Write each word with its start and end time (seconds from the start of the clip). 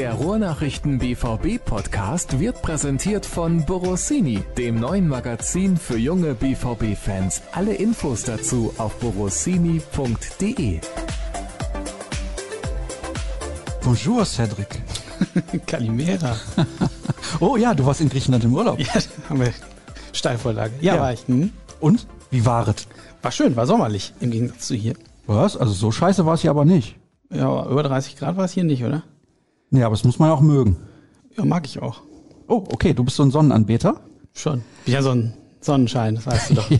Der 0.00 0.14
Ruhrnachrichten 0.14 0.98
BVB 0.98 1.62
Podcast 1.62 2.40
wird 2.40 2.62
präsentiert 2.62 3.26
von 3.26 3.66
Borossini, 3.66 4.42
dem 4.56 4.76
neuen 4.80 5.06
Magazin 5.06 5.76
für 5.76 5.98
junge 5.98 6.32
BVB 6.32 6.96
Fans. 6.96 7.42
Alle 7.52 7.74
Infos 7.74 8.22
dazu 8.22 8.72
auf 8.78 8.98
borossini.de. 8.98 10.80
Bonjour, 13.84 14.24
Cedric. 14.24 14.80
Kalimera. 15.66 16.34
oh 17.40 17.58
ja, 17.58 17.74
du 17.74 17.84
warst 17.84 18.00
in 18.00 18.08
Griechenland 18.08 18.44
im 18.44 18.54
Urlaub. 18.54 18.78
Ja, 18.80 18.94
haben 19.28 19.40
wir 19.40 19.52
Steilvorlage. 20.14 20.72
Ja, 20.80 20.94
Ja. 20.94 21.00
war 21.02 21.12
ich. 21.12 21.28
Hm? 21.28 21.52
Und? 21.78 22.06
Wie 22.30 22.46
war 22.46 22.66
es? 22.68 22.88
War 23.20 23.32
schön, 23.32 23.54
war 23.54 23.66
sommerlich 23.66 24.14
im 24.20 24.30
Gegensatz 24.30 24.66
zu 24.66 24.74
hier. 24.74 24.94
Was? 25.26 25.58
Also 25.58 25.74
so 25.74 25.92
scheiße 25.92 26.24
war 26.24 26.32
es 26.32 26.40
hier 26.40 26.52
aber 26.52 26.64
nicht. 26.64 26.96
Ja, 27.30 27.50
aber 27.50 27.68
über 27.70 27.82
30 27.82 28.16
Grad 28.16 28.38
war 28.38 28.46
es 28.46 28.52
hier 28.52 28.64
nicht, 28.64 28.82
oder? 28.82 29.02
Nee, 29.70 29.82
aber 29.82 29.94
das 29.94 30.04
muss 30.04 30.18
man 30.18 30.28
ja 30.28 30.34
auch 30.34 30.40
mögen. 30.40 30.76
Ja, 31.36 31.44
mag 31.44 31.64
ich 31.66 31.80
auch. 31.80 32.00
Oh, 32.48 32.64
okay, 32.72 32.92
du 32.92 33.04
bist 33.04 33.16
so 33.16 33.22
ein 33.22 33.30
Sonnenanbeter? 33.30 34.00
Schon. 34.34 34.62
Bin 34.84 34.94
ja 34.94 35.02
so 35.02 35.10
ein 35.10 35.34
Sonnenschein, 35.60 36.14
das 36.16 36.26
weißt 36.26 36.50
du 36.50 36.54
doch. 36.54 36.70
Ja, 36.70 36.78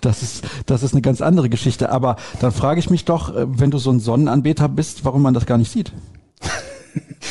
das 0.00 0.22
ist, 0.22 0.44
das 0.66 0.82
ist 0.82 0.92
eine 0.92 1.02
ganz 1.02 1.20
andere 1.20 1.48
Geschichte. 1.48 1.90
Aber 1.90 2.16
dann 2.40 2.52
frage 2.52 2.78
ich 2.78 2.90
mich 2.90 3.04
doch, 3.04 3.34
äh, 3.34 3.46
wenn 3.58 3.70
du 3.70 3.78
so 3.78 3.90
ein 3.90 4.00
Sonnenanbeter 4.00 4.68
bist, 4.68 5.04
warum 5.04 5.22
man 5.22 5.34
das 5.34 5.46
gar 5.46 5.58
nicht 5.58 5.70
sieht. 5.70 5.92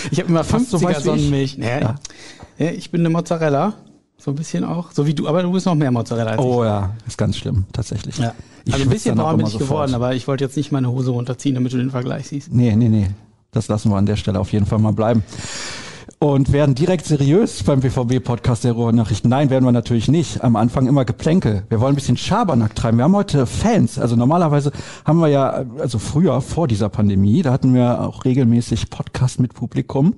Ich 0.09 0.19
habe 0.19 0.29
immer 0.29 0.43
Fast 0.43 0.71
so 0.71 0.77
50er 0.77 0.83
weiß 0.85 0.95
wie 0.95 0.97
ich. 0.99 1.03
Sonnenmilch. 1.03 1.57
Nee, 1.59 1.81
Ja. 1.81 1.95
ja, 2.57 2.71
ich 2.71 2.89
bin 2.89 3.01
eine 3.01 3.09
Mozzarella. 3.11 3.73
So 4.17 4.31
ein 4.31 4.35
bisschen 4.35 4.63
auch. 4.63 4.91
So 4.91 5.05
wie 5.05 5.13
du, 5.13 5.27
aber 5.27 5.43
du 5.43 5.51
bist 5.51 5.65
noch 5.67 5.75
mehr 5.75 5.91
Mozzarella 5.91 6.31
als 6.31 6.39
Oh 6.41 6.63
ja, 6.63 6.91
ist 7.07 7.17
ganz 7.17 7.37
schlimm, 7.37 7.65
tatsächlich. 7.71 8.15
ich. 8.17 8.23
Ja. 8.23 8.33
Ich 8.65 8.73
Also 8.73 8.85
ein 8.85 8.89
bisschen 8.89 9.15
braun 9.17 9.37
bin 9.37 9.45
ich 9.45 9.51
sofort. 9.53 9.69
geworden, 9.69 9.93
aber 9.95 10.15
ich 10.15 10.27
wollte 10.27 10.43
jetzt 10.43 10.57
nicht 10.57 10.71
meine 10.71 10.89
Hose 10.91 11.11
runterziehen, 11.11 11.53
damit 11.55 11.73
du 11.73 11.77
den 11.77 11.91
Vergleich 11.91 12.27
siehst. 12.29 12.51
Nee, 12.51 12.75
nee, 12.75 12.89
nee. 12.89 13.07
Das 13.51 13.67
lassen 13.67 13.91
wir 13.91 13.97
an 13.97 14.05
der 14.05 14.15
Stelle 14.15 14.39
auf 14.39 14.53
jeden 14.53 14.65
Fall 14.65 14.79
mal 14.79 14.93
bleiben. 14.93 15.23
Und 16.19 16.53
werden 16.53 16.73
direkt 16.73 17.05
seriös 17.05 17.63
beim 17.63 17.81
BVB-Podcast 17.81 18.63
der 18.63 18.73
Ruhrnachrichten. 18.73 19.29
Nein, 19.29 19.49
werden 19.49 19.65
wir 19.65 19.71
natürlich 19.71 20.07
nicht. 20.07 20.41
Am 20.43 20.55
Anfang 20.55 20.87
immer 20.87 21.03
Geplänkel. 21.03 21.63
Wir 21.67 21.81
wollen 21.81 21.93
ein 21.93 21.95
bisschen 21.95 22.15
Schabernack 22.15 22.75
treiben. 22.75 22.97
Wir 22.97 23.05
haben 23.05 23.15
heute 23.15 23.45
Fans. 23.45 23.99
Also 23.99 24.15
normalerweise 24.15 24.71
haben 25.03 25.19
wir 25.19 25.27
ja, 25.27 25.65
also 25.79 25.99
früher, 25.99 26.39
vor 26.41 26.67
dieser 26.67 26.89
Pandemie, 26.89 27.41
da 27.41 27.51
hatten 27.51 27.73
wir 27.73 28.01
auch 28.01 28.23
regelmäßig 28.23 28.89
Podcast 28.89 29.39
mit 29.39 29.53
Publikum. 29.53 30.13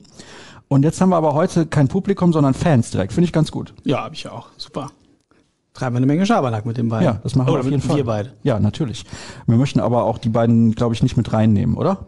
Und 0.68 0.84
jetzt 0.84 1.02
haben 1.02 1.10
wir 1.10 1.18
aber 1.18 1.34
heute 1.34 1.66
kein 1.66 1.88
Publikum, 1.88 2.34
sondern 2.34 2.54
Fans 2.54 2.92
direkt. 2.92 3.14
Finde 3.14 3.26
ich 3.26 3.34
ganz 3.34 3.52
gut. 3.52 3.74
Ja, 3.84 4.04
habe 4.04 4.14
ich 4.14 4.28
auch. 4.28 4.50
Super. 4.58 4.92
Treiben 5.74 5.96
wir 5.96 5.98
eine 5.98 6.06
Menge 6.06 6.26
Schabernack 6.26 6.66
mit 6.68 6.78
den 6.78 6.90
beiden. 6.90 7.06
Ja, 7.06 7.20
das 7.24 7.36
machen 7.36 7.48
wir 7.48 7.54
Oder 7.54 7.62
auf 7.62 7.66
jeden 7.66 7.78
mit 7.78 7.86
Fall. 7.86 7.98
wir 7.98 8.06
beide. 8.06 8.34
Ja, 8.44 8.60
natürlich. 8.60 9.06
Wir 9.48 9.58
möchten 9.58 9.80
aber 9.80 10.04
auch 10.04 10.20
die 10.20 10.30
beiden, 10.30 10.74
glaube 10.74 10.94
ich, 10.94 11.02
nicht 11.02 11.18
mit 11.18 11.34
reinnehmen, 11.34 11.76
oder? 11.78 12.08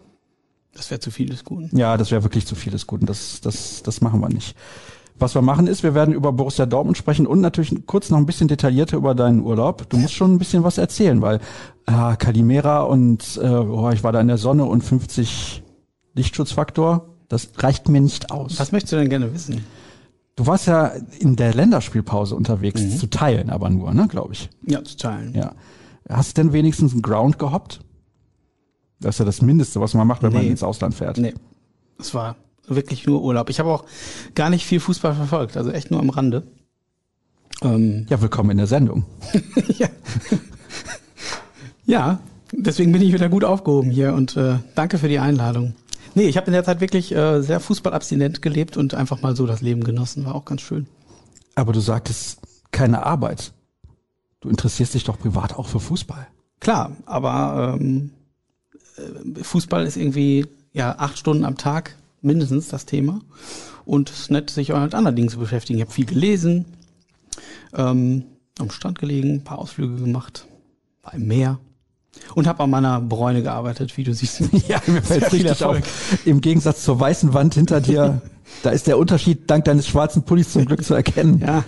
Das 0.75 0.91
wäre 0.91 0.99
zu 0.99 1.09
viel 1.09 1.29
des 1.29 1.43
Guten. 1.43 1.75
Ja, 1.75 1.97
das 1.97 2.11
wäre 2.11 2.23
wirklich 2.23 2.45
zu 2.45 2.53
viel 2.53 2.71
des 2.71 2.85
Guten. 2.85 3.05
Das, 3.05 3.39
das, 3.41 3.81
das 3.81 4.01
machen 4.01 4.19
wir 4.19 4.29
nicht. 4.29 4.55
Was 5.17 5.33
wir 5.33 5.41
machen 5.41 5.67
ist, 5.67 5.81
wir 5.81 5.95
werden 5.95 6.13
über 6.13 6.33
Borussia 6.33 6.65
Dortmund 6.65 6.97
sprechen 6.97 7.25
und 7.25 7.39
natürlich 7.39 7.73
kurz 7.85 8.09
noch 8.09 8.17
ein 8.17 8.25
bisschen 8.25 8.49
detaillierter 8.49 8.97
über 8.97 9.15
deinen 9.15 9.39
Urlaub. 9.39 9.89
Du 9.89 9.97
musst 9.97 10.13
schon 10.13 10.33
ein 10.33 10.37
bisschen 10.37 10.65
was 10.65 10.77
erzählen, 10.77 11.21
weil 11.21 11.39
ah, 11.85 12.17
Kalimera 12.17 12.81
und 12.81 13.39
äh, 13.41 13.47
oh, 13.47 13.89
ich 13.91 14.03
war 14.03 14.11
da 14.11 14.19
in 14.19 14.27
der 14.27 14.37
Sonne 14.37 14.65
und 14.65 14.83
50 14.83 15.63
Lichtschutzfaktor, 16.15 17.07
das 17.29 17.49
reicht 17.57 17.87
mir 17.87 18.01
nicht 18.01 18.29
aus. 18.31 18.59
Was 18.59 18.73
möchtest 18.73 18.91
du 18.91 18.97
denn 18.97 19.09
gerne 19.09 19.33
wissen? 19.33 19.63
Du 20.35 20.45
warst 20.47 20.67
ja 20.67 20.91
in 21.19 21.37
der 21.37 21.53
Länderspielpause 21.53 22.35
unterwegs, 22.35 22.99
zu 22.99 23.09
teilen 23.09 23.49
aber 23.49 23.69
nur, 23.69 23.93
ne, 23.93 24.09
glaube 24.09 24.33
ich. 24.33 24.49
Ja, 24.67 24.83
zu 24.83 24.97
teilen. 24.97 25.33
Ja. 25.33 25.53
Hast 26.09 26.37
du 26.37 26.43
denn 26.43 26.51
wenigstens 26.51 26.91
einen 26.91 27.01
Ground 27.01 27.39
gehoppt? 27.39 27.79
Das 29.05 29.15
ist 29.15 29.19
ja 29.19 29.25
das 29.25 29.39
Mindeste, 29.43 29.79
was 29.79 29.93
man 29.93 30.07
macht, 30.07 30.23
wenn 30.23 30.33
man 30.33 30.41
Nee. 30.41 30.49
ins 30.49 30.63
Ausland 30.63 30.95
fährt. 30.95 31.19
Nee, 31.19 31.35
es 31.99 32.15
war 32.15 32.37
wirklich 32.67 33.05
nur 33.05 33.21
Urlaub. 33.21 33.51
Ich 33.51 33.59
habe 33.59 33.69
auch 33.69 33.83
gar 34.33 34.49
nicht 34.49 34.65
viel 34.65 34.79
Fußball 34.79 35.13
verfolgt, 35.13 35.57
also 35.57 35.69
echt 35.69 35.91
nur 35.91 35.99
am 35.99 36.09
Rande. 36.09 36.41
Ähm, 37.61 38.07
Ja, 38.09 38.19
willkommen 38.19 38.49
in 38.49 38.57
der 38.57 38.65
Sendung. 38.65 39.05
ja. 39.77 39.89
ja, 41.85 42.19
deswegen 42.51 42.91
bin 42.91 43.03
ich 43.03 43.13
wieder 43.13 43.29
gut 43.29 43.43
aufgehoben 43.43 43.91
hier 43.91 44.15
und 44.15 44.35
äh, 44.37 44.57
danke 44.73 44.97
für 44.97 45.07
die 45.07 45.19
Einladung. 45.19 45.75
Nee, 46.15 46.27
ich 46.27 46.37
habe 46.37 46.47
in 46.47 46.53
der 46.53 46.63
Zeit 46.63 46.81
wirklich 46.81 47.13
äh, 47.13 47.41
sehr 47.43 47.59
fußballabstinent 47.59 48.41
gelebt 48.41 48.75
und 48.75 48.95
einfach 48.95 49.21
mal 49.21 49.35
so 49.35 49.45
das 49.45 49.61
Leben 49.61 49.83
genossen. 49.83 50.25
War 50.25 50.33
auch 50.33 50.45
ganz 50.45 50.61
schön. 50.61 50.87
Aber 51.53 51.73
du 51.73 51.79
sagtest 51.79 52.39
keine 52.71 53.05
Arbeit. 53.05 53.53
Du 54.39 54.49
interessierst 54.49 54.95
dich 54.95 55.03
doch 55.03 55.19
privat 55.19 55.55
auch 55.57 55.67
für 55.67 55.79
Fußball. 55.79 56.25
Klar, 56.59 56.93
aber 57.05 57.77
ähm, 57.79 58.09
äh, 58.09 58.24
Fußball 59.41 59.85
ist 59.85 59.97
irgendwie 59.97 60.45
ja 60.73 60.95
acht 60.97 61.17
Stunden 61.17 61.45
am 61.45 61.57
Tag 61.57 61.95
mindestens 62.21 62.67
das 62.67 62.85
Thema. 62.85 63.21
Und 63.85 64.09
es 64.09 64.21
ist 64.21 64.31
nett, 64.31 64.49
sich 64.49 64.73
auch 64.73 64.81
mit 64.81 64.95
anderen 64.95 65.15
Dingen 65.15 65.29
zu 65.29 65.37
beschäftigen. 65.37 65.77
Ich 65.77 65.85
habe 65.85 65.93
viel 65.93 66.05
gelesen, 66.05 66.65
ähm, 67.75 68.23
am 68.59 68.71
Strand 68.71 68.99
gelegen, 68.99 69.35
ein 69.35 69.43
paar 69.43 69.59
Ausflüge 69.59 69.95
gemacht, 69.95 70.47
war 71.03 71.13
im 71.13 71.27
Meer 71.27 71.59
und 72.33 72.47
habe 72.47 72.63
an 72.63 72.69
meiner 72.69 73.01
Bräune 73.01 73.43
gearbeitet, 73.43 73.95
wie 73.97 74.03
du 74.03 74.13
siehst. 74.13 74.41
Ja, 74.67 74.81
mir 74.87 75.01
fällt 75.01 75.31
richtig 75.31 75.63
auf. 75.63 75.77
Im 76.25 76.41
Gegensatz 76.41 76.83
zur 76.83 76.99
weißen 76.99 77.33
Wand 77.33 77.55
hinter 77.55 77.81
dir, 77.81 78.21
da 78.63 78.71
ist 78.71 78.87
der 78.87 78.97
Unterschied 78.97 79.49
dank 79.49 79.65
deines 79.65 79.87
schwarzen 79.87 80.23
Pullis 80.23 80.51
zum 80.53 80.65
Glück 80.65 80.83
zu 80.83 80.93
erkennen. 80.93 81.39
Ja, 81.39 81.63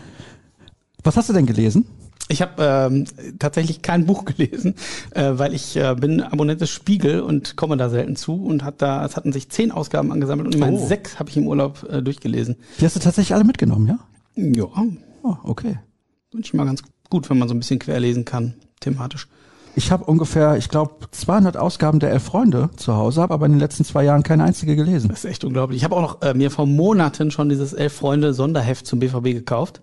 Was 1.04 1.18
hast 1.18 1.30
du 1.30 1.34
denn 1.34 1.46
gelesen? 1.46 1.86
Ich 2.30 2.42
habe 2.42 2.54
ähm, 2.92 3.06
tatsächlich 3.40 3.82
kein 3.82 4.06
Buch 4.06 4.26
gelesen, 4.26 4.76
äh, 5.12 5.32
weil 5.36 5.54
ich 5.54 5.76
äh, 5.78 5.96
bin 6.00 6.22
Abonnent 6.22 6.60
des 6.62 6.70
Spiegel 6.70 7.22
und 7.22 7.56
komme 7.56 7.78
da 7.78 7.90
selten 7.90 8.16
zu 8.16 8.44
und 8.44 8.64
hat 8.64 8.82
da, 8.82 9.06
es 9.06 9.16
hatten 9.16 9.32
sich 9.32 9.50
zehn 9.50 9.72
Ausgaben 9.72 10.12
angesammelt 10.12 10.54
und 10.54 10.62
Oh. 10.62 10.86
sechs 10.88 11.20
habe 11.20 11.30
ich 11.30 11.38
im 11.38 11.48
Urlaub 11.48 11.86
äh, 11.90 12.02
durchgelesen. 12.02 12.56
Die 12.80 12.86
hast 12.86 12.96
du 12.96 13.00
tatsächlich 13.00 13.34
alle 13.34 13.44
mitgenommen, 13.46 13.88
ja? 13.88 14.00
Ja, 14.36 14.66
Oh, 15.24 15.36
okay. 15.44 15.80
finde 16.30 16.46
ich 16.46 16.54
mal 16.54 16.66
ganz 16.66 16.82
gut, 17.10 17.30
wenn 17.30 17.38
man 17.40 17.48
so 17.48 17.56
ein 17.56 17.60
bisschen 17.60 17.80
querlesen 17.80 18.26
kann, 18.26 18.54
thematisch. 18.82 19.28
Ich 19.76 19.92
habe 19.92 20.06
ungefähr, 20.06 20.58
ich 20.58 20.70
glaube, 20.70 20.96
200 21.12 21.56
Ausgaben 21.56 22.00
der 22.00 22.12
Elf 22.12 22.24
Freunde 22.24 22.70
zu 22.78 22.96
Hause, 22.96 23.22
habe 23.22 23.34
aber 23.36 23.46
in 23.46 23.52
den 23.54 23.59
letzten 23.59 23.86
zwei 23.86 24.04
Jahren 24.04 24.24
keine 24.24 24.44
einzige 24.44 24.76
gelesen. 24.76 25.09
Das 25.09 25.20
ist 25.20 25.26
echt 25.30 25.44
unglaublich. 25.44 25.78
Ich 25.78 25.84
habe 25.84 25.96
auch 25.96 26.02
noch 26.02 26.22
äh, 26.24 26.34
mir 26.34 26.50
vor 26.52 26.66
Monaten 26.66 27.30
schon 27.32 27.48
dieses 27.50 27.74
Elf 27.74 27.94
Freunde 27.94 28.34
Sonderheft 28.34 28.88
zum 28.88 29.00
BVB 29.00 29.24
gekauft. 29.34 29.82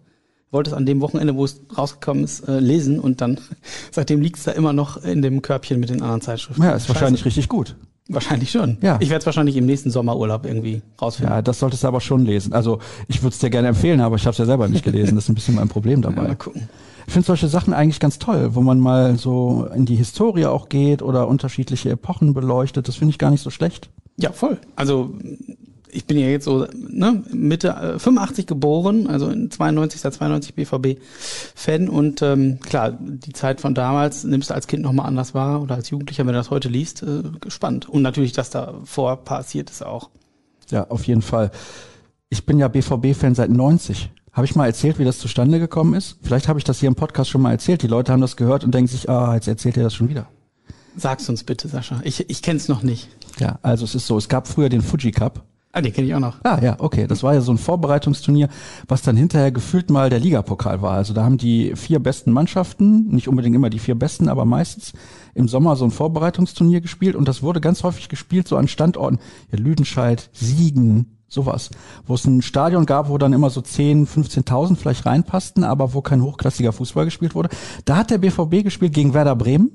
Wollte 0.55 0.71
es 0.71 0.75
an 0.77 0.87
dem 0.87 1.01
Wochenende, 1.03 1.35
wo 1.37 1.45
es 1.45 1.61
rausgekommen 1.77 2.25
ist, 2.25 2.49
äh, 2.49 2.61
lesen 2.61 2.99
und 3.01 3.21
dann 3.21 3.39
seitdem 3.91 4.23
liegt 4.23 4.39
es 4.39 4.45
da 4.45 4.53
immer 4.53 4.73
noch 4.73 5.03
in 5.05 5.21
dem 5.21 5.43
Körbchen 5.43 5.81
mit 5.81 5.91
den 5.91 6.01
anderen 6.01 6.21
Zeitschriften. 6.23 6.63
Ja, 6.63 6.71
ist 6.71 6.83
Scheiße. 6.87 6.95
wahrscheinlich 6.95 7.25
richtig 7.27 7.49
gut. 7.49 7.77
Wahrscheinlich 8.09 8.51
schon. 8.51 8.77
Ja. 8.83 8.99
Ich 9.01 9.09
werde 9.09 9.21
es 9.21 9.27
wahrscheinlich 9.27 9.57
im 9.57 9.65
nächsten 9.67 9.91
Sommerurlaub 9.91 10.45
irgendwie 10.45 10.83
rausfinden. 11.01 11.35
Ja, 11.35 11.41
das 11.43 11.59
solltest 11.59 11.85
du 11.85 11.89
aber 11.89 12.01
schon 12.03 12.25
lesen. 12.27 12.53
Also 12.53 12.79
ich 13.09 13.23
würde 13.23 13.33
es 13.33 13.39
dir 13.39 13.49
gerne 13.51 13.69
empfehlen, 13.69 14.01
aber 14.03 14.17
ich 14.17 14.23
habe 14.27 14.33
es 14.33 14.39
ja 14.39 14.45
selber 14.45 14.69
nicht 14.69 14.85
gelesen. 14.85 15.15
Das 15.15 15.25
ist 15.25 15.31
ein 15.31 15.35
bisschen 15.35 15.55
mein 15.55 15.69
Problem 15.69 16.03
Ja, 16.03 16.11
dabei. 16.11 16.29
mal 16.29 16.37
gucken. 16.37 16.69
Ich 17.07 17.13
finde 17.13 17.27
solche 17.27 17.49
Sachen 17.49 17.73
eigentlich 17.75 18.01
ganz 18.01 18.19
toll, 18.19 18.55
wo 18.55 18.61
man 18.61 18.79
mal 18.79 19.17
so 19.17 19.67
in 19.75 19.87
die 19.87 19.97
Historie 19.97 20.47
auch 20.47 20.69
geht 20.69 21.03
oder 21.03 21.29
unterschiedliche 21.29 21.91
Epochen 21.91 22.33
beleuchtet. 22.35 22.89
Das 22.89 22.97
finde 22.97 23.11
ich 23.11 23.19
gar 23.19 23.31
nicht 23.31 23.43
so 23.43 23.51
schlecht. 23.51 23.91
Ja, 24.17 24.33
voll. 24.33 24.59
Also 24.77 25.15
ich 25.95 26.07
bin 26.07 26.19
ja 26.19 26.27
jetzt 26.27 26.45
so 26.45 26.67
ne, 26.73 27.23
Mitte 27.33 27.69
äh, 27.69 27.99
85 27.99 28.47
geboren, 28.47 29.07
also 29.07 29.29
in 29.29 29.51
92, 29.51 30.01
seit 30.01 30.15
92 30.15 30.55
BVB-Fan 30.55 31.89
und 31.89 32.21
ähm, 32.23 32.59
klar, 32.61 32.93
die 32.99 33.33
Zeit 33.33 33.61
von 33.61 33.75
damals 33.75 34.25
nimmst 34.25 34.51
du 34.51 34.55
als 34.55 34.67
Kind 34.67 34.83
nochmal 34.83 35.07
anders 35.07 35.35
wahr 35.35 35.63
oder 35.63 35.77
als 35.77 35.91
Jugendlicher, 35.91 36.27
wenn 36.27 36.33
du 36.33 36.39
das 36.39 36.51
heute 36.51 36.69
liest, 36.69 37.03
äh, 37.03 37.23
gespannt. 37.41 37.89
Und 37.89 38.03
natürlich, 38.03 38.33
dass 38.33 38.51
da 38.51 38.75
vor 38.85 39.25
passiert 39.25 39.71
ist 39.71 39.85
auch. 39.85 40.11
Ja, 40.71 40.89
auf 40.89 41.07
jeden 41.07 41.23
Fall. 41.23 41.51
Ich 42.29 42.45
bin 42.45 42.59
ja 42.59 42.69
BVB-Fan 42.69 43.35
seit 43.35 43.51
90. 43.51 44.11
Habe 44.33 44.47
ich 44.47 44.57
mal 44.57 44.67
erzählt, 44.67 44.99
wie 44.99 45.05
das 45.05 45.19
zustande 45.19 45.61
gekommen 45.61 45.95
ist? 45.95 46.19
Vielleicht 46.23 46.49
habe 46.49 46.59
ich 46.59 46.65
das 46.65 46.81
hier 46.81 46.89
im 46.89 46.97
Podcast 46.97 47.31
schon 47.31 47.43
mal 47.43 47.53
erzählt. 47.53 47.83
Die 47.83 47.87
Leute 47.87 48.13
haben 48.13 48.21
das 48.21 48.37
gehört 48.37 48.65
und 48.65 48.75
denken 48.75 48.89
sich, 48.89 49.09
ah, 49.09 49.35
jetzt 49.35 49.47
erzählt 49.47 49.77
ihr 49.77 49.85
das 49.85 49.95
schon 49.95 50.09
wieder. 50.09 50.27
Sag's 50.97 51.29
uns 51.29 51.45
bitte, 51.45 51.69
Sascha. 51.69 52.01
Ich, 52.05 52.29
ich 52.29 52.43
kenn's 52.43 52.69
noch 52.69 52.83
nicht. 52.83 53.09
Ja, 53.39 53.59
also 53.63 53.85
es 53.85 53.95
ist 53.95 54.07
so, 54.07 54.17
es 54.19 54.29
gab 54.29 54.49
früher 54.49 54.69
den 54.69 54.83
Fuji 54.83 55.13
Cup. 55.13 55.45
Ah, 55.77 55.81
den 55.81 55.93
kenne 55.93 56.07
ich 56.07 56.15
auch 56.15 56.21
noch. 56.21 56.37
Ah 56.45 56.61
ja, 56.63 56.77
okay. 56.79 57.09
Das 57.09 57.25
war 57.25 57.35
ja 57.35 57.41
so 57.41 57.51
ein 57.51 57.59
Vorbereitungsturnier, 57.59 58.49
was 58.87 59.03
dann 59.03 59.17
hinterher 59.17 59.51
gefühlt 59.51 59.91
mal 59.91 60.09
der 60.09 60.21
Ligapokal 60.21 60.83
war. 60.83 60.93
Also 60.93 61.13
da 61.15 61.25
haben 61.25 61.37
die 61.37 61.75
vier 61.75 61.99
besten 61.99 62.31
Mannschaften, 62.31 63.09
nicht 63.09 63.27
unbedingt 63.27 63.57
immer 63.57 63.71
die 63.71 63.81
vier 63.81 63.97
besten, 63.97 64.29
aber 64.29 64.45
meistens 64.45 64.93
im 65.35 65.49
Sommer 65.49 65.75
so 65.75 65.85
ein 65.85 65.91
Vorbereitungsturnier 65.91 66.81
gespielt 66.81 67.17
und 67.17 67.27
das 67.27 67.43
wurde 67.43 67.61
ganz 67.61 67.83
häufig 67.83 68.09
gespielt 68.09 68.47
so 68.47 68.57
an 68.57 68.69
Standorten, 68.69 69.19
ja, 69.51 69.59
Lüdenscheid, 69.59 70.31
Siegen, 70.33 71.17
sowas, 71.27 71.71
wo 72.07 72.15
es 72.15 72.25
ein 72.25 72.43
Stadion 72.43 72.87
gab, 72.87 73.09
wo 73.09 73.19
dann 73.19 73.33
immer 73.33 73.51
so 73.51 73.61
10, 73.61 74.07
15.000 74.07 74.77
vielleicht 74.77 75.07
reinpassten, 75.07 75.65
aber 75.65 75.93
wo 75.93 76.03
kein 76.03 76.23
hochklassiger 76.23 76.73
Fußball 76.73 77.07
gespielt 77.07 77.35
wurde. 77.35 77.49
Da 77.85 77.97
hat 77.97 78.13
der 78.13 78.19
BVB 78.19 78.63
gespielt 78.63 78.95
gegen 78.95 79.13
Werder 79.13 79.35
Bremen 79.35 79.73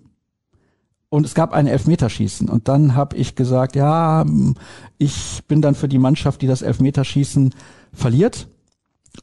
und 1.09 1.25
es 1.25 1.33
gab 1.33 1.53
ein 1.53 1.67
Elfmeterschießen. 1.67 2.49
Und 2.49 2.67
dann 2.67 2.95
habe 2.95 3.17
ich 3.17 3.35
gesagt, 3.35 3.75
ja, 3.75 4.25
ich 4.97 5.41
bin 5.47 5.61
dann 5.61 5.75
für 5.75 5.87
die 5.87 5.99
Mannschaft, 5.99 6.41
die 6.41 6.47
das 6.47 6.61
Elfmeterschießen 6.61 7.53
verliert. 7.93 8.47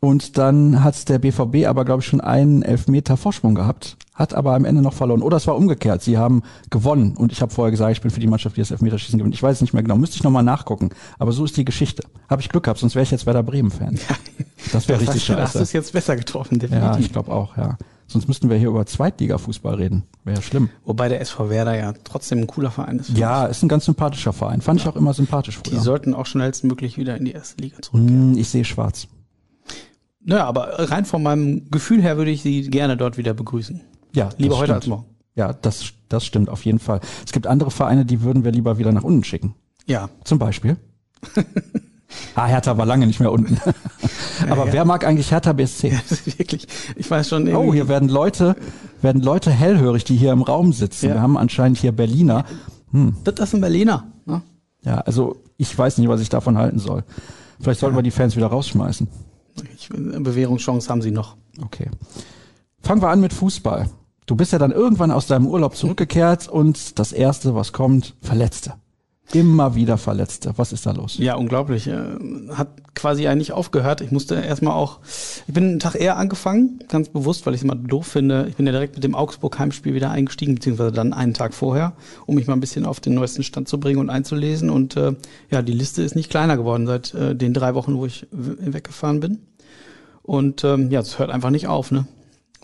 Und 0.00 0.36
dann 0.36 0.82
hat 0.82 1.08
der 1.08 1.18
BVB 1.20 1.66
aber, 1.66 1.84
glaube 1.84 2.02
ich, 2.02 2.06
schon 2.06 2.20
einen 2.20 2.62
Elfmeter 2.62 3.16
Vorsprung 3.16 3.54
gehabt. 3.54 3.96
hat 4.16 4.34
aber 4.34 4.54
am 4.54 4.64
Ende 4.64 4.82
noch 4.82 4.94
verloren. 4.94 5.22
Oder 5.22 5.36
es 5.36 5.46
war 5.46 5.56
umgekehrt. 5.56 6.02
Sie 6.02 6.18
haben 6.18 6.42
gewonnen 6.70 7.16
und 7.16 7.32
ich 7.32 7.42
habe 7.42 7.52
vorher 7.52 7.70
gesagt, 7.70 7.92
ich 7.92 8.00
bin 8.00 8.10
für 8.10 8.20
die 8.20 8.26
Mannschaft, 8.26 8.56
die 8.56 8.62
das 8.62 8.70
Elfmeterschießen 8.70 9.18
gewinnt. 9.18 9.34
Ich 9.34 9.42
weiß 9.42 9.56
es 9.56 9.60
nicht 9.60 9.74
mehr 9.74 9.82
genau, 9.82 9.96
müsste 9.96 10.16
ich 10.16 10.24
nochmal 10.24 10.42
nachgucken. 10.42 10.90
Aber 11.18 11.32
so 11.32 11.44
ist 11.44 11.56
die 11.56 11.64
Geschichte. 11.64 12.02
Habe 12.28 12.42
ich 12.42 12.48
Glück 12.48 12.64
gehabt, 12.64 12.80
sonst 12.80 12.94
wäre 12.94 13.04
ich 13.04 13.10
jetzt 13.10 13.26
Werder 13.26 13.42
Bremen-Fan. 13.42 13.94
Ja. 13.94 14.16
Das 14.72 14.88
wäre 14.88 15.00
richtig 15.00 15.22
scheiße. 15.22 15.42
Hast 15.42 15.54
du 15.54 15.60
es 15.60 15.72
jetzt 15.72 15.92
besser 15.92 16.16
getroffen, 16.16 16.58
definitiv. 16.58 16.92
Ja, 16.92 16.98
ich 16.98 17.12
glaube 17.12 17.30
auch, 17.30 17.56
ja. 17.56 17.76
Sonst 18.08 18.28
müssten 18.28 18.48
wir 18.48 18.56
hier 18.56 18.68
über 18.68 18.86
Zweitliga-Fußball 18.86 19.74
reden. 19.74 20.04
Wäre 20.24 20.36
ja 20.36 20.42
schlimm. 20.42 20.70
Wobei 20.84 21.08
der 21.08 21.20
SV 21.20 21.50
Werder 21.50 21.76
ja 21.76 21.92
trotzdem 22.04 22.38
ein 22.38 22.46
cooler 22.46 22.70
Verein 22.70 23.00
ist. 23.00 23.10
Ja, 23.10 23.46
ist 23.46 23.62
ein 23.62 23.68
ganz 23.68 23.84
sympathischer 23.84 24.32
Verein. 24.32 24.60
Fand 24.60 24.80
ja. 24.80 24.86
ich 24.86 24.92
auch 24.92 24.96
immer 24.96 25.12
sympathisch 25.12 25.58
früher. 25.58 25.74
Die 25.74 25.80
sollten 25.80 26.14
auch 26.14 26.26
schnellstmöglich 26.26 26.98
wieder 26.98 27.16
in 27.16 27.24
die 27.24 27.32
erste 27.32 27.62
Liga 27.62 27.82
zurückkehren. 27.82 28.32
Hm, 28.32 28.38
ich 28.38 28.48
sehe 28.48 28.64
schwarz. 28.64 29.08
Naja, 30.24 30.44
aber 30.44 30.90
rein 30.90 31.04
von 31.04 31.22
meinem 31.22 31.70
Gefühl 31.70 32.02
her 32.02 32.16
würde 32.16 32.30
ich 32.30 32.42
sie 32.42 32.68
gerne 32.70 32.96
dort 32.96 33.16
wieder 33.16 33.34
begrüßen. 33.34 33.80
Ja, 34.12 34.30
lieber 34.38 34.56
heute 34.56 34.66
stimmt. 34.66 34.76
als 34.76 34.86
morgen. 34.86 35.04
Ja, 35.34 35.52
das, 35.52 35.92
das 36.08 36.24
stimmt 36.24 36.48
auf 36.48 36.64
jeden 36.64 36.78
Fall. 36.78 37.00
Es 37.24 37.32
gibt 37.32 37.46
andere 37.46 37.70
Vereine, 37.70 38.04
die 38.04 38.22
würden 38.22 38.44
wir 38.44 38.52
lieber 38.52 38.78
wieder 38.78 38.92
nach 38.92 39.04
unten 39.04 39.22
schicken. 39.22 39.54
Ja. 39.86 40.08
Zum 40.24 40.38
Beispiel. 40.38 40.76
ah, 42.34 42.46
Hertha 42.46 42.76
war 42.76 42.86
lange 42.86 43.06
nicht 43.06 43.20
mehr 43.20 43.32
unten. 43.32 43.58
Aber 44.50 44.66
ja, 44.66 44.72
wer 44.72 44.84
mag 44.84 45.06
eigentlich 45.06 45.30
Hertha 45.30 45.52
BSC? 45.52 45.88
Ja, 45.88 46.00
wirklich. 46.38 46.66
Ich 46.96 47.10
weiß 47.10 47.28
schon. 47.28 47.52
Oh, 47.54 47.72
hier 47.72 47.88
werden 47.88 48.08
Leute, 48.08 48.56
werden 49.02 49.22
Leute 49.22 49.50
hellhörig, 49.50 50.04
die 50.04 50.16
hier 50.16 50.32
im 50.32 50.42
Raum 50.42 50.72
sitzen. 50.72 51.08
Ja. 51.08 51.14
Wir 51.14 51.22
haben 51.22 51.36
anscheinend 51.36 51.78
hier 51.78 51.92
Berliner. 51.92 52.44
Hm. 52.92 53.16
Das 53.24 53.38
ist 53.38 53.54
ein 53.54 53.60
Berliner. 53.60 54.04
Ne? 54.24 54.42
Ja, 54.84 54.98
also 54.98 55.36
ich 55.56 55.76
weiß 55.76 55.98
nicht, 55.98 56.08
was 56.08 56.20
ich 56.20 56.28
davon 56.28 56.58
halten 56.58 56.78
soll. 56.78 57.04
Vielleicht 57.60 57.80
sollten 57.80 57.96
wir 57.96 58.02
die 58.02 58.10
Fans 58.10 58.36
wieder 58.36 58.46
rausschmeißen. 58.48 59.08
Ich, 59.74 59.88
Bewährungschance 59.88 60.88
haben 60.90 61.02
sie 61.02 61.10
noch. 61.10 61.36
Okay. 61.62 61.88
Fangen 62.82 63.02
wir 63.02 63.08
an 63.08 63.20
mit 63.20 63.32
Fußball. 63.32 63.88
Du 64.26 64.36
bist 64.36 64.52
ja 64.52 64.58
dann 64.58 64.72
irgendwann 64.72 65.10
aus 65.10 65.26
deinem 65.26 65.46
Urlaub 65.46 65.76
zurückgekehrt 65.76 66.48
und 66.48 66.98
das 66.98 67.12
erste, 67.12 67.54
was 67.54 67.72
kommt, 67.72 68.16
Verletzte. 68.20 68.74
Immer 69.32 69.74
wieder 69.74 69.98
Verletzte. 69.98 70.52
Was 70.56 70.72
ist 70.72 70.86
da 70.86 70.92
los? 70.92 71.18
Ja, 71.18 71.34
unglaublich. 71.34 71.88
Äh, 71.88 71.96
hat 72.54 72.68
quasi 72.94 73.26
eigentlich 73.26 73.52
aufgehört. 73.52 74.00
Ich 74.00 74.12
musste 74.12 74.36
erstmal 74.36 74.74
auch, 74.74 75.00
ich 75.46 75.52
bin 75.52 75.64
einen 75.64 75.78
Tag 75.80 75.96
eher 75.96 76.16
angefangen, 76.16 76.78
ganz 76.88 77.08
bewusst, 77.08 77.44
weil 77.44 77.54
ich 77.54 77.60
es 77.60 77.64
immer 77.64 77.74
doof 77.74 78.06
finde. 78.06 78.46
Ich 78.48 78.56
bin 78.56 78.66
ja 78.66 78.72
direkt 78.72 78.94
mit 78.94 79.02
dem 79.02 79.16
Augsburg-Heimspiel 79.16 79.94
wieder 79.94 80.10
eingestiegen, 80.10 80.54
beziehungsweise 80.54 80.92
dann 80.92 81.12
einen 81.12 81.34
Tag 81.34 81.54
vorher, 81.54 81.94
um 82.26 82.36
mich 82.36 82.46
mal 82.46 82.54
ein 82.54 82.60
bisschen 82.60 82.86
auf 82.86 83.00
den 83.00 83.14
neuesten 83.14 83.42
Stand 83.42 83.68
zu 83.68 83.80
bringen 83.80 83.98
und 83.98 84.10
einzulesen. 84.10 84.70
Und 84.70 84.96
äh, 84.96 85.14
ja, 85.50 85.62
die 85.62 85.72
Liste 85.72 86.02
ist 86.02 86.14
nicht 86.14 86.30
kleiner 86.30 86.56
geworden 86.56 86.86
seit 86.86 87.12
äh, 87.14 87.34
den 87.34 87.52
drei 87.52 87.74
Wochen, 87.74 87.96
wo 87.96 88.06
ich 88.06 88.26
weggefahren 88.30 89.20
bin. 89.20 89.38
Und 90.22 90.62
ähm, 90.64 90.90
ja, 90.90 91.00
es 91.00 91.18
hört 91.18 91.30
einfach 91.30 91.50
nicht 91.50 91.66
auf, 91.66 91.90
ne? 91.90 92.06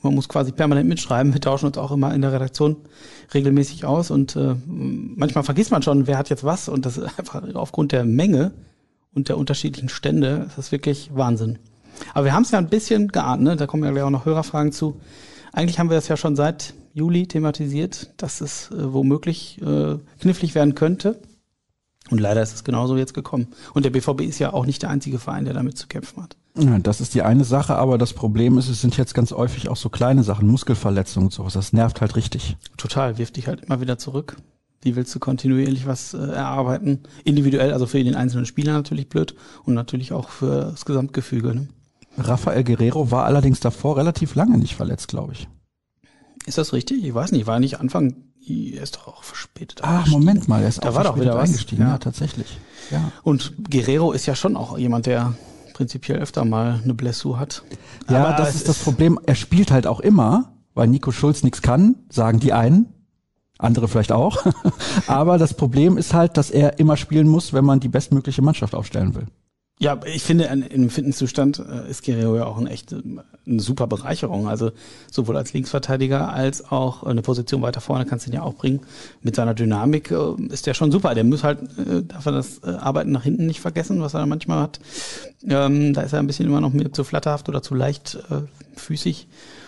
Man 0.02 0.14
muss 0.14 0.28
quasi 0.28 0.52
permanent 0.52 0.88
mitschreiben. 0.88 1.32
Wir 1.32 1.40
tauschen 1.40 1.66
uns 1.66 1.78
auch 1.78 1.93
immer 1.93 2.14
in 2.14 2.22
der 2.22 2.32
Redaktion 2.32 2.76
regelmäßig 3.32 3.84
aus 3.84 4.10
und 4.10 4.37
äh, 4.37 4.54
manchmal 4.66 5.44
vergisst 5.44 5.70
man 5.70 5.82
schon, 5.82 6.06
wer 6.06 6.19
hat 6.19 6.28
jetzt 6.28 6.44
was 6.44 6.69
und 6.69 6.84
das 6.87 6.96
ist 6.96 7.04
einfach 7.19 7.43
aufgrund 7.54 7.93
der 7.93 8.04
Menge 8.04 8.52
und 9.14 9.28
der 9.28 9.38
unterschiedlichen 9.38 9.88
Stände 9.88 10.46
ist 10.49 10.58
das 10.58 10.72
wirklich 10.72 11.10
Wahnsinn. 11.14 11.58
Aber 12.14 12.25
wir 12.25 12.32
haben 12.32 12.43
es 12.43 12.50
ja 12.50 12.58
ein 12.58 12.69
bisschen 12.69 13.08
geahnt, 13.08 13.43
ne? 13.43 13.56
da 13.56 13.66
kommen 13.66 13.84
ja 13.84 13.90
gleich 13.90 14.02
auch 14.02 14.10
noch 14.10 14.25
Hörerfragen 14.25 14.72
zu. 14.72 15.00
Eigentlich 15.52 15.78
haben 15.78 15.90
wir 15.90 15.96
das 15.96 16.08
ja 16.08 16.16
schon 16.16 16.34
seit 16.34 16.75
Juli 16.94 17.26
thematisiert, 17.26 18.12
dass 18.16 18.40
es 18.40 18.70
äh, 18.70 18.93
womöglich 18.93 19.60
äh, 19.62 19.99
knifflig 20.20 20.54
werden 20.54 20.75
könnte. 20.75 21.20
Und 22.10 22.20
leider 22.20 22.43
ist 22.43 22.54
es 22.54 22.64
genauso 22.64 22.96
jetzt 22.96 23.14
gekommen. 23.14 23.49
Und 23.75 23.84
der 23.84 23.90
BVB 23.90 24.22
ist 24.22 24.38
ja 24.38 24.52
auch 24.52 24.66
nicht 24.66 24.82
der 24.82 24.90
einzige 24.90 25.19
Verein, 25.19 25.44
der 25.44 25.54
damit 25.54 25.78
zu 25.78 25.87
kämpfen 25.87 26.22
hat. 26.22 26.37
Das 26.54 27.00
ist 27.00 27.14
die 27.14 27.22
eine 27.22 27.44
Sache, 27.44 27.76
aber 27.76 27.96
das 27.96 28.12
Problem 28.12 28.58
ist, 28.58 28.69
es 28.69 28.82
sind 28.82 28.99
jetzt 28.99 29.14
ganz 29.14 29.32
häufig 29.32 29.70
auch 29.70 29.76
so 29.76 29.88
kleine 29.88 30.22
Sachen, 30.22 30.49
Muskelverletzungen 30.49 31.28
und 31.28 31.32
sowas. 31.32 31.54
Das 31.54 31.72
nervt 31.72 32.02
halt 32.02 32.14
richtig. 32.14 32.56
Total, 32.76 33.16
wirft 33.16 33.37
dich 33.37 33.46
halt 33.49 33.64
immer 33.64 33.81
wieder 33.81 33.96
zurück. 33.96 34.37
Wie 34.82 34.96
willst 34.96 35.14
du 35.14 35.19
kontinuierlich 35.19 35.87
was 35.87 36.12
äh, 36.12 36.19
erarbeiten? 36.19 37.04
Individuell, 37.25 37.72
also 37.72 37.87
für 37.87 38.02
den 38.02 38.16
einzelnen 38.16 38.46
Spieler 38.46 38.72
natürlich 38.72 39.08
blöd 39.08 39.34
und 39.64 39.75
natürlich 39.75 40.12
auch 40.12 40.28
für 40.28 40.72
das 40.72 40.84
Gesamtgefüge. 40.84 41.54
Ne? 41.54 41.69
Rafael 42.19 42.64
Guerrero 42.64 43.10
war 43.10 43.25
allerdings 43.25 43.60
davor 43.60 43.96
relativ 43.96 44.34
lange 44.34 44.58
nicht 44.58 44.75
verletzt, 44.75 45.08
glaube 45.08 45.32
ich. 45.32 45.49
Ist 46.46 46.58
das 46.58 46.72
richtig? 46.72 47.04
Ich 47.04 47.14
weiß 47.14 47.32
nicht, 47.32 47.46
war 47.46 47.60
nicht 47.60 47.78
Anfang, 47.81 48.16
er 48.46 48.82
ist 48.82 48.96
doch 48.96 49.06
auch 49.06 49.22
verspätet. 49.22 49.84
Ah, 49.84 50.04
Moment 50.08 50.49
mal, 50.49 50.62
er 50.62 50.69
ist 50.69 50.84
da 50.84 50.90
auch 50.90 50.96
war 50.96 51.04
doch 51.04 51.19
wieder 51.19 51.38
eingestiegen, 51.38 51.82
ja. 51.82 51.90
ja, 51.90 51.99
tatsächlich. 51.99 52.58
Ja. 52.90 53.12
Und 53.22 53.54
Guerrero 53.70 54.12
ist 54.12 54.26
ja 54.26 54.34
schon 54.34 54.56
auch 54.56 54.76
jemand, 54.76 55.06
der 55.06 55.34
prinzipiell 55.82 56.20
öfter 56.20 56.44
mal 56.44 56.81
eine 56.84 56.94
Blessur 56.94 57.40
hat. 57.40 57.64
Ja, 58.08 58.25
Aber 58.25 58.37
das 58.37 58.55
ist 58.55 58.69
das 58.69 58.79
Problem. 58.79 59.19
Er 59.26 59.34
spielt 59.34 59.73
halt 59.73 59.88
auch 59.88 59.99
immer, 59.99 60.52
weil 60.75 60.87
Nico 60.87 61.11
Schulz 61.11 61.43
nichts 61.43 61.61
kann, 61.61 61.96
sagen 62.08 62.38
die 62.38 62.52
einen. 62.52 62.87
Andere 63.58 63.88
vielleicht 63.88 64.12
auch. 64.12 64.44
Aber 65.08 65.38
das 65.38 65.55
Problem 65.55 65.96
ist 65.96 66.14
halt, 66.14 66.37
dass 66.37 66.52
er 66.52 66.79
immer 66.79 66.96
spielen 66.96 67.26
muss, 67.26 67.52
wenn 67.52 67.64
man 67.64 67.81
die 67.81 67.88
bestmögliche 67.88 68.43
Mannschaft 68.43 68.76
aufstellen 68.76 69.17
will. 69.17 69.26
Ja, 69.78 69.98
ich 70.04 70.22
finde, 70.22 70.44
im 70.44 70.90
Fitnesszustand 70.90 71.58
äh, 71.58 71.90
ist 71.90 72.04
Guerrero 72.04 72.36
ja 72.36 72.46
auch 72.46 72.58
eine 72.58 72.70
echte, 72.70 73.02
eine 73.44 73.60
super 73.60 73.88
Bereicherung. 73.88 74.46
Also 74.46 74.70
sowohl 75.10 75.36
als 75.36 75.52
Linksverteidiger 75.54 76.32
als 76.32 76.70
auch 76.70 77.02
eine 77.02 77.22
Position 77.22 77.62
weiter 77.62 77.80
vorne 77.80 78.06
kannst 78.06 78.26
du 78.26 78.30
ihn 78.30 78.34
ja 78.34 78.42
auch 78.42 78.54
bringen. 78.54 78.80
Mit 79.22 79.34
seiner 79.34 79.54
Dynamik 79.54 80.12
äh, 80.12 80.34
ist 80.50 80.66
der 80.66 80.74
schon 80.74 80.92
super. 80.92 81.14
Der 81.14 81.24
muss 81.24 81.42
halt, 81.42 81.62
äh, 81.78 82.02
darf 82.04 82.26
er 82.26 82.32
das 82.32 82.62
Arbeiten 82.62 83.10
nach 83.10 83.24
hinten 83.24 83.46
nicht 83.46 83.60
vergessen, 83.60 84.00
was 84.00 84.14
er 84.14 84.24
manchmal 84.26 84.60
hat. 84.60 84.78
Ähm, 85.44 85.94
da 85.94 86.02
ist 86.02 86.12
er 86.12 86.20
ein 86.20 86.28
bisschen 86.28 86.46
immer 86.46 86.60
noch 86.60 86.72
zu 86.92 87.02
flatterhaft 87.02 87.48
oder 87.48 87.62
zu 87.62 87.75
leichtfüßig. 87.75 89.26
Mm, 89.26 89.62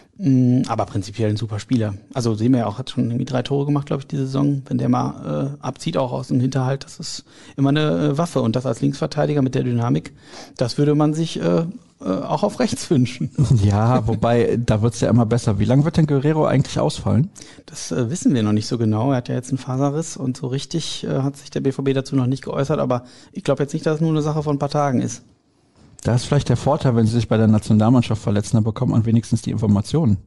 aber 0.68 0.86
prinzipiell 0.86 1.30
ein 1.30 1.36
super 1.36 1.58
Spieler. 1.58 1.94
Also 2.12 2.34
sehen 2.34 2.52
wir 2.52 2.60
ja 2.60 2.66
auch, 2.66 2.78
hat 2.78 2.90
schon 2.90 3.06
irgendwie 3.06 3.24
drei 3.24 3.42
Tore 3.42 3.66
gemacht, 3.66 3.86
glaube 3.86 4.02
ich, 4.02 4.06
die 4.06 4.16
Saison. 4.16 4.62
Wenn 4.66 4.78
der 4.78 4.88
mal 4.88 5.56
äh, 5.60 5.64
abzieht, 5.64 5.96
auch 5.96 6.12
aus 6.12 6.28
dem 6.28 6.38
Hinterhalt, 6.38 6.84
das 6.84 7.00
ist 7.00 7.24
immer 7.56 7.70
eine 7.70 8.10
äh, 8.10 8.18
Waffe. 8.18 8.40
Und 8.40 8.54
das 8.54 8.64
als 8.64 8.80
Linksverteidiger 8.80 9.42
mit 9.42 9.56
der 9.56 9.64
Dynamik, 9.64 10.12
das 10.56 10.78
würde 10.78 10.94
man 10.94 11.14
sich 11.14 11.40
äh, 11.40 11.64
äh, 12.00 12.04
auch 12.04 12.44
auf 12.44 12.60
rechts 12.60 12.88
wünschen. 12.90 13.30
Ja, 13.64 14.06
wobei, 14.06 14.56
da 14.64 14.82
wird's 14.82 15.00
ja 15.00 15.10
immer 15.10 15.26
besser. 15.26 15.58
Wie 15.58 15.64
lange 15.64 15.84
wird 15.84 15.96
denn 15.96 16.06
Guerrero 16.06 16.46
eigentlich 16.46 16.78
ausfallen? 16.78 17.30
Das 17.66 17.90
äh, 17.90 18.08
wissen 18.08 18.34
wir 18.34 18.44
noch 18.44 18.52
nicht 18.52 18.68
so 18.68 18.78
genau. 18.78 19.10
Er 19.10 19.16
hat 19.16 19.28
ja 19.28 19.34
jetzt 19.34 19.48
einen 19.48 19.58
Faserriss 19.58 20.16
und 20.16 20.36
so 20.36 20.46
richtig 20.46 21.04
äh, 21.04 21.22
hat 21.22 21.36
sich 21.36 21.50
der 21.50 21.60
BVB 21.60 21.92
dazu 21.92 22.14
noch 22.14 22.26
nicht 22.26 22.44
geäußert. 22.44 22.78
Aber 22.78 23.04
ich 23.32 23.42
glaube 23.42 23.64
jetzt 23.64 23.72
nicht, 23.72 23.84
dass 23.84 23.96
es 23.96 24.00
nur 24.00 24.10
eine 24.10 24.22
Sache 24.22 24.44
von 24.44 24.56
ein 24.56 24.60
paar 24.60 24.68
Tagen 24.68 25.00
ist. 25.00 25.22
Da 26.04 26.14
ist 26.14 26.26
vielleicht 26.26 26.50
der 26.50 26.58
Vorteil, 26.58 26.94
wenn 26.96 27.06
sie 27.06 27.14
sich 27.14 27.28
bei 27.28 27.38
der 27.38 27.46
Nationalmannschaft 27.46 28.22
verletzen, 28.22 28.58
dann 28.58 28.64
bekommt 28.64 28.92
man 28.92 29.06
wenigstens 29.06 29.40
die 29.40 29.50
Informationen, 29.50 30.18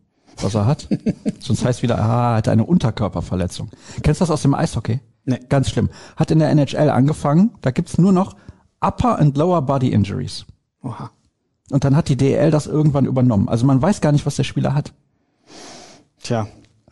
was 0.41 0.55
er 0.55 0.65
hat. 0.65 0.89
Sonst 1.39 1.63
heißt 1.63 1.83
wieder, 1.83 1.99
ah, 1.99 2.31
er 2.31 2.37
hat 2.37 2.47
eine 2.47 2.65
Unterkörperverletzung. 2.65 3.69
Kennst 4.01 4.19
du 4.19 4.23
das 4.23 4.31
aus 4.31 4.41
dem 4.41 4.55
Eishockey? 4.55 4.99
Nee. 5.25 5.39
Ganz 5.49 5.69
schlimm. 5.69 5.89
Hat 6.15 6.31
in 6.31 6.39
der 6.39 6.49
NHL 6.49 6.89
angefangen, 6.89 7.51
da 7.61 7.69
gibt's 7.69 7.99
nur 7.99 8.11
noch 8.11 8.35
Upper 8.81 9.19
and 9.19 9.37
Lower 9.37 9.61
Body 9.61 9.91
Injuries. 9.91 10.45
Oha. 10.81 11.11
Und 11.69 11.83
dann 11.83 11.95
hat 11.95 12.09
die 12.09 12.17
DL 12.17 12.49
das 12.49 12.65
irgendwann 12.65 13.05
übernommen. 13.05 13.47
Also 13.47 13.67
man 13.67 13.79
weiß 13.79 14.01
gar 14.01 14.11
nicht, 14.11 14.25
was 14.25 14.35
der 14.35 14.45
Spieler 14.45 14.73
hat. 14.73 14.93
Tja. 16.23 16.47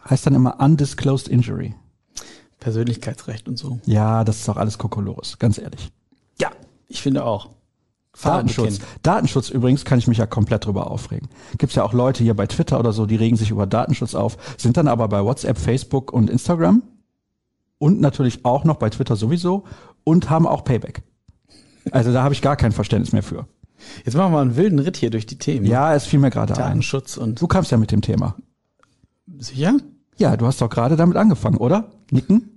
Heißt 0.07 0.27
dann 0.27 0.35
immer 0.35 0.59
Undisclosed 0.59 1.27
Injury. 1.27 1.73
Persönlichkeitsrecht 2.59 3.47
und 3.47 3.57
so. 3.57 3.79
Ja, 3.85 4.23
das 4.23 4.37
ist 4.37 4.47
doch 4.47 4.57
alles 4.57 4.77
Kokolores, 4.77 5.39
ganz 5.39 5.57
ehrlich. 5.57 5.91
Ja, 6.39 6.51
ich 6.87 7.01
finde 7.01 7.25
auch. 7.25 7.49
Datenschutz. 8.21 8.79
Datenschutz 9.03 9.49
übrigens 9.49 9.85
kann 9.85 9.99
ich 9.99 10.07
mich 10.07 10.17
ja 10.17 10.25
komplett 10.25 10.65
drüber 10.65 10.89
aufregen. 10.89 11.27
Gibt's 11.57 11.75
ja 11.75 11.83
auch 11.83 11.93
Leute 11.93 12.23
hier 12.23 12.33
bei 12.33 12.47
Twitter 12.47 12.79
oder 12.79 12.93
so, 12.93 13.05
die 13.05 13.15
regen 13.15 13.35
sich 13.35 13.51
über 13.51 13.67
Datenschutz 13.67 14.15
auf, 14.15 14.37
sind 14.57 14.77
dann 14.77 14.87
aber 14.87 15.07
bei 15.07 15.23
WhatsApp, 15.23 15.57
Facebook 15.57 16.13
und 16.13 16.29
Instagram 16.29 16.83
und 17.77 17.99
natürlich 17.99 18.45
auch 18.45 18.63
noch 18.63 18.77
bei 18.77 18.89
Twitter 18.89 19.15
sowieso 19.15 19.65
und 20.03 20.29
haben 20.29 20.47
auch 20.47 20.63
Payback. 20.63 21.03
Also 21.91 22.13
da 22.13 22.23
habe 22.23 22.33
ich 22.33 22.41
gar 22.41 22.55
kein 22.55 22.71
Verständnis 22.71 23.11
mehr 23.11 23.23
für. 23.23 23.47
Jetzt 24.05 24.15
machen 24.15 24.33
wir 24.33 24.39
einen 24.39 24.55
wilden 24.55 24.79
Ritt 24.79 24.97
hier 24.97 25.09
durch 25.09 25.25
die 25.25 25.37
Themen. 25.37 25.65
Ja, 25.65 25.93
es 25.93 26.05
fiel 26.05 26.19
mir 26.19 26.31
gerade 26.31 26.53
ein. 26.53 26.59
Datenschutz 26.59 27.17
und. 27.17 27.41
Du 27.41 27.47
kamst 27.47 27.71
ja 27.71 27.77
mit 27.77 27.91
dem 27.91 28.01
Thema. 28.01 28.35
Sicher? 29.37 29.77
Ja, 30.17 30.37
du 30.37 30.45
hast 30.45 30.61
doch 30.61 30.69
gerade 30.69 30.95
damit 30.95 31.17
angefangen, 31.17 31.57
oder? 31.57 31.91
Nicken? 32.09 32.54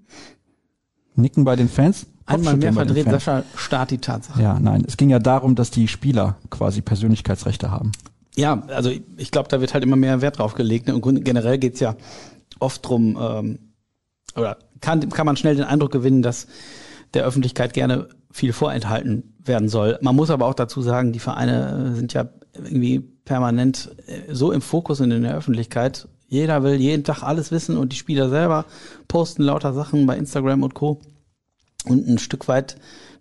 Nicken 1.19 1.45
bei 1.45 1.57
den 1.57 1.69
Fans? 1.69 2.07
Einmal 2.27 2.57
mehr 2.57 2.73
verdreht 2.73 3.07
Sascha 3.07 3.43
Start 3.57 3.91
die 3.91 3.99
Tatsache. 3.99 4.43
Ja, 4.43 4.59
nein, 4.61 4.85
es 4.87 4.97
ging 4.97 5.09
ja 5.11 5.19
darum, 5.19 5.55
dass 5.55 5.71
die 5.71 5.89
Spieler 5.89 6.37
quasi 6.51 6.83
Persönlichkeitsrechte 6.83 7.71
haben. 7.71 7.93
Ja, 8.37 8.63
also 8.69 8.91
ich 9.17 9.31
glaube, 9.31 9.49
da 9.49 9.61
wird 9.61 9.75
halt 9.75 9.83
immer 9.83 9.97
mehr 9.97 10.21
Wert 10.21 10.39
drauf 10.39 10.55
gelegt. 10.55 10.87
Ne? 10.87 10.97
Und 10.97 11.25
generell 11.25 11.59
geht's 11.59 11.81
ja 11.81 11.97
oft 12.61 12.87
drum, 12.87 13.19
ähm, 13.21 13.59
oder 14.37 14.59
kann, 14.81 15.09
kann 15.09 15.27
man 15.27 15.37
schnell 15.37 15.57
den 15.57 15.65
Eindruck 15.65 15.91
gewinnen, 15.91 16.23
dass 16.23 16.47
der 17.15 17.25
Öffentlichkeit 17.25 17.73
gerne 17.73 18.09
viel 18.31 18.53
vorenthalten 18.53 19.35
werden 19.43 19.69
soll. 19.69 19.99
Man 20.03 20.15
muss 20.15 20.31
aber 20.31 20.47
auch 20.47 20.55
dazu 20.55 20.83
sagen, 20.83 21.13
die 21.13 21.19
Vereine 21.19 21.95
sind 21.97 22.13
ja 22.13 22.29
irgendwie 22.53 23.01
permanent 23.25 23.91
äh, 24.07 24.35
so 24.35 24.53
im 24.53 24.61
Fokus 24.61 25.01
und 25.01 25.11
in 25.11 25.23
der 25.23 25.37
Öffentlichkeit. 25.37 26.09
Jeder 26.29 26.63
will 26.63 26.81
jeden 26.81 27.05
Tag 27.05 27.23
alles 27.23 27.51
wissen 27.51 27.77
und 27.77 27.93
die 27.93 27.97
Spieler 27.97 28.29
selber 28.29 28.67
posten 29.09 29.43
lauter 29.43 29.73
Sachen 29.73 30.07
bei 30.07 30.17
Instagram 30.17 30.63
und 30.63 30.75
Co 30.75 31.01
Und 31.87 32.07
ein 32.07 32.19
Stück 32.19 32.49
weit 32.49 32.77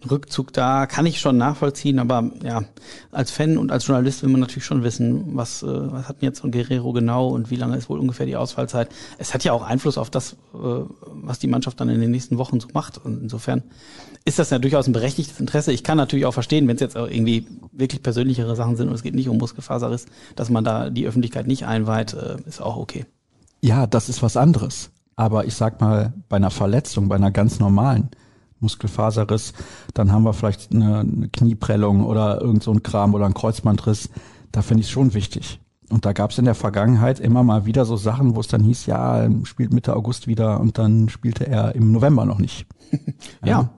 Rückzug 0.09 0.53
da 0.53 0.85
kann 0.85 1.05
ich 1.05 1.19
schon 1.19 1.37
nachvollziehen, 1.37 1.99
aber 1.99 2.31
ja, 2.43 2.63
als 3.11 3.31
Fan 3.31 3.57
und 3.57 3.71
als 3.71 3.87
Journalist 3.87 4.21
will 4.21 4.29
man 4.29 4.41
natürlich 4.41 4.65
schon 4.65 4.83
wissen, 4.83 5.35
was, 5.35 5.63
äh, 5.63 5.67
was 5.67 6.07
hat 6.07 6.21
denn 6.21 6.29
jetzt 6.29 6.41
so 6.41 6.47
ein 6.47 6.51
Guerrero 6.51 6.93
genau 6.93 7.29
und 7.29 7.49
wie 7.49 7.55
lange 7.55 7.77
ist 7.77 7.89
wohl 7.89 7.99
ungefähr 7.99 8.25
die 8.25 8.35
Ausfallzeit. 8.35 8.89
Es 9.17 9.33
hat 9.33 9.43
ja 9.43 9.53
auch 9.53 9.63
Einfluss 9.63 9.97
auf 9.97 10.09
das, 10.09 10.33
äh, 10.33 10.35
was 10.53 11.39
die 11.39 11.47
Mannschaft 11.47 11.79
dann 11.79 11.89
in 11.89 11.99
den 11.99 12.11
nächsten 12.11 12.37
Wochen 12.37 12.59
so 12.59 12.67
macht. 12.73 13.03
Und 13.03 13.21
insofern 13.23 13.63
ist 14.27 14.39
das 14.39 14.49
ja 14.49 14.59
durchaus 14.59 14.87
ein 14.87 14.93
berechtigtes 14.93 15.39
Interesse. 15.39 15.71
Ich 15.71 15.83
kann 15.83 15.97
natürlich 15.97 16.25
auch 16.25 16.33
verstehen, 16.33 16.67
wenn 16.67 16.75
es 16.75 16.81
jetzt 16.81 16.97
auch 16.97 17.07
irgendwie 17.07 17.47
wirklich 17.71 18.03
persönlichere 18.03 18.57
Sachen 18.57 18.75
sind 18.75 18.89
und 18.89 18.95
es 18.95 19.01
geht 19.01 19.15
nicht 19.15 19.29
um 19.29 19.37
Muskelfaserriss, 19.37 20.05
dass 20.35 20.49
man 20.49 20.65
da 20.65 20.89
die 20.89 21.07
Öffentlichkeit 21.07 21.47
nicht 21.47 21.65
einweiht, 21.65 22.13
äh, 22.13 22.35
ist 22.45 22.61
auch 22.61 22.75
okay. 22.75 23.05
Ja, 23.61 23.87
das 23.87 24.09
ist 24.09 24.21
was 24.21 24.35
anderes. 24.35 24.91
Aber 25.15 25.45
ich 25.45 25.55
sag 25.55 25.79
mal, 25.79 26.13
bei 26.27 26.35
einer 26.35 26.51
Verletzung, 26.51 27.07
bei 27.07 27.15
einer 27.15 27.31
ganz 27.31 27.59
normalen, 27.59 28.09
Muskelfaserriss, 28.59 29.53
dann 29.93 30.11
haben 30.11 30.23
wir 30.23 30.33
vielleicht 30.33 30.73
eine, 30.73 30.99
eine 30.99 31.29
Knieprellung 31.29 32.03
oder 32.03 32.41
irgend 32.41 32.63
so 32.63 32.71
ein 32.71 32.83
Kram 32.83 33.13
oder 33.13 33.25
ein 33.25 33.33
Kreuzbandriss. 33.33 34.09
Da 34.51 34.61
finde 34.61 34.81
ich 34.81 34.87
es 34.87 34.91
schon 34.91 35.13
wichtig. 35.13 35.59
Und 35.89 36.05
da 36.05 36.11
gab 36.11 36.31
es 36.31 36.37
in 36.37 36.45
der 36.45 36.55
Vergangenheit 36.55 37.19
immer 37.19 37.43
mal 37.43 37.65
wieder 37.65 37.85
so 37.85 37.95
Sachen, 37.95 38.35
wo 38.35 38.41
es 38.41 38.47
dann 38.47 38.61
hieß, 38.61 38.87
ja, 38.87 39.29
spielt 39.45 39.73
Mitte 39.73 39.95
August 39.95 40.27
wieder 40.27 40.59
und 40.59 40.77
dann 40.77 41.07
spielte 41.07 41.47
er 41.47 41.75
im 41.75 41.93
November 41.93 42.25
noch 42.25 42.39
nicht. 42.39 42.65
ja. 43.45 43.47
ja. 43.47 43.69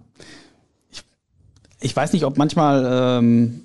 Ich, 1.80 1.96
weiß 1.96 2.14
nicht, 2.14 2.26
ob 2.26 2.38
manchmal, 2.38 2.86
ähm, 3.20 3.62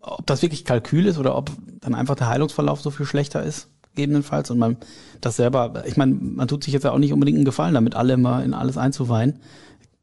ob 0.00 0.26
das 0.26 0.42
wirklich 0.42 0.64
Kalkül 0.64 1.06
ist 1.06 1.18
oder 1.18 1.36
ob 1.36 1.50
dann 1.80 1.94
einfach 1.94 2.16
der 2.16 2.28
Heilungsverlauf 2.28 2.80
so 2.80 2.90
viel 2.90 3.06
schlechter 3.06 3.42
ist, 3.42 3.68
gegebenenfalls. 3.90 4.50
Und 4.50 4.58
man 4.58 4.76
das 5.20 5.36
selber, 5.36 5.84
ich 5.86 5.96
meine, 5.96 6.14
man 6.14 6.48
tut 6.48 6.64
sich 6.64 6.72
jetzt 6.72 6.84
ja 6.84 6.92
auch 6.92 6.98
nicht 6.98 7.12
unbedingt 7.12 7.36
einen 7.36 7.44
Gefallen 7.44 7.74
damit, 7.74 7.94
alle 7.94 8.14
immer 8.14 8.42
in 8.44 8.54
alles 8.54 8.76
einzuweihen. 8.76 9.40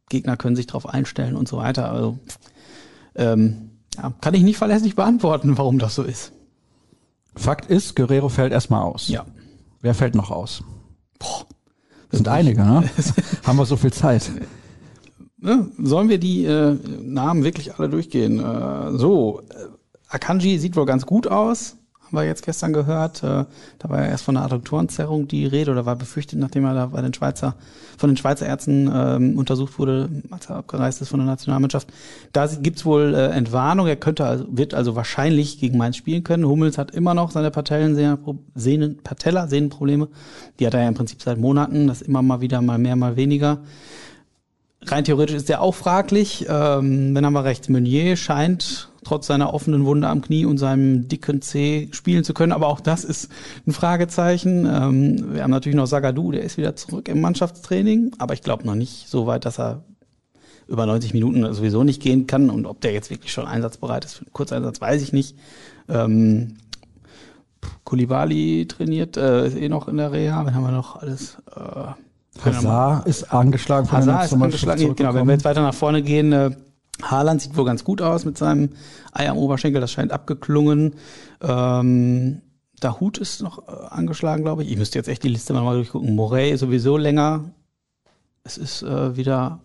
Gegner 0.10 0.38
können 0.38 0.56
sich 0.56 0.68
darauf 0.68 0.88
einstellen 0.88 1.36
und 1.36 1.48
so 1.48 1.58
weiter. 1.58 1.92
Also 1.92 2.20
ähm, 3.16 3.72
ja, 3.96 4.14
kann 4.22 4.34
ich 4.34 4.44
nicht 4.44 4.58
verlässlich 4.58 4.96
beantworten, 4.96 5.58
warum 5.58 5.80
das 5.80 5.96
so 5.96 6.04
ist. 6.04 6.32
Fakt 7.36 7.70
ist, 7.70 7.96
Guerrero 7.96 8.30
fällt 8.30 8.52
erstmal 8.52 8.84
aus. 8.84 9.08
Ja. 9.08 9.26
Wer 9.82 9.96
fällt 9.96 10.16
noch 10.16 10.32
aus? 10.32 10.64
Boah, 11.18 11.46
das 12.10 12.18
sind 12.18 12.28
einige, 12.28 12.64
ne? 12.64 12.90
Haben 13.44 13.58
wir 13.58 13.66
so 13.66 13.78
viel 13.78 13.94
Zeit. 13.94 14.30
Sollen 15.42 16.10
wir 16.10 16.20
die 16.20 16.46
äh, 16.46 16.78
Namen 17.02 17.44
wirklich 17.44 17.76
alle 17.76 17.90
durchgehen? 17.90 18.40
Äh, 18.40 18.98
so, 18.98 19.42
äh, 19.50 19.68
Akanji 20.08 20.60
sieht 20.60 20.76
wohl 20.76 20.86
ganz 20.86 21.06
gut 21.06 21.28
aus 21.28 21.78
haben 22.12 22.18
wir 22.18 22.28
jetzt 22.28 22.44
gestern 22.44 22.74
gehört. 22.74 23.24
Äh, 23.24 23.46
da 23.80 23.90
war 23.90 24.02
ja 24.02 24.08
erst 24.08 24.26
von 24.26 24.36
einer 24.36 24.46
Adduktorenzerrung 24.46 25.28
die 25.28 25.46
Rede 25.46 25.72
oder 25.72 25.86
war 25.86 25.96
befürchtet, 25.96 26.40
nachdem 26.40 26.66
er 26.66 26.74
da 26.74 26.86
bei 26.88 27.02
den 27.02 27.14
Schweizer, 27.14 27.56
von 27.98 28.10
den 28.10 28.18
Schweizer 28.18 28.46
Ärzten 28.46 28.92
ähm, 28.94 29.38
untersucht 29.38 29.80
wurde, 29.80 30.10
als 30.30 30.48
er 30.48 30.58
abgereist 30.58 31.02
ist 31.02 31.10
von 31.10 31.20
der 31.20 31.28
Nationalmannschaft. 31.28 31.88
Da 32.34 32.48
gibt's 32.48 32.86
wohl 32.86 33.14
äh, 33.14 33.28
Entwarnung. 33.28 33.88
Er 33.88 33.96
könnte 33.96 34.26
also, 34.26 34.46
wird 34.50 34.74
also 34.74 34.96
wahrscheinlich 34.96 35.60
gegen 35.60 35.78
Mainz 35.78 35.96
spielen 35.96 36.24
können. 36.24 36.46
Hummels 36.46 36.78
hat 36.78 36.92
immer 36.92 37.14
noch 37.14 37.32
seine 37.32 37.50
Patellensehnen, 37.50 38.98
Patella, 39.04 39.48
Sehnenprobleme. 39.48 40.10
Die 40.60 40.68
hat 40.68 40.74
er 40.74 40.82
ja 40.82 40.90
im 40.90 40.96
Prinzip 40.96 41.22
seit 41.22 41.38
Monaten. 41.38 41.88
Das 41.88 42.02
immer 42.02 42.22
mal 42.22 42.42
wieder, 42.42 42.62
mal 42.62 42.78
mehr, 42.78 42.98
mal 42.98 43.16
weniger. 43.16 43.60
Rein 44.86 45.04
theoretisch 45.04 45.36
ist 45.36 45.50
der 45.50 45.62
auch 45.62 45.76
fraglich. 45.76 46.48
Ähm, 46.50 47.14
wenn 47.14 47.26
haben 47.26 47.34
wir 47.34 47.44
recht, 47.44 47.70
Meunier 47.70 48.16
scheint 48.16 48.92
trotz 49.04 49.28
seiner 49.28 49.54
offenen 49.54 49.86
Wunde 49.86 50.08
am 50.08 50.22
Knie 50.22 50.46
und 50.46 50.58
seinem 50.58 51.08
dicken 51.08 51.42
C 51.42 51.90
spielen 51.92 52.24
zu 52.24 52.34
können. 52.34 52.52
Aber 52.52 52.68
auch 52.68 52.80
das 52.80 53.04
ist 53.04 53.30
ein 53.68 53.74
Fragezeichen. 53.74 54.66
Ähm, 54.66 55.34
wir 55.34 55.44
haben 55.44 55.52
natürlich 55.52 55.76
noch 55.76 55.88
Sagadu, 55.88 56.32
der 56.32 56.44
ist 56.44 56.58
wieder 56.58 56.76
zurück 56.76 57.08
im 57.10 57.22
Mannschaftstraining, 57.22 58.12
aber 58.18 58.34
ich 58.34 58.42
glaube 58.42 58.66
noch 58.66 58.76
nicht 58.76 59.08
so 59.08 59.28
weit, 59.28 59.46
dass 59.46 59.60
er 59.60 59.84
über 60.68 60.86
90 60.86 61.14
Minuten 61.14 61.54
sowieso 61.54 61.84
nicht 61.84 62.02
gehen 62.02 62.28
kann. 62.28 62.50
Und 62.50 62.66
ob 62.66 62.82
der 62.82 62.94
jetzt 62.94 63.10
wirklich 63.10 63.34
schon 63.34 63.46
einsatzbereit 63.46 64.06
ist 64.06 64.14
für 64.14 64.26
einen 64.26 64.34
Kurzeinsatz, 64.34 64.82
weiß 64.82 65.02
ich 65.02 65.14
nicht. 65.14 65.36
Ähm, 65.90 66.58
Kulibali 67.84 68.68
trainiert, 68.68 69.18
äh, 69.18 69.48
ist 69.48 69.58
eh 69.58 69.70
noch 69.70 69.88
in 69.88 69.98
der 69.98 70.12
Reha. 70.12 70.44
Dann 70.44 70.56
haben 70.56 70.64
wir 70.64 70.72
noch 70.72 70.96
alles. 70.96 71.38
Äh, 71.56 71.92
Hazard 72.44 73.08
ist 73.08 73.32
angeschlagen 73.34 73.88
von 73.88 73.98
Hazard 73.98 74.26
ist 74.26 74.34
angeschlagen, 74.34 74.96
genau. 74.96 75.14
Wenn 75.14 75.28
wir 75.28 75.34
jetzt 75.34 75.46
weiter 75.46 75.62
nach 75.62 75.74
vorne 75.74 76.02
gehen, 76.02 76.32
äh, 76.32 76.52
Haaland 77.02 77.42
sieht 77.42 77.58
wohl 77.58 77.66
ganz 77.66 77.84
gut 77.84 78.02
aus 78.02 78.26
mit 78.26 78.38
seinem 78.38 78.70
Ei 79.12 79.30
am 79.30 79.38
Oberschenkel, 79.38 79.82
das 79.82 79.92
scheint 79.92 80.12
abgeklungen. 80.12 80.96
Ähm, 81.42 82.42
der 82.82 83.00
Hut 83.00 83.18
ist 83.18 83.42
noch 83.42 83.68
äh, 83.68 83.72
angeschlagen, 83.90 84.44
glaube 84.44 84.64
ich. 84.64 84.72
Ich 84.72 84.78
müsste 84.78 84.98
jetzt 84.98 85.08
echt 85.08 85.24
die 85.24 85.30
Liste 85.30 85.54
mal 85.54 85.76
durchgucken. 85.76 86.16
Morey 86.16 86.56
sowieso 86.58 86.98
länger. 86.98 87.46
Es 88.44 88.58
ist 88.58 88.82
äh, 88.82 89.16
wieder, 89.16 89.60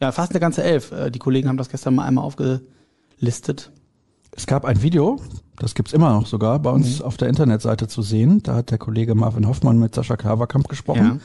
ja, 0.00 0.12
fast 0.12 0.32
eine 0.32 0.40
ganze 0.40 0.62
Elf. 0.62 0.92
Äh, 0.92 1.10
die 1.10 1.18
Kollegen 1.18 1.48
haben 1.48 1.56
das 1.56 1.70
gestern 1.70 1.94
mal 1.94 2.04
einmal 2.04 2.24
aufgelistet. 2.24 3.70
Es 4.32 4.46
gab 4.46 4.64
ein 4.64 4.82
Video, 4.82 5.20
das 5.58 5.74
gibt's 5.74 5.92
immer 5.92 6.12
noch 6.12 6.26
sogar, 6.26 6.58
bei 6.60 6.70
uns 6.70 7.00
mhm. 7.00 7.04
auf 7.04 7.16
der 7.16 7.28
Internetseite 7.28 7.88
zu 7.88 8.02
sehen. 8.02 8.42
Da 8.42 8.56
hat 8.56 8.70
der 8.70 8.78
Kollege 8.78 9.14
Marvin 9.14 9.48
Hoffmann 9.48 9.78
mit 9.78 9.94
Sascha 9.94 10.16
Kaverkamp 10.16 10.68
gesprochen. 10.68 11.04
Ja. 11.04 11.18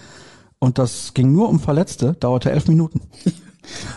Und 0.66 0.80
das 0.80 1.14
ging 1.14 1.32
nur 1.32 1.48
um 1.48 1.60
Verletzte, 1.60 2.14
dauerte 2.20 2.52
elf 2.52 2.68
Minuten. 2.68 3.02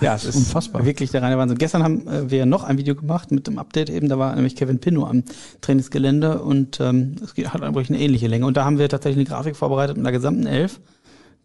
Ja, 0.00 0.14
es 0.14 0.24
ist 0.24 0.34
unfassbar. 0.34 0.86
Wirklich 0.86 1.10
der 1.10 1.20
reine 1.20 1.36
Wahnsinn. 1.36 1.58
Gestern 1.58 1.82
haben 1.82 2.08
äh, 2.08 2.30
wir 2.30 2.46
noch 2.46 2.64
ein 2.64 2.78
Video 2.78 2.94
gemacht 2.94 3.30
mit 3.30 3.46
dem 3.46 3.58
Update 3.58 3.90
eben. 3.90 4.08
Da 4.08 4.18
war 4.18 4.34
nämlich 4.34 4.56
Kevin 4.56 4.78
Pinno 4.78 5.04
am 5.04 5.24
Trainingsgelände 5.60 6.40
und 6.40 6.80
ähm, 6.80 7.16
es 7.22 7.36
hat 7.52 7.60
eigentlich 7.60 7.90
eine 7.90 8.00
ähnliche 8.00 8.28
Länge. 8.28 8.46
Und 8.46 8.56
da 8.56 8.64
haben 8.64 8.78
wir 8.78 8.88
tatsächlich 8.88 9.18
eine 9.18 9.36
Grafik 9.36 9.56
vorbereitet 9.56 9.98
mit 9.98 10.06
einer 10.06 10.16
gesamten 10.16 10.46
Elf, 10.46 10.80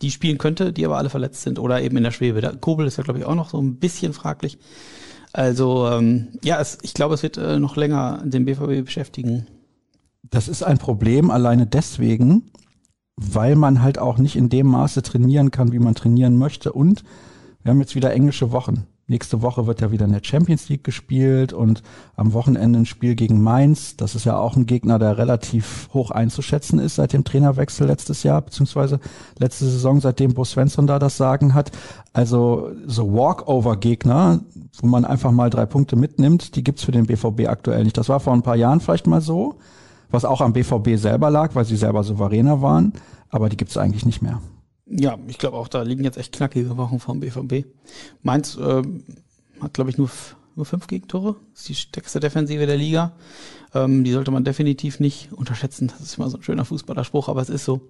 die 0.01 0.09
spielen 0.09 0.37
könnte, 0.37 0.71
die 0.71 0.85
aber 0.85 0.97
alle 0.97 1.09
verletzt 1.09 1.41
sind 1.41 1.59
oder 1.59 1.81
eben 1.81 1.97
in 1.97 2.03
der 2.03 2.11
Schwebe. 2.11 2.39
Der 2.39 2.55
Kobel 2.55 2.87
ist 2.87 2.95
ja, 2.95 3.03
glaube 3.03 3.19
ich, 3.19 3.25
auch 3.25 3.35
noch 3.35 3.49
so 3.49 3.61
ein 3.61 3.75
bisschen 3.75 4.13
fraglich. 4.13 4.57
Also 5.33 5.89
ähm, 5.89 6.29
ja, 6.45 6.61
es, 6.61 6.77
ich 6.81 6.93
glaube, 6.93 7.15
es 7.15 7.23
wird 7.23 7.35
äh, 7.35 7.59
noch 7.59 7.75
länger 7.75 8.21
den 8.23 8.45
BVB 8.45 8.85
beschäftigen. 8.85 9.47
Das 10.31 10.47
ist 10.47 10.63
ein 10.63 10.77
Problem 10.77 11.29
alleine 11.29 11.67
deswegen, 11.67 12.53
weil 13.15 13.55
man 13.55 13.81
halt 13.81 13.99
auch 13.99 14.17
nicht 14.17 14.35
in 14.35 14.49
dem 14.49 14.67
Maße 14.67 15.01
trainieren 15.01 15.51
kann, 15.51 15.71
wie 15.71 15.79
man 15.79 15.95
trainieren 15.95 16.37
möchte 16.37 16.71
und 16.73 17.03
wir 17.63 17.71
haben 17.71 17.79
jetzt 17.79 17.95
wieder 17.95 18.13
englische 18.13 18.51
Wochen. 18.51 18.87
Nächste 19.07 19.41
Woche 19.41 19.67
wird 19.67 19.81
ja 19.81 19.91
wieder 19.91 20.05
in 20.05 20.13
der 20.13 20.23
Champions 20.23 20.69
League 20.69 20.85
gespielt 20.85 21.51
und 21.51 21.83
am 22.15 22.31
Wochenende 22.31 22.79
ein 22.79 22.85
Spiel 22.85 23.15
gegen 23.15 23.41
Mainz. 23.41 23.97
Das 23.97 24.15
ist 24.15 24.23
ja 24.23 24.37
auch 24.37 24.55
ein 24.55 24.65
Gegner, 24.65 24.97
der 24.97 25.17
relativ 25.17 25.89
hoch 25.93 26.09
einzuschätzen 26.11 26.79
ist 26.79 26.95
seit 26.95 27.11
dem 27.11 27.25
Trainerwechsel 27.25 27.85
letztes 27.85 28.23
Jahr, 28.23 28.41
beziehungsweise 28.41 29.01
letzte 29.37 29.65
Saison, 29.65 29.99
seitdem 29.99 30.33
Bo 30.33 30.45
Svensson 30.45 30.87
da 30.87 30.99
das 30.99 31.17
Sagen 31.17 31.53
hat. 31.53 31.71
Also 32.13 32.71
so 32.85 33.13
Walkover-Gegner, 33.13 34.39
wo 34.77 34.87
man 34.87 35.03
einfach 35.03 35.31
mal 35.31 35.49
drei 35.49 35.65
Punkte 35.65 35.97
mitnimmt, 35.97 36.55
die 36.55 36.63
gibt's 36.63 36.85
für 36.85 36.93
den 36.93 37.05
BVB 37.05 37.47
aktuell 37.47 37.83
nicht. 37.83 37.97
Das 37.97 38.07
war 38.07 38.21
vor 38.21 38.31
ein 38.31 38.43
paar 38.43 38.55
Jahren 38.55 38.79
vielleicht 38.79 39.07
mal 39.07 39.21
so, 39.21 39.55
was 40.13 40.25
auch 40.25 40.41
am 40.41 40.53
BVB 40.53 40.95
selber 40.95 41.31
lag, 41.31 41.55
weil 41.55 41.65
sie 41.65 41.75
selber 41.75 42.03
souveräner 42.03 42.61
waren, 42.61 42.93
aber 43.29 43.49
die 43.49 43.57
gibt's 43.57 43.77
eigentlich 43.77 44.05
nicht 44.05 44.21
mehr. 44.21 44.41
Ja, 44.85 45.17
ich 45.27 45.39
glaube 45.39 45.57
auch, 45.57 45.67
da 45.67 45.81
liegen 45.81 46.03
jetzt 46.03 46.17
echt 46.17 46.33
knackige 46.33 46.77
Wochen 46.77 46.99
vom 46.99 47.19
BVB. 47.19 47.65
Mainz 48.21 48.55
äh, 48.57 48.83
hat, 49.59 49.73
glaube 49.73 49.89
ich, 49.89 49.97
nur, 49.97 50.09
nur 50.55 50.65
fünf 50.65 50.85
Gegentore. 50.85 51.35
Das 51.51 51.61
ist 51.61 51.69
die 51.69 51.75
stärkste 51.75 52.19
Defensive 52.19 52.67
der 52.67 52.77
Liga. 52.77 53.13
Ähm, 53.75 54.03
die 54.03 54.11
sollte 54.11 54.29
man 54.29 54.43
definitiv 54.43 54.99
nicht 54.99 55.29
unterschätzen. 55.33 55.87
Das 55.87 55.99
ist 55.99 56.17
immer 56.17 56.29
so 56.29 56.37
ein 56.37 56.43
schöner 56.43 56.63
Fußballerspruch, 56.63 57.27
aber 57.27 57.41
es 57.41 57.49
ist 57.49 57.65
so. 57.65 57.81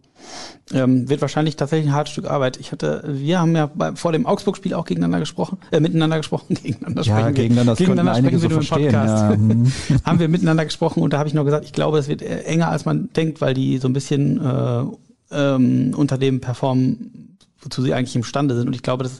Ähm, 0.73 1.09
wird 1.09 1.21
wahrscheinlich 1.21 1.57
tatsächlich 1.57 1.89
ein 1.89 1.95
hartes 1.95 2.13
Stück 2.13 2.25
Arbeit. 2.25 2.57
Ich 2.57 2.71
hatte, 2.71 3.03
wir 3.05 3.39
haben 3.39 3.55
ja 3.55 3.69
bei, 3.73 3.93
vor 3.95 4.13
dem 4.13 4.25
Augsburg-Spiel 4.25 4.73
auch 4.73 4.85
gegeneinander 4.85 5.19
gesprochen, 5.19 5.57
äh, 5.71 5.81
miteinander 5.81 6.17
gesprochen, 6.17 6.53
gegeneinander 6.63 7.01
ja, 7.01 7.17
sprechen 7.17 7.35
gegeneinander. 7.35 7.75
Gegeneinander 7.75 8.15
sprechen 8.15 8.41
wir 8.41 8.49
so 8.49 8.59
im 8.59 8.67
Podcast. 8.67 9.31
Ja. 9.31 9.35
Mhm. 9.35 9.71
haben 10.05 10.19
wir 10.19 10.29
miteinander 10.29 10.63
gesprochen 10.63 11.03
und 11.03 11.11
da 11.11 11.17
habe 11.17 11.27
ich 11.27 11.35
noch 11.35 11.43
gesagt, 11.43 11.65
ich 11.65 11.73
glaube, 11.73 11.97
es 11.97 12.07
wird 12.07 12.21
enger 12.21 12.69
als 12.69 12.85
man 12.85 13.09
denkt, 13.13 13.41
weil 13.41 13.53
die 13.53 13.77
so 13.77 13.89
ein 13.89 13.93
bisschen 13.93 14.39
äh, 14.39 14.83
ähm, 15.31 15.93
unter 15.97 16.17
dem 16.17 16.39
performen, 16.39 17.37
wozu 17.61 17.81
sie 17.81 17.93
eigentlich 17.93 18.15
imstande 18.15 18.55
sind. 18.55 18.67
Und 18.67 18.75
ich 18.75 18.83
glaube, 18.83 19.03
dass 19.03 19.19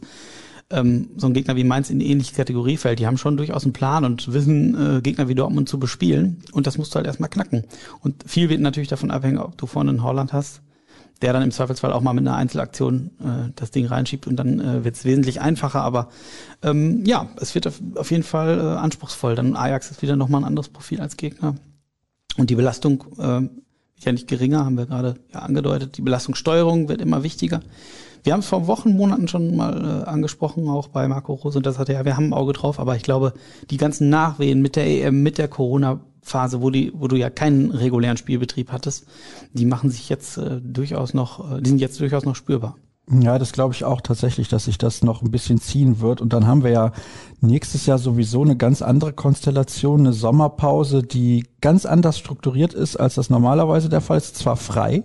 ähm, 0.70 1.10
so 1.17 1.27
ein 1.27 1.34
Gegner 1.34 1.55
wie 1.55 1.63
Mainz 1.63 1.89
in 1.89 2.00
die 2.00 2.10
ähnliche 2.10 2.36
Kategorie 2.36 2.77
fällt. 2.77 3.00
Die 3.00 3.08
haben 3.08 3.17
schon 3.17 3.38
durchaus 3.38 3.63
einen 3.63 3.74
Plan 3.74 4.05
und 4.05 4.34
wissen, 4.34 4.98
äh, 4.98 5.01
Gegner 5.01 5.27
wie 5.27 5.36
Dortmund 5.36 5.70
zu 5.70 5.79
bespielen. 5.79 6.41
Und 6.51 6.67
das 6.67 6.77
musst 6.77 6.93
du 6.93 6.98
halt 6.98 7.08
erstmal 7.08 7.29
knacken. 7.29 7.63
Und 8.01 8.24
viel 8.25 8.50
wird 8.50 8.62
natürlich 8.62 8.89
davon 8.89 9.12
abhängen, 9.12 9.38
ob 9.38 9.58
du 9.58 9.67
vorne 9.67 9.91
einen 9.91 10.03
Holland 10.03 10.34
hast, 10.34 10.62
der 11.22 11.34
dann 11.34 11.43
im 11.43 11.51
Zweifelsfall 11.51 11.93
auch 11.93 12.01
mal 12.01 12.13
mit 12.13 12.27
einer 12.27 12.36
Einzelaktion 12.36 13.12
äh, 13.20 13.51
das 13.55 13.72
Ding 13.72 13.86
reinschiebt 13.86 14.27
und 14.27 14.36
dann 14.36 14.60
äh, 14.60 14.84
wird 14.84 14.96
es 14.96 15.05
wesentlich 15.05 15.41
einfacher. 15.41 15.82
Aber 15.82 16.10
ähm, 16.62 17.05
ja, 17.05 17.29
es 17.39 17.55
wird 17.55 17.67
auf, 17.67 17.82
auf 17.96 18.12
jeden 18.12 18.24
Fall 18.24 18.60
äh, 18.60 18.62
anspruchsvoll. 18.62 19.36
Dann 19.36 19.55
Ajax 19.55 19.91
ist 19.91 20.01
wieder 20.01 20.15
nochmal 20.15 20.41
ein 20.41 20.48
anderes 20.48 20.70
Profil 20.70 21.01
als 21.01 21.17
Gegner. 21.17 21.55
Und 22.38 22.50
die 22.50 22.55
Belastung 22.55 23.05
äh, 23.20 23.48
ja 24.05 24.12
nicht 24.12 24.27
geringer, 24.27 24.65
haben 24.65 24.77
wir 24.77 24.86
gerade 24.86 25.15
ja 25.34 25.41
angedeutet. 25.41 25.98
Die 25.98 26.01
Belastungssteuerung 26.01 26.89
wird 26.89 27.01
immer 27.01 27.24
wichtiger. 27.24 27.62
Wir 28.24 28.34
haben 28.34 28.39
es 28.39 28.48
vor 28.48 28.68
Wochen, 28.68 28.96
Monaten 28.96 29.27
schon 29.27 29.56
mal 29.56 30.03
äh, 30.06 30.10
angesprochen, 30.10 30.70
auch 30.70 30.88
bei 30.88 31.08
Marco 31.08 31.34
Rose, 31.34 31.58
und 31.58 31.65
das 31.65 31.77
hat 31.77 31.89
ja, 31.89 32.06
wir 32.06 32.15
haben 32.15 32.27
ein 32.27 32.34
Auge 32.34 32.53
drauf, 32.53 32.80
aber 32.80 32.96
ich 32.96 33.03
glaube, 33.03 33.34
die 33.70 33.77
ganzen 33.77 34.10
Nachwehen 34.10 34.62
mit 34.62 34.77
der 34.77 34.88
EM, 34.88 35.24
mit 35.24 35.38
der 35.38 35.50
Corona-Phase, 35.50 36.62
wo, 36.62 36.70
die, 36.70 36.94
wo 36.96 37.10
du 37.10 37.18
ja 37.18 37.30
keinen 37.30 37.72
regulären 37.72 38.18
Spielbetrieb 38.18 38.72
hattest, 38.72 39.06
die 39.51 39.65
machen 39.65 39.89
sich 39.89 40.08
jetzt 40.08 40.38
äh, 40.38 40.62
durchaus 40.62 41.13
noch, 41.13 41.58
äh, 41.58 41.62
die 41.62 41.70
sind 41.70 41.80
jetzt 41.80 42.00
durchaus 42.00 42.24
noch 42.24 42.36
spürbar. 42.36 42.77
Ja, 43.12 43.38
das 43.38 43.51
glaube 43.51 43.74
ich 43.74 43.84
auch 43.84 44.00
tatsächlich, 44.00 44.48
dass 44.48 44.65
sich 44.65 44.77
das 44.77 45.03
noch 45.03 45.22
ein 45.22 45.32
bisschen 45.32 45.60
ziehen 45.60 46.00
wird. 46.00 46.22
Und 46.22 46.32
dann 46.32 46.48
haben 46.48 46.63
wir 46.63 46.72
ja 46.72 46.92
nächstes 47.42 47.86
Jahr 47.86 47.98
sowieso 47.98 48.42
eine 48.42 48.56
ganz 48.56 48.82
andere 48.82 49.12
Konstellation, 49.12 50.00
eine 50.00 50.13
Sommerpause, 50.13 51.03
die 51.03 51.46
ganz 51.60 51.86
anders 51.86 52.18
strukturiert 52.18 52.74
ist, 52.74 52.96
als 52.96 53.15
das 53.15 53.30
normalerweise 53.30 53.89
der 53.89 54.00
Fall 54.00 54.18
ist. 54.18 54.38
Zwar 54.38 54.56
frei, 54.56 55.03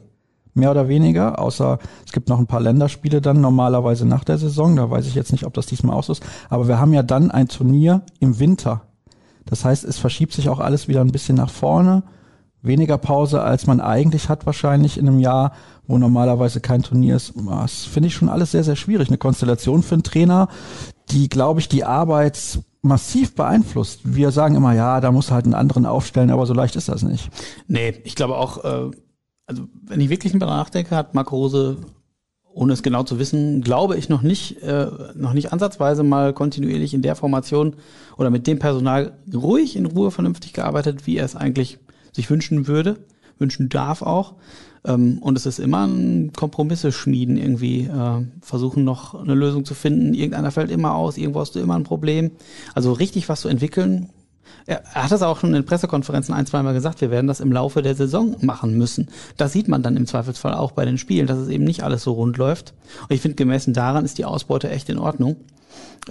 mehr 0.59 0.71
oder 0.71 0.89
weniger, 0.89 1.39
außer 1.39 1.79
es 2.05 2.13
gibt 2.13 2.29
noch 2.29 2.39
ein 2.39 2.47
paar 2.47 2.61
Länderspiele 2.61 3.21
dann 3.21 3.41
normalerweise 3.41 4.07
nach 4.07 4.25
der 4.25 4.39
Saison. 4.39 4.77
Da 4.77 4.91
weiß 4.91 5.07
ich 5.07 5.15
jetzt 5.15 5.33
nicht, 5.33 5.47
ob 5.47 5.55
das 5.55 5.67
diesmal 5.67 5.97
auch 5.97 6.05
so 6.05 6.13
ist. 6.13 6.23
Aber 6.51 6.69
wir 6.69 6.79
haben 6.79 6.93
ja 6.93 7.03
dann 7.03 7.31
ein 7.31 7.49
Turnier 7.49 8.03
im 8.21 8.39
Winter. 8.39 8.83
Das 9.47 9.65
heißt, 9.65 9.85
es 9.85 9.99
verschiebt 9.99 10.33
sich 10.35 10.49
auch 10.49 10.61
alles 10.61 10.89
wieder 10.89 11.01
ein 11.01 11.13
bisschen 11.13 11.37
nach 11.37 11.51
vorne. 11.51 12.03
Weniger 12.61 12.99
Pause, 12.99 13.41
als 13.41 13.67
man 13.67 13.81
eigentlich 13.81 14.29
hat 14.29 14.45
wahrscheinlich 14.45 14.99
in 14.99 15.09
einem 15.09 15.21
Jahr, 15.21 15.53
wo 15.87 15.97
normalerweise 15.97 16.61
kein 16.61 16.83
Turnier 16.83 17.17
ist. 17.17 17.33
Das 17.49 17.85
finde 17.85 18.09
ich 18.09 18.15
schon 18.15 18.29
alles 18.29 18.51
sehr, 18.51 18.65
sehr 18.65 18.77
schwierig. 18.77 19.09
Eine 19.09 19.19
Konstellation 19.19 19.83
für 19.83 19.95
einen 19.95 20.03
Trainer, 20.03 20.49
die, 21.11 21.29
glaube 21.29 21.61
ich, 21.61 21.69
die 21.69 21.85
Arbeit 21.85 22.61
massiv 22.83 23.35
beeinflusst. 23.35 24.01
Wir 24.05 24.31
sagen 24.33 24.55
immer, 24.55 24.73
ja, 24.75 25.01
da 25.01 25.13
muss 25.13 25.31
halt 25.31 25.45
einen 25.45 25.55
anderen 25.55 25.87
aufstellen, 25.87 26.31
aber 26.31 26.47
so 26.47 26.55
leicht 26.55 26.77
ist 26.77 26.89
das 26.89 27.03
nicht. 27.03 27.31
Nee, 27.69 27.95
ich 28.05 28.15
glaube 28.15 28.37
auch, 28.37 28.65
äh, 28.65 28.91
also 29.49 29.67
wenn 29.83 30.01
ich 30.01 30.11
wirklich 30.11 30.33
darüber 30.33 30.47
nachdenke, 30.47 30.95
hat 30.95 31.15
Marco 31.15 31.35
Rose, 31.35 31.79
ohne 32.53 32.75
es 32.75 32.83
genau 32.83 33.03
zu 33.03 33.19
wissen, 33.19 33.63
glaube 33.63 33.97
ich 33.97 34.09
noch 34.09 34.23
nicht, 34.23 34.63
äh, 34.63 34.87
noch 35.15 35.33
nicht 35.33 35.53
ansatzweise 35.53 36.03
mal 36.03 36.35
kontinuierlich 36.35 36.93
in 36.93 37.03
der 37.03 37.17
Formation 37.17 37.75
oder 38.19 38.31
mit 38.31 38.47
dem 38.47 38.59
Personal 38.59 39.15
ruhig 39.35 39.75
in 39.75 39.87
Ruhe 39.87 40.11
vernünftig 40.11 40.53
gearbeitet, 40.53 41.07
wie 41.07 41.17
er 41.17 41.25
es 41.25 41.35
eigentlich 41.35 41.79
sich 42.13 42.29
wünschen 42.31 42.67
würde, 42.67 42.99
wünschen 43.39 43.71
darf 43.71 44.03
auch. 44.03 44.35
Ähm, 44.85 45.19
und 45.19 45.39
es 45.39 45.47
ist 45.47 45.61
immer 45.61 45.87
ein 45.87 46.33
Kompromisse 46.35 46.93
schmieden 46.93 47.39
irgendwie, 47.39 47.85
äh, 47.85 48.27
versuchen 48.43 48.85
noch 48.85 49.15
eine 49.15 49.35
Lösung 49.35 49.65
zu 49.65 49.73
finden. 49.73 50.13
Irgendeiner 50.13 50.51
fällt 50.51 50.71
immer 50.71 50.95
aus, 50.95 51.17
irgendwo 51.17 51.41
hast 51.41 51.55
du 51.55 51.61
immer 51.61 51.77
ein 51.77 51.85
Problem. 51.85 52.33
Also 52.75 52.93
richtig 52.93 53.31
was 53.31 53.41
zu 53.41 53.49
entwickeln. 53.49 54.11
Er, 54.67 54.83
hat 54.95 55.11
das 55.11 55.23
auch 55.23 55.41
schon 55.41 55.55
in 55.55 55.65
Pressekonferenzen 55.65 56.35
ein, 56.35 56.47
zweimal 56.47 56.75
gesagt, 56.75 57.01
wir 57.01 57.11
werden 57.11 57.27
das 57.27 57.41
im 57.41 57.53
Laufe 57.53 57.83
der 57.83 57.95
Saison 57.95 58.37
machen 58.41 58.77
müssen. 58.77 59.09
Das 59.37 59.53
sieht 59.53 59.69
man 59.69 59.83
dann 59.83 59.97
im 59.97 60.07
Zweifelsfall 60.07 60.55
auch 60.55 60.73
bei 60.73 60.85
den 60.85 60.99
Spielen, 60.99 61.27
dass 61.27 61.39
es 61.39 61.49
eben 61.49 61.65
nicht 61.65 61.83
alles 61.83 62.03
so 62.03 62.13
rund 62.13 62.37
läuft. 62.37 62.75
Und 63.03 63.15
ich 63.15 63.21
finde, 63.21 63.37
gemessen 63.37 63.73
daran 63.73 64.05
ist 64.05 64.19
die 64.19 64.25
Ausbeute 64.25 64.71
echt 64.71 64.89
in 64.89 64.99
Ordnung. 64.99 65.37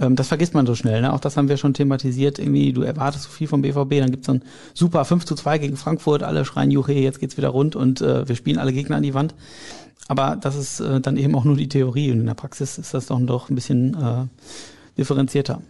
Ähm, 0.00 0.16
das 0.16 0.28
vergisst 0.28 0.54
man 0.54 0.66
so 0.66 0.74
schnell. 0.74 1.00
Ne? 1.00 1.12
Auch 1.12 1.20
das 1.20 1.36
haben 1.36 1.48
wir 1.48 1.56
schon 1.56 1.74
thematisiert. 1.74 2.38
Irgendwie, 2.38 2.72
du 2.72 2.82
erwartest 2.82 3.24
so 3.24 3.30
viel 3.30 3.48
vom 3.48 3.62
BVB, 3.62 4.00
dann 4.00 4.10
gibt's 4.10 4.26
so 4.26 4.34
ein 4.34 4.42
super 4.74 5.04
5 5.04 5.24
zu 5.24 5.34
2 5.34 5.58
gegen 5.58 5.76
Frankfurt, 5.76 6.22
alle 6.22 6.44
schreien 6.44 6.70
Juche, 6.70 6.92
jetzt 6.92 7.20
geht's 7.20 7.36
wieder 7.36 7.48
rund 7.48 7.76
und 7.76 8.00
äh, 8.00 8.28
wir 8.28 8.36
spielen 8.36 8.58
alle 8.58 8.72
Gegner 8.72 8.96
an 8.96 9.02
die 9.02 9.14
Wand. 9.14 9.34
Aber 10.08 10.36
das 10.36 10.56
ist 10.56 10.80
äh, 10.80 11.00
dann 11.00 11.16
eben 11.16 11.34
auch 11.34 11.44
nur 11.44 11.56
die 11.56 11.68
Theorie 11.68 12.10
und 12.10 12.20
in 12.20 12.26
der 12.26 12.34
Praxis 12.34 12.78
ist 12.78 12.94
das 12.94 13.06
doch, 13.06 13.20
doch 13.20 13.50
ein 13.50 13.54
bisschen 13.54 13.94
äh, 13.94 14.26
differenzierter. 14.96 15.60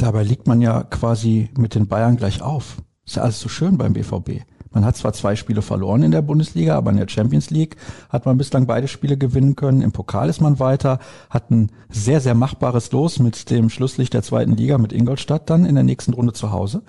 Dabei 0.00 0.22
liegt 0.22 0.46
man 0.46 0.62
ja 0.62 0.82
quasi 0.84 1.50
mit 1.58 1.74
den 1.74 1.86
Bayern 1.86 2.16
gleich 2.16 2.40
auf. 2.40 2.78
Ist 3.04 3.16
ja 3.16 3.22
alles 3.22 3.38
so 3.38 3.50
schön 3.50 3.76
beim 3.76 3.92
BVB. 3.92 4.40
Man 4.70 4.82
hat 4.82 4.96
zwar 4.96 5.12
zwei 5.12 5.36
Spiele 5.36 5.60
verloren 5.60 6.02
in 6.02 6.10
der 6.10 6.22
Bundesliga, 6.22 6.74
aber 6.74 6.90
in 6.90 6.96
der 6.96 7.08
Champions 7.08 7.50
League 7.50 7.76
hat 8.08 8.24
man 8.24 8.38
bislang 8.38 8.66
beide 8.66 8.88
Spiele 8.88 9.18
gewinnen 9.18 9.56
können. 9.56 9.82
Im 9.82 9.92
Pokal 9.92 10.30
ist 10.30 10.40
man 10.40 10.58
weiter, 10.58 11.00
hat 11.28 11.50
ein 11.50 11.70
sehr, 11.90 12.22
sehr 12.22 12.34
machbares 12.34 12.90
Los 12.92 13.18
mit 13.18 13.50
dem 13.50 13.68
Schlusslicht 13.68 14.14
der 14.14 14.22
zweiten 14.22 14.56
Liga 14.56 14.78
mit 14.78 14.94
Ingolstadt 14.94 15.50
dann 15.50 15.66
in 15.66 15.74
der 15.74 15.84
nächsten 15.84 16.14
Runde 16.14 16.32
zu 16.32 16.50
Hause. 16.50 16.82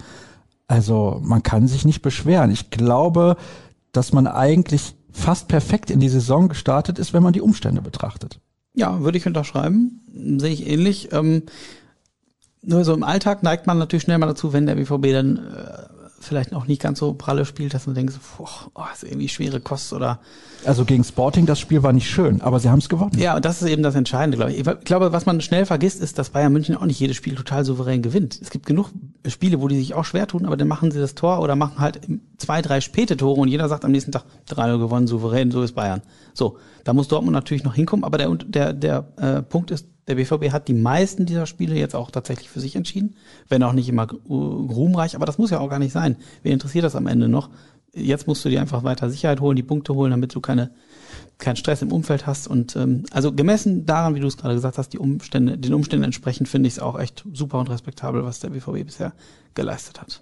Also 0.68 1.20
man 1.22 1.44
kann 1.44 1.68
sich 1.68 1.84
nicht 1.84 2.02
beschweren. 2.02 2.50
Ich 2.50 2.70
glaube, 2.70 3.36
dass 3.92 4.14
man 4.14 4.26
eigentlich 4.26 4.96
fast 5.12 5.50
perfekt 5.50 5.92
in 5.92 6.00
die 6.00 6.08
Saison 6.08 6.48
gestartet 6.48 6.98
ist, 6.98 7.12
wenn 7.12 7.24
man 7.24 7.34
die 7.34 7.42
Umstände 7.42 7.82
betrachtet. 7.82 8.40
Ja, 8.74 9.02
würde 9.02 9.18
ich 9.18 9.28
unterschreiben. 9.28 10.00
Sehe 10.38 10.54
ich 10.54 10.66
ähnlich. 10.66 11.12
Ähm, 11.12 11.44
nur 12.62 12.84
so 12.84 12.94
im 12.94 13.04
Alltag 13.04 13.44
neigt 13.44 13.68
man 13.68 13.78
natürlich 13.78 14.04
schnell 14.04 14.18
mal 14.18 14.28
dazu, 14.28 14.54
wenn 14.54 14.66
der 14.66 14.76
BVB 14.76 15.12
dann 15.12 15.38
äh, 15.38 15.92
vielleicht 16.20 16.54
auch 16.54 16.68
nicht 16.68 16.82
ganz 16.82 17.00
so 17.00 17.14
pralle 17.14 17.46
spielt, 17.46 17.74
dass 17.74 17.88
man 17.88 17.96
denkt, 17.96 18.14
boah, 18.38 18.48
oh, 18.76 18.84
ist 18.94 19.04
irgendwie 19.04 19.28
schwere 19.28 19.60
Kost 19.60 19.94
oder. 19.94 20.20
Also 20.64 20.86
gegen 20.86 21.04
Sporting, 21.04 21.48
das 21.48 21.60
Spiel 21.60 21.82
war 21.82 21.92
nicht 21.92 22.08
schön, 22.08 22.42
aber 22.42 22.60
sie 22.60 22.70
haben 22.70 22.80
es 22.80 22.88
gewonnen. 22.88 23.18
Ja, 23.18 23.36
und 23.36 23.46
das 23.46 23.62
ist 23.62 23.68
eben 23.68 23.82
das 23.82 23.96
Entscheidende, 23.96 24.38
glaube 24.38 24.54
ich. 24.54 24.60
Ich 24.60 24.86
glaube, 24.86 25.12
was 25.12 25.26
man 25.26 25.42
schnell 25.42 25.66
vergisst, 25.66 26.02
ist, 26.02 26.20
dass 26.20 26.30
Bayern 26.30 26.54
München 26.54 26.78
auch 26.78 26.86
nicht 26.86 27.00
jedes 27.00 27.18
Spiel 27.18 27.36
total 27.36 27.66
souverän 27.66 28.04
gewinnt. 28.04 28.40
Es 28.40 28.52
gibt 28.52 28.68
genug 28.68 28.92
Spiele, 29.28 29.60
wo 29.60 29.68
die 29.68 29.78
sich 29.78 29.96
auch 29.96 30.06
schwer 30.06 30.28
tun, 30.28 30.46
aber 30.46 30.58
dann 30.58 30.68
machen 30.68 30.92
sie 30.92 31.00
das 31.00 31.16
Tor 31.16 31.40
oder 31.40 31.56
machen 31.56 31.80
halt 31.80 32.02
zwei, 32.38 32.62
drei 32.62 32.80
späte 32.80 33.18
Tore 33.18 33.42
und 33.42 33.48
jeder 33.48 33.68
sagt 33.68 33.84
am 33.84 33.92
nächsten 33.92 34.12
Tag 34.12 34.24
3-0 34.50 34.78
gewonnen, 34.78 35.08
souverän, 35.08 35.50
so 35.50 35.64
ist 35.64 35.74
Bayern. 35.74 36.02
So, 36.34 36.58
da 36.84 36.94
muss 36.94 37.08
Dortmund 37.08 37.34
natürlich 37.34 37.64
noch 37.64 37.76
hinkommen, 37.76 38.04
aber 38.04 38.18
der, 38.18 38.36
der, 38.36 38.74
der 38.74 39.08
äh, 39.18 39.42
Punkt 39.42 39.72
ist, 39.72 39.88
der 40.08 40.16
BVB 40.16 40.52
hat 40.52 40.68
die 40.68 40.74
meisten 40.74 41.26
dieser 41.26 41.46
Spiele 41.46 41.76
jetzt 41.76 41.96
auch 41.96 42.12
tatsächlich 42.12 42.50
für 42.50 42.60
sich 42.60 42.76
entschieden, 42.76 43.16
wenn 43.48 43.64
auch 43.64 43.74
nicht 43.74 43.88
immer 43.88 44.08
ruhmreich, 44.30 45.16
aber 45.16 45.26
das 45.26 45.38
muss 45.38 45.52
ja 45.52 45.60
auch 45.60 45.70
gar 45.70 45.80
nicht 45.80 45.94
sein. 45.94 46.18
Wer 46.44 46.54
interessiert 46.54 46.84
das 46.84 46.96
am 46.96 47.08
Ende 47.08 47.28
noch? 47.28 47.50
Jetzt 47.94 48.26
musst 48.26 48.44
du 48.44 48.50
dir 48.50 48.62
einfach 48.62 48.84
weiter 48.84 49.10
Sicherheit 49.10 49.42
holen, 49.42 49.56
die 49.56 49.64
Punkte 49.64 49.94
holen, 49.94 50.12
damit 50.12 50.34
du 50.34 50.42
keine 50.42 50.72
keinen 51.38 51.56
Stress 51.56 51.82
im 51.82 51.92
Umfeld 51.92 52.28
hast 52.28 52.48
und 52.48 52.76
ähm, 52.76 53.04
also 53.12 53.34
gemessen 53.34 53.86
daran, 53.86 54.16
wie 54.16 54.20
du 54.20 54.28
es 54.28 54.38
gerade 54.38 54.54
gesagt 54.54 54.78
hast, 54.78 54.90
die 54.94 55.00
Umstände, 55.00 55.58
den 55.58 55.74
Umständen 55.74 56.06
entsprechend 56.06 56.48
finde 56.48 56.68
ich 56.68 56.76
es 56.76 56.80
auch 56.80 56.98
echt 56.98 57.26
super 57.34 57.60
und 57.60 57.70
respektabel, 57.70 58.24
was 58.24 58.40
der 58.40 58.52
BVB 58.52 58.86
bisher 58.86 59.14
geleistet 59.56 60.00
hat. 60.00 60.22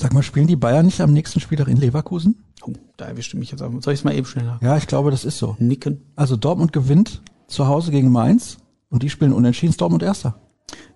Sag 0.00 0.14
mal, 0.14 0.22
spielen 0.22 0.46
die 0.46 0.54
Bayern 0.54 0.86
nicht 0.86 1.00
am 1.00 1.12
nächsten 1.12 1.40
Spieltag 1.40 1.66
in 1.66 1.76
Leverkusen? 1.76 2.44
Oh, 2.62 2.72
da 2.96 3.06
erwischte 3.06 3.36
mich 3.36 3.50
jetzt. 3.50 3.58
Soll 3.58 3.92
ich 3.92 3.98
es 3.98 4.04
mal 4.04 4.14
eben 4.14 4.26
schneller? 4.26 4.60
Ja, 4.62 4.76
ich 4.76 4.86
glaube, 4.86 5.10
das 5.10 5.24
ist 5.24 5.38
so. 5.38 5.56
Nicken. 5.58 6.02
Also 6.14 6.36
Dortmund 6.36 6.72
gewinnt 6.72 7.20
zu 7.48 7.66
Hause 7.66 7.90
gegen 7.90 8.12
Mainz 8.12 8.58
und 8.90 9.02
die 9.02 9.10
spielen 9.10 9.32
unentschieden, 9.32 9.74
Dortmund 9.76 10.04
erster. 10.04 10.38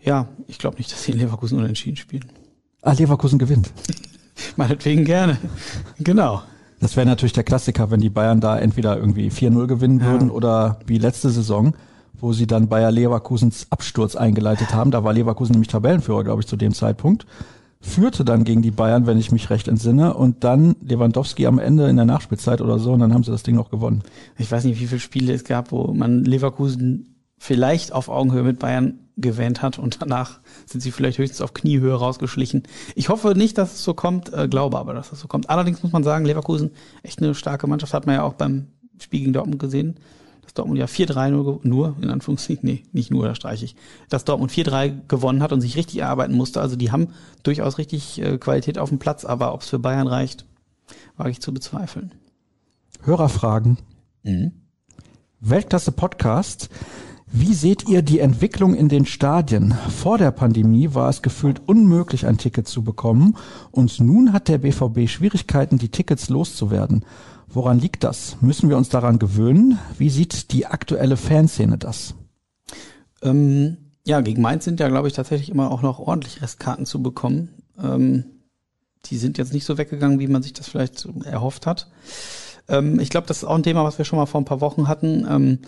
Ja, 0.00 0.28
ich 0.46 0.60
glaube 0.60 0.76
nicht, 0.76 0.92
dass 0.92 1.02
sie 1.02 1.10
in 1.10 1.18
Leverkusen 1.18 1.58
unentschieden 1.58 1.96
spielen. 1.96 2.26
Ah, 2.80 2.92
Leverkusen 2.92 3.40
gewinnt. 3.40 3.72
Meinetwegen 4.56 5.04
gerne. 5.04 5.36
Genau. 5.98 6.42
Das 6.78 6.96
wäre 6.96 7.04
natürlich 7.04 7.32
der 7.32 7.42
Klassiker, 7.42 7.90
wenn 7.90 8.00
die 8.00 8.08
Bayern 8.08 8.40
da 8.40 8.56
entweder 8.56 8.96
irgendwie 8.96 9.30
4-0 9.30 9.66
gewinnen 9.66 9.98
ja. 9.98 10.06
würden 10.06 10.30
oder 10.30 10.78
wie 10.86 10.98
letzte 10.98 11.30
Saison, 11.30 11.74
wo 12.14 12.32
sie 12.32 12.46
dann 12.46 12.68
Bayer 12.68 12.92
Leverkusens 12.92 13.66
Absturz 13.70 14.14
eingeleitet 14.14 14.72
haben. 14.72 14.92
Da 14.92 15.02
war 15.02 15.12
Leverkusen 15.12 15.54
nämlich 15.54 15.70
Tabellenführer, 15.70 16.22
glaube 16.22 16.42
ich, 16.42 16.46
zu 16.46 16.56
dem 16.56 16.72
Zeitpunkt. 16.72 17.26
Führte 17.84 18.24
dann 18.24 18.44
gegen 18.44 18.62
die 18.62 18.70
Bayern, 18.70 19.06
wenn 19.06 19.18
ich 19.18 19.32
mich 19.32 19.50
recht 19.50 19.66
entsinne, 19.66 20.14
und 20.14 20.44
dann 20.44 20.76
Lewandowski 20.82 21.46
am 21.46 21.58
Ende 21.58 21.88
in 21.88 21.96
der 21.96 22.04
Nachspielzeit 22.04 22.60
oder 22.60 22.78
so, 22.78 22.92
und 22.92 23.00
dann 23.00 23.12
haben 23.12 23.24
sie 23.24 23.32
das 23.32 23.42
Ding 23.42 23.56
noch 23.56 23.70
gewonnen. 23.70 24.02
Ich 24.38 24.50
weiß 24.50 24.64
nicht, 24.64 24.80
wie 24.80 24.86
viele 24.86 25.00
Spiele 25.00 25.34
es 25.34 25.44
gab, 25.44 25.72
wo 25.72 25.92
man 25.92 26.24
Leverkusen 26.24 27.16
vielleicht 27.38 27.92
auf 27.92 28.08
Augenhöhe 28.08 28.44
mit 28.44 28.60
Bayern 28.60 29.00
gewähnt 29.16 29.62
hat 29.62 29.78
und 29.78 30.00
danach 30.00 30.40
sind 30.64 30.80
sie 30.80 30.92
vielleicht 30.92 31.18
höchstens 31.18 31.40
auf 31.40 31.54
Kniehöhe 31.54 31.94
rausgeschlichen. 31.94 32.62
Ich 32.94 33.08
hoffe 33.08 33.34
nicht, 33.36 33.58
dass 33.58 33.74
es 33.74 33.84
so 33.84 33.94
kommt, 33.94 34.32
äh, 34.32 34.46
glaube 34.48 34.78
aber, 34.78 34.94
dass 34.94 35.12
es 35.12 35.20
so 35.20 35.26
kommt. 35.26 35.50
Allerdings 35.50 35.82
muss 35.82 35.92
man 35.92 36.04
sagen, 36.04 36.24
Leverkusen 36.24 36.70
echt 37.02 37.20
eine 37.20 37.34
starke 37.34 37.66
Mannschaft, 37.66 37.94
hat 37.94 38.06
man 38.06 38.14
ja 38.14 38.22
auch 38.22 38.34
beim 38.34 38.68
Spiel 39.00 39.20
gegen 39.20 39.32
Dortmund 39.32 39.58
gesehen. 39.58 39.96
Dass 40.52 40.64
Dortmund 40.64 40.78
ja 40.78 40.86
4-3 40.86 41.30
nur, 41.30 41.60
nur, 41.62 41.96
in 42.02 42.10
Anführungszeichen, 42.10 42.60
nee, 42.62 42.82
nicht 42.92 43.10
nur, 43.10 43.26
da 43.26 43.34
streiche 43.34 43.64
ich, 43.64 43.74
dass 44.10 44.24
Dortmund 44.24 44.52
4-3 44.52 45.08
gewonnen 45.08 45.42
hat 45.42 45.52
und 45.52 45.62
sich 45.62 45.76
richtig 45.76 46.00
erarbeiten 46.00 46.34
musste. 46.34 46.60
Also 46.60 46.76
die 46.76 46.92
haben 46.92 47.08
durchaus 47.42 47.78
richtig 47.78 48.20
äh, 48.20 48.36
Qualität 48.36 48.78
auf 48.78 48.90
dem 48.90 48.98
Platz, 48.98 49.24
aber 49.24 49.54
ob 49.54 49.62
es 49.62 49.68
für 49.68 49.78
Bayern 49.78 50.06
reicht, 50.06 50.44
wage 51.16 51.30
ich 51.30 51.40
zu 51.40 51.54
bezweifeln. 51.54 52.12
Hörerfragen. 53.02 53.78
Mhm. 54.24 54.52
Weltklasse 55.40 55.90
Podcast. 55.90 56.68
Wie 57.34 57.54
seht 57.54 57.88
ihr 57.88 58.02
die 58.02 58.20
Entwicklung 58.20 58.74
in 58.74 58.90
den 58.90 59.06
Stadien? 59.06 59.72
Vor 59.88 60.18
der 60.18 60.32
Pandemie 60.32 60.94
war 60.94 61.08
es 61.08 61.22
gefühlt 61.22 61.62
unmöglich, 61.66 62.26
ein 62.26 62.36
Ticket 62.36 62.68
zu 62.68 62.84
bekommen 62.84 63.38
und 63.70 64.00
nun 64.00 64.34
hat 64.34 64.48
der 64.48 64.58
BVB 64.58 65.08
Schwierigkeiten, 65.08 65.78
die 65.78 65.88
Tickets 65.88 66.28
loszuwerden. 66.28 67.06
Woran 67.54 67.78
liegt 67.78 68.02
das? 68.02 68.36
Müssen 68.40 68.70
wir 68.70 68.76
uns 68.76 68.88
daran 68.88 69.18
gewöhnen? 69.18 69.78
Wie 69.98 70.08
sieht 70.08 70.52
die 70.52 70.66
aktuelle 70.66 71.16
Fanszene 71.16 71.76
das? 71.76 72.14
Ähm, 73.22 73.76
ja, 74.04 74.20
gegen 74.22 74.40
Mainz 74.40 74.64
sind 74.64 74.80
ja, 74.80 74.88
glaube 74.88 75.08
ich, 75.08 75.14
tatsächlich 75.14 75.50
immer 75.50 75.70
auch 75.70 75.82
noch 75.82 75.98
ordentlich 75.98 76.40
Restkarten 76.40 76.86
zu 76.86 77.02
bekommen. 77.02 77.50
Ähm, 77.78 78.24
die 79.04 79.18
sind 79.18 79.36
jetzt 79.36 79.52
nicht 79.52 79.64
so 79.64 79.76
weggegangen, 79.76 80.18
wie 80.18 80.28
man 80.28 80.42
sich 80.42 80.54
das 80.54 80.68
vielleicht 80.68 81.06
erhofft 81.24 81.66
hat. 81.66 81.90
Ähm, 82.68 82.98
ich 83.00 83.10
glaube, 83.10 83.26
das 83.26 83.38
ist 83.38 83.44
auch 83.44 83.54
ein 83.54 83.62
Thema, 83.62 83.84
was 83.84 83.98
wir 83.98 84.04
schon 84.04 84.18
mal 84.18 84.26
vor 84.26 84.40
ein 84.40 84.46
paar 84.46 84.60
Wochen 84.60 84.88
hatten 84.88 85.26
ähm, 85.28 85.58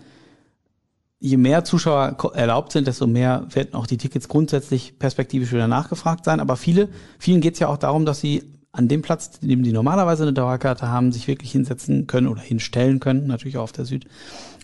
je 1.25 1.39
mehr 1.39 1.65
Zuschauer 1.65 2.19
erlaubt 2.35 2.73
sind, 2.73 2.87
desto 2.87 3.07
mehr 3.07 3.47
werden 3.49 3.73
auch 3.73 3.87
die 3.87 3.97
Tickets 3.97 4.29
grundsätzlich 4.29 4.99
perspektivisch 4.99 5.53
wieder 5.53 5.69
nachgefragt 5.69 6.23
sein. 6.27 6.39
Aber 6.39 6.57
viele, 6.57 6.91
vielen 7.19 7.41
geht 7.41 7.55
es 7.55 7.61
ja 7.61 7.69
auch 7.69 7.79
darum, 7.79 8.05
dass 8.05 8.21
sie 8.21 8.43
an 8.75 8.89
dem 8.89 9.03
Platz, 9.03 9.39
dem 9.39 9.63
die 9.63 9.73
normalerweise 9.73 10.25
eine 10.25 10.33
Dauerkarte 10.33 10.89
haben, 10.89 11.13
sich 11.13 11.29
wirklich 11.29 11.53
hinsetzen 11.53 12.09
können 12.09 12.27
oder 12.27 12.41
hinstellen 12.41 12.99
können, 12.99 13.29
natürlich 13.29 13.57
auch 13.57 13.63
auf 13.63 13.73
der 13.73 13.85
Süd. 13.85 14.05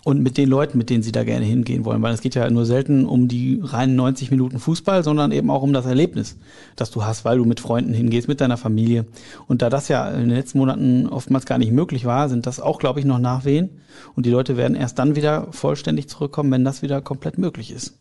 Und 0.03 0.20
mit 0.20 0.37
den 0.37 0.49
Leuten, 0.49 0.79
mit 0.79 0.90
denen 0.90 1.03
sie 1.03 1.12
da 1.12 1.23
gerne 1.23 1.44
hingehen 1.44 1.85
wollen, 1.85 2.03
weil 2.03 2.12
es 2.12 2.20
geht 2.20 2.35
ja 2.35 2.49
nur 2.51 2.66
selten 2.66 3.07
um 3.07 3.29
die 3.29 3.61
reinen 3.62 3.94
90 3.94 4.31
Minuten 4.33 4.59
Fußball, 4.59 5.05
sondern 5.05 5.31
eben 5.31 5.49
auch 5.51 5.62
um 5.62 5.73
das 5.73 5.87
Erlebnis, 5.87 6.38
das 6.75 6.90
du 6.90 7.05
hast, 7.05 7.25
weil 7.25 7.38
du 7.38 7.44
mit 7.44 7.61
Freunden 7.61 7.92
hingehst, 7.92 8.27
mit 8.27 8.40
deiner 8.40 8.57
Familie. 8.57 9.07
Und 9.46 9.62
da 9.62 9.70
das 9.70 9.88
ja 9.88 10.11
in 10.11 10.29
den 10.29 10.37
letzten 10.37 10.59
Monaten 10.59 11.07
oftmals 11.07 11.46
gar 11.46 11.59
nicht 11.59 11.70
möglich 11.70 12.05
war, 12.05 12.29
sind 12.29 12.46
das 12.46 12.61
auch, 12.61 12.81
glaube 12.81 12.99
ich, 12.99 13.07
noch 13.07 13.18
Nachwehen. 13.18 13.70
Und 14.16 14.27
die 14.27 14.31
Leute 14.31 14.57
werden 14.57 14.75
erst 14.75 14.99
dann 14.99 15.14
wieder 15.14 15.49
vollständig 15.53 16.09
zurückkommen, 16.09 16.51
wenn 16.51 16.64
das 16.64 16.83
wieder 16.83 17.01
komplett 17.01 17.38
möglich 17.38 17.70
ist. 17.70 17.99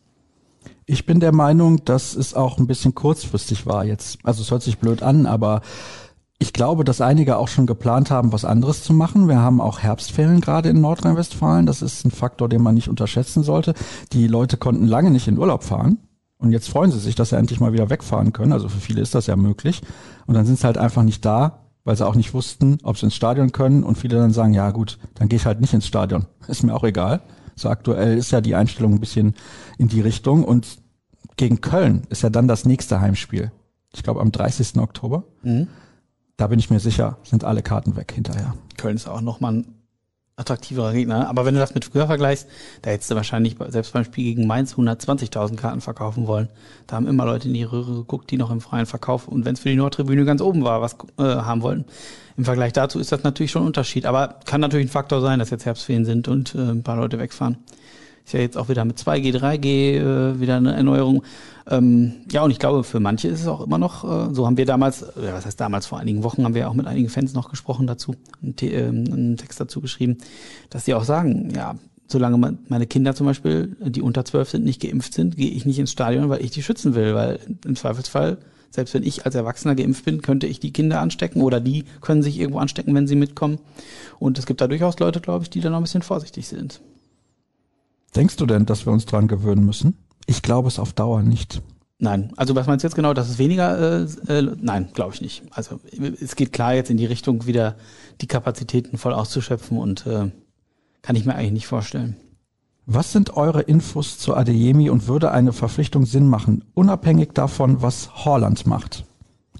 Ich 0.86 1.06
bin 1.06 1.20
der 1.20 1.32
Meinung, 1.32 1.84
dass 1.84 2.14
es 2.14 2.34
auch 2.34 2.58
ein 2.58 2.66
bisschen 2.66 2.94
kurzfristig 2.94 3.66
war 3.66 3.84
jetzt. 3.84 4.18
Also 4.24 4.42
es 4.42 4.50
hört 4.50 4.62
sich 4.62 4.78
blöd 4.78 5.02
an, 5.02 5.26
aber 5.26 5.60
ich 6.42 6.54
glaube, 6.54 6.84
dass 6.84 7.02
einige 7.02 7.36
auch 7.36 7.48
schon 7.48 7.66
geplant 7.66 8.10
haben, 8.10 8.32
was 8.32 8.46
anderes 8.46 8.82
zu 8.82 8.94
machen. 8.94 9.28
Wir 9.28 9.40
haben 9.40 9.60
auch 9.60 9.80
Herbstferien 9.80 10.40
gerade 10.40 10.70
in 10.70 10.80
Nordrhein-Westfalen. 10.80 11.66
Das 11.66 11.82
ist 11.82 12.06
ein 12.06 12.10
Faktor, 12.10 12.48
den 12.48 12.62
man 12.62 12.74
nicht 12.74 12.88
unterschätzen 12.88 13.42
sollte. 13.42 13.74
Die 14.12 14.26
Leute 14.26 14.56
konnten 14.56 14.86
lange 14.86 15.10
nicht 15.10 15.28
in 15.28 15.38
Urlaub 15.38 15.64
fahren. 15.64 15.98
Und 16.38 16.52
jetzt 16.52 16.70
freuen 16.70 16.90
sie 16.90 16.98
sich, 16.98 17.14
dass 17.14 17.28
sie 17.28 17.36
endlich 17.36 17.60
mal 17.60 17.74
wieder 17.74 17.90
wegfahren 17.90 18.32
können. 18.32 18.54
Also 18.54 18.70
für 18.70 18.80
viele 18.80 19.02
ist 19.02 19.14
das 19.14 19.26
ja 19.26 19.36
möglich. 19.36 19.82
Und 20.26 20.32
dann 20.32 20.46
sind 20.46 20.58
sie 20.58 20.64
halt 20.64 20.78
einfach 20.78 21.02
nicht 21.02 21.22
da, 21.26 21.66
weil 21.84 21.96
sie 21.96 22.06
auch 22.06 22.14
nicht 22.14 22.32
wussten, 22.32 22.78
ob 22.82 22.96
sie 22.96 23.04
ins 23.04 23.14
Stadion 23.14 23.52
können. 23.52 23.84
Und 23.84 23.98
viele 23.98 24.16
dann 24.16 24.32
sagen, 24.32 24.54
ja 24.54 24.70
gut, 24.70 24.98
dann 25.16 25.28
gehe 25.28 25.36
ich 25.36 25.44
halt 25.44 25.60
nicht 25.60 25.74
ins 25.74 25.86
Stadion. 25.86 26.24
Ist 26.48 26.62
mir 26.62 26.74
auch 26.74 26.84
egal. 26.84 27.20
So 27.54 27.68
aktuell 27.68 28.16
ist 28.16 28.30
ja 28.30 28.40
die 28.40 28.54
Einstellung 28.54 28.94
ein 28.94 29.00
bisschen 29.00 29.34
in 29.80 29.88
die 29.88 30.02
Richtung. 30.02 30.44
Und 30.44 30.78
gegen 31.36 31.62
Köln 31.62 32.02
ist 32.10 32.22
ja 32.22 32.28
dann 32.28 32.46
das 32.46 32.66
nächste 32.66 33.00
Heimspiel. 33.00 33.50
Ich 33.94 34.02
glaube 34.02 34.20
am 34.20 34.30
30. 34.30 34.76
Oktober. 34.76 35.24
Mhm. 35.42 35.68
Da 36.36 36.46
bin 36.46 36.58
ich 36.58 36.70
mir 36.70 36.80
sicher, 36.80 37.18
sind 37.22 37.44
alle 37.44 37.62
Karten 37.62 37.96
weg 37.96 38.12
hinterher. 38.14 38.54
Köln 38.76 38.96
ist 38.96 39.08
auch 39.08 39.20
nochmal 39.20 39.54
ein 39.54 39.74
attraktiverer 40.36 40.92
Gegner. 40.92 41.28
Aber 41.28 41.44
wenn 41.44 41.54
du 41.54 41.60
das 41.60 41.74
mit 41.74 41.84
früher 41.84 42.06
vergleichst, 42.06 42.46
da 42.82 42.90
hättest 42.90 43.10
du 43.10 43.14
wahrscheinlich 43.14 43.56
selbst 43.68 43.92
beim 43.92 44.04
Spiel 44.04 44.24
gegen 44.24 44.46
Mainz 44.46 44.74
120.000 44.74 45.56
Karten 45.56 45.80
verkaufen 45.80 46.26
wollen. 46.26 46.48
Da 46.86 46.96
haben 46.96 47.06
immer 47.06 47.24
Leute 47.24 47.48
in 47.48 47.54
die 47.54 47.62
Röhre 47.62 47.94
geguckt, 47.94 48.30
die 48.30 48.36
noch 48.36 48.50
im 48.50 48.60
freien 48.60 48.86
Verkauf 48.86 49.28
und 49.28 49.44
wenn 49.44 49.54
es 49.54 49.60
für 49.60 49.68
die 49.68 49.76
Nordtribüne 49.76 50.24
ganz 50.24 50.40
oben 50.40 50.64
war, 50.64 50.80
was 50.80 50.96
äh, 51.18 51.22
haben 51.22 51.62
wollten. 51.62 51.84
Im 52.36 52.44
Vergleich 52.44 52.72
dazu 52.72 52.98
ist 52.98 53.12
das 53.12 53.22
natürlich 53.22 53.50
schon 53.50 53.62
ein 53.62 53.66
Unterschied. 53.66 54.06
Aber 54.06 54.40
kann 54.46 54.60
natürlich 54.60 54.86
ein 54.86 54.90
Faktor 54.90 55.20
sein, 55.20 55.38
dass 55.38 55.50
jetzt 55.50 55.66
Herbstferien 55.66 56.04
sind 56.04 56.28
und 56.28 56.54
äh, 56.54 56.58
ein 56.58 56.82
paar 56.82 56.96
Leute 56.96 57.18
wegfahren. 57.18 57.58
Ist 58.30 58.34
ja 58.34 58.40
jetzt 58.42 58.56
auch 58.56 58.68
wieder 58.68 58.84
mit 58.84 58.96
2G, 58.96 59.36
3G 59.36 59.96
äh, 59.96 60.40
wieder 60.40 60.58
eine 60.58 60.72
Erneuerung. 60.72 61.24
Ähm, 61.68 62.12
ja, 62.30 62.44
und 62.44 62.52
ich 62.52 62.60
glaube, 62.60 62.84
für 62.84 63.00
manche 63.00 63.26
ist 63.26 63.40
es 63.40 63.48
auch 63.48 63.60
immer 63.60 63.76
noch, 63.76 64.04
äh, 64.04 64.32
so 64.32 64.46
haben 64.46 64.56
wir 64.56 64.66
damals, 64.66 65.02
äh, 65.02 65.32
was 65.32 65.46
heißt 65.46 65.60
damals, 65.60 65.86
vor 65.86 65.98
einigen 65.98 66.22
Wochen 66.22 66.44
haben 66.44 66.54
wir 66.54 66.70
auch 66.70 66.74
mit 66.74 66.86
einigen 66.86 67.08
Fans 67.08 67.34
noch 67.34 67.50
gesprochen 67.50 67.88
dazu, 67.88 68.14
einen, 68.40 68.54
äh, 68.60 68.86
einen 68.86 69.36
Text 69.36 69.58
dazu 69.58 69.80
geschrieben, 69.80 70.18
dass 70.68 70.84
die 70.84 70.94
auch 70.94 71.02
sagen, 71.02 71.52
ja, 71.56 71.74
solange 72.06 72.56
meine 72.68 72.86
Kinder 72.86 73.16
zum 73.16 73.26
Beispiel, 73.26 73.76
die 73.80 74.00
unter 74.00 74.24
zwölf 74.24 74.48
sind, 74.48 74.64
nicht 74.64 74.80
geimpft 74.80 75.12
sind, 75.12 75.36
gehe 75.36 75.50
ich 75.50 75.66
nicht 75.66 75.80
ins 75.80 75.90
Stadion, 75.90 76.28
weil 76.28 76.44
ich 76.44 76.52
die 76.52 76.62
schützen 76.62 76.94
will, 76.94 77.16
weil 77.16 77.40
im 77.64 77.74
Zweifelsfall, 77.74 78.38
selbst 78.70 78.94
wenn 78.94 79.02
ich 79.02 79.26
als 79.26 79.34
Erwachsener 79.34 79.74
geimpft 79.74 80.04
bin, 80.04 80.22
könnte 80.22 80.46
ich 80.46 80.60
die 80.60 80.72
Kinder 80.72 81.00
anstecken 81.00 81.42
oder 81.42 81.58
die 81.58 81.84
können 82.00 82.22
sich 82.22 82.38
irgendwo 82.38 82.60
anstecken, 82.60 82.94
wenn 82.94 83.08
sie 83.08 83.16
mitkommen. 83.16 83.58
Und 84.20 84.38
es 84.38 84.46
gibt 84.46 84.60
da 84.60 84.68
durchaus 84.68 85.00
Leute, 85.00 85.20
glaube 85.20 85.42
ich, 85.42 85.50
die 85.50 85.60
da 85.60 85.68
noch 85.68 85.78
ein 85.78 85.82
bisschen 85.82 86.02
vorsichtig 86.02 86.46
sind. 86.46 86.80
Denkst 88.16 88.36
du 88.36 88.46
denn, 88.46 88.66
dass 88.66 88.86
wir 88.86 88.92
uns 88.92 89.06
dran 89.06 89.28
gewöhnen 89.28 89.64
müssen? 89.64 89.96
Ich 90.26 90.42
glaube 90.42 90.68
es 90.68 90.78
auf 90.78 90.92
Dauer 90.92 91.22
nicht. 91.22 91.62
Nein, 91.98 92.32
also 92.36 92.56
was 92.56 92.66
meinst 92.66 92.82
du 92.82 92.88
jetzt 92.88 92.94
genau, 92.94 93.12
dass 93.12 93.28
es 93.28 93.38
weniger, 93.38 94.00
äh, 94.00 94.38
äh, 94.38 94.56
nein, 94.60 94.88
glaube 94.94 95.14
ich 95.14 95.20
nicht. 95.20 95.42
Also 95.50 95.80
es 96.20 96.34
geht 96.34 96.52
klar 96.52 96.74
jetzt 96.74 96.90
in 96.90 96.96
die 96.96 97.04
Richtung, 97.04 97.46
wieder 97.46 97.76
die 98.22 98.26
Kapazitäten 98.26 98.96
voll 98.96 99.12
auszuschöpfen 99.12 99.76
und 99.76 100.06
äh, 100.06 100.30
kann 101.02 101.16
ich 101.16 101.26
mir 101.26 101.34
eigentlich 101.34 101.52
nicht 101.52 101.66
vorstellen. 101.66 102.16
Was 102.86 103.12
sind 103.12 103.36
eure 103.36 103.60
Infos 103.60 104.18
zu 104.18 104.34
Adeyemi 104.34 104.88
und 104.88 105.08
würde 105.08 105.30
eine 105.30 105.52
Verpflichtung 105.52 106.06
Sinn 106.06 106.26
machen, 106.26 106.64
unabhängig 106.74 107.32
davon, 107.34 107.82
was 107.82 108.24
Horland 108.24 108.66
macht? 108.66 109.04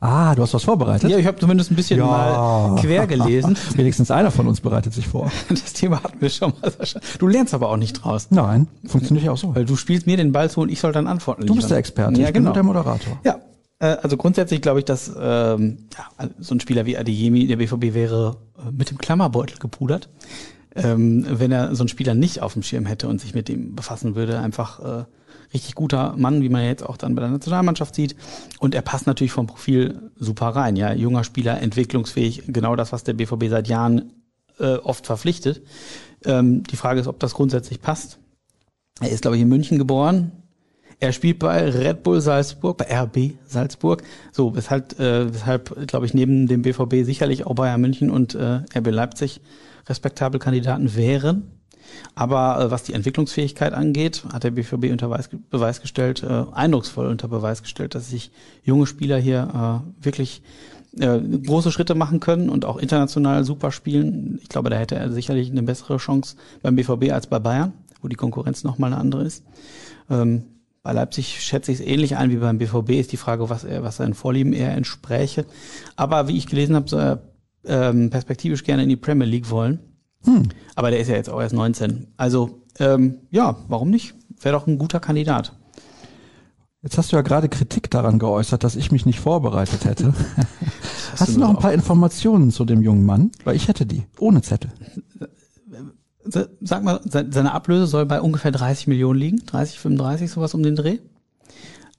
Ah, 0.00 0.34
du 0.34 0.42
hast 0.42 0.54
was 0.54 0.64
vorbereitet? 0.64 1.10
Ja, 1.10 1.18
ich 1.18 1.26
habe 1.26 1.38
zumindest 1.38 1.70
ein 1.70 1.76
bisschen 1.76 1.98
ja. 1.98 2.06
mal 2.06 2.76
quer 2.80 3.06
gelesen. 3.06 3.56
Wenigstens 3.74 4.10
einer 4.10 4.30
von 4.30 4.46
uns 4.46 4.60
bereitet 4.60 4.94
sich 4.94 5.06
vor. 5.06 5.30
Das 5.48 5.74
Thema 5.74 6.02
hatten 6.02 6.20
wir 6.20 6.30
schon 6.30 6.52
mal. 6.60 6.72
Du 7.18 7.26
lernst 7.26 7.52
aber 7.52 7.68
auch 7.68 7.76
nicht 7.76 7.92
draus. 7.92 8.28
Nein, 8.30 8.66
funktioniert 8.86 9.26
ja 9.26 9.32
auch 9.32 9.36
so. 9.36 9.54
Weil 9.54 9.66
du 9.66 9.76
spielst 9.76 10.06
mir 10.06 10.16
den 10.16 10.32
Ball 10.32 10.48
zu 10.50 10.60
und 10.60 10.70
ich 10.70 10.80
soll 10.80 10.92
dann 10.92 11.06
antworten. 11.06 11.46
Du 11.46 11.54
bist 11.54 11.70
der 11.70 11.78
Experte, 11.78 12.20
ja, 12.20 12.28
ich 12.28 12.34
genau. 12.34 12.50
bin 12.50 12.54
der 12.54 12.62
Moderator. 12.62 13.18
Ja, 13.24 13.40
äh, 13.78 13.96
also 14.02 14.16
grundsätzlich 14.16 14.62
glaube 14.62 14.78
ich, 14.78 14.84
dass 14.86 15.12
ähm, 15.20 15.88
ja, 15.96 16.28
so 16.38 16.54
ein 16.54 16.60
Spieler 16.60 16.86
wie 16.86 16.96
Adeyemi, 16.96 17.46
der 17.46 17.56
BVB 17.56 17.94
wäre 17.94 18.36
äh, 18.58 18.70
mit 18.70 18.90
dem 18.90 18.98
Klammerbeutel 18.98 19.58
gepudert. 19.58 20.08
Ähm, 20.76 21.26
wenn 21.28 21.50
er 21.50 21.74
so 21.74 21.82
einen 21.82 21.88
Spieler 21.88 22.14
nicht 22.14 22.42
auf 22.42 22.52
dem 22.52 22.62
Schirm 22.62 22.86
hätte 22.86 23.08
und 23.08 23.20
sich 23.20 23.34
mit 23.34 23.48
ihm 23.48 23.74
befassen 23.74 24.14
würde, 24.14 24.38
einfach 24.38 25.00
äh, 25.00 25.04
richtig 25.52 25.74
guter 25.74 26.14
Mann, 26.16 26.42
wie 26.42 26.48
man 26.48 26.64
jetzt 26.64 26.82
auch 26.82 26.96
dann 26.96 27.14
bei 27.14 27.22
der 27.22 27.30
Nationalmannschaft 27.30 27.94
sieht. 27.94 28.16
Und 28.58 28.74
er 28.74 28.82
passt 28.82 29.06
natürlich 29.06 29.32
vom 29.32 29.46
Profil 29.46 30.10
super 30.16 30.48
rein. 30.48 30.76
Ja, 30.76 30.92
junger 30.92 31.24
Spieler, 31.24 31.60
entwicklungsfähig, 31.60 32.44
genau 32.46 32.76
das, 32.76 32.92
was 32.92 33.04
der 33.04 33.14
BVB 33.14 33.48
seit 33.48 33.68
Jahren 33.68 34.12
äh, 34.58 34.74
oft 34.76 35.06
verpflichtet. 35.06 35.62
Ähm, 36.24 36.62
die 36.64 36.76
Frage 36.76 37.00
ist, 37.00 37.06
ob 37.06 37.18
das 37.18 37.34
grundsätzlich 37.34 37.80
passt. 37.80 38.18
Er 39.00 39.10
ist, 39.10 39.22
glaube 39.22 39.36
ich, 39.36 39.42
in 39.42 39.48
München 39.48 39.78
geboren. 39.78 40.32
Er 41.02 41.12
spielt 41.12 41.38
bei 41.38 41.70
Red 41.70 42.02
Bull 42.02 42.20
Salzburg, 42.20 42.76
bei 42.76 42.84
RB 42.94 43.32
Salzburg. 43.46 44.02
So, 44.32 44.54
weshalb, 44.54 45.00
äh, 45.00 45.32
weshalb 45.32 45.86
glaube 45.88 46.04
ich, 46.04 46.12
neben 46.12 46.46
dem 46.46 46.60
BVB 46.60 47.04
sicherlich 47.04 47.46
auch 47.46 47.54
Bayern 47.54 47.80
München 47.80 48.10
und 48.10 48.34
äh, 48.34 48.60
RB 48.76 48.90
Leipzig 48.90 49.40
respektable 49.88 50.38
Kandidaten 50.38 50.94
wären. 50.94 51.59
Aber 52.14 52.60
äh, 52.60 52.70
was 52.70 52.82
die 52.82 52.94
Entwicklungsfähigkeit 52.94 53.72
angeht, 53.72 54.24
hat 54.32 54.44
der 54.44 54.50
BVB 54.50 54.90
unter 54.90 55.08
Beweis, 55.08 55.30
Beweis 55.50 55.80
gestellt, 55.80 56.22
äh, 56.22 56.44
eindrucksvoll 56.52 57.06
unter 57.06 57.28
Beweis 57.28 57.62
gestellt, 57.62 57.94
dass 57.94 58.10
sich 58.10 58.30
junge 58.62 58.86
Spieler 58.86 59.18
hier 59.18 59.82
äh, 59.82 60.04
wirklich 60.04 60.42
äh, 60.98 61.20
große 61.20 61.70
Schritte 61.72 61.94
machen 61.94 62.20
können 62.20 62.50
und 62.50 62.64
auch 62.64 62.76
international 62.76 63.44
super 63.44 63.72
spielen. 63.72 64.38
Ich 64.42 64.48
glaube, 64.48 64.70
da 64.70 64.76
hätte 64.76 64.96
er 64.96 65.10
sicherlich 65.12 65.50
eine 65.50 65.62
bessere 65.62 65.98
Chance 65.98 66.36
beim 66.62 66.76
BVB 66.76 67.12
als 67.12 67.26
bei 67.26 67.38
Bayern, 67.38 67.72
wo 68.02 68.08
die 68.08 68.16
Konkurrenz 68.16 68.64
nochmal 68.64 68.92
eine 68.92 69.00
andere 69.00 69.24
ist. 69.24 69.44
Ähm, 70.08 70.44
bei 70.82 70.92
Leipzig 70.92 71.42
schätze 71.42 71.72
ich 71.72 71.80
es 71.80 71.86
ähnlich 71.86 72.16
ein 72.16 72.30
wie 72.30 72.36
beim 72.36 72.58
BVB. 72.58 72.90
Ist 72.90 73.12
die 73.12 73.18
Frage, 73.18 73.50
was 73.50 73.64
er, 73.64 73.82
was 73.82 73.96
seinen 73.96 74.14
Vorlieben 74.14 74.52
eher 74.52 74.74
entspräche. 74.74 75.44
Aber 75.94 76.26
wie 76.26 76.36
ich 76.36 76.46
gelesen 76.46 76.74
habe, 76.74 76.88
soll 76.88 77.00
er 77.00 77.22
ähm, 77.64 78.10
perspektivisch 78.10 78.64
gerne 78.64 78.84
in 78.84 78.88
die 78.88 78.96
Premier 78.96 79.26
League 79.26 79.50
wollen. 79.50 79.78
Hm. 80.24 80.48
Aber 80.74 80.90
der 80.90 81.00
ist 81.00 81.08
ja 81.08 81.16
jetzt 81.16 81.30
auch 81.30 81.40
erst 81.40 81.54
19. 81.54 82.08
Also 82.16 82.60
ähm, 82.78 83.18
ja, 83.30 83.56
warum 83.68 83.90
nicht? 83.90 84.14
Wäre 84.40 84.54
doch 84.54 84.66
ein 84.66 84.78
guter 84.78 85.00
Kandidat. 85.00 85.52
Jetzt 86.82 86.96
hast 86.96 87.12
du 87.12 87.16
ja 87.16 87.22
gerade 87.22 87.50
Kritik 87.50 87.90
daran 87.90 88.18
geäußert, 88.18 88.64
dass 88.64 88.74
ich 88.74 88.90
mich 88.90 89.04
nicht 89.04 89.20
vorbereitet 89.20 89.84
hätte. 89.84 90.14
hast, 90.36 90.48
hast 91.20 91.36
du 91.36 91.40
noch 91.40 91.50
ein 91.50 91.58
paar 91.58 91.74
Informationen 91.74 92.50
zu 92.50 92.64
dem 92.64 92.82
jungen 92.82 93.04
Mann? 93.04 93.30
Weil 93.44 93.56
ich 93.56 93.68
hätte 93.68 93.84
die, 93.84 94.04
ohne 94.18 94.40
Zettel. 94.40 94.70
Sag 96.22 96.84
mal, 96.84 97.00
seine 97.04 97.52
Ablöse 97.52 97.86
soll 97.86 98.06
bei 98.06 98.20
ungefähr 98.20 98.52
30 98.52 98.86
Millionen 98.86 99.18
liegen, 99.18 99.46
30, 99.46 99.78
35, 99.78 100.30
sowas 100.30 100.54
um 100.54 100.62
den 100.62 100.76
Dreh. 100.76 100.98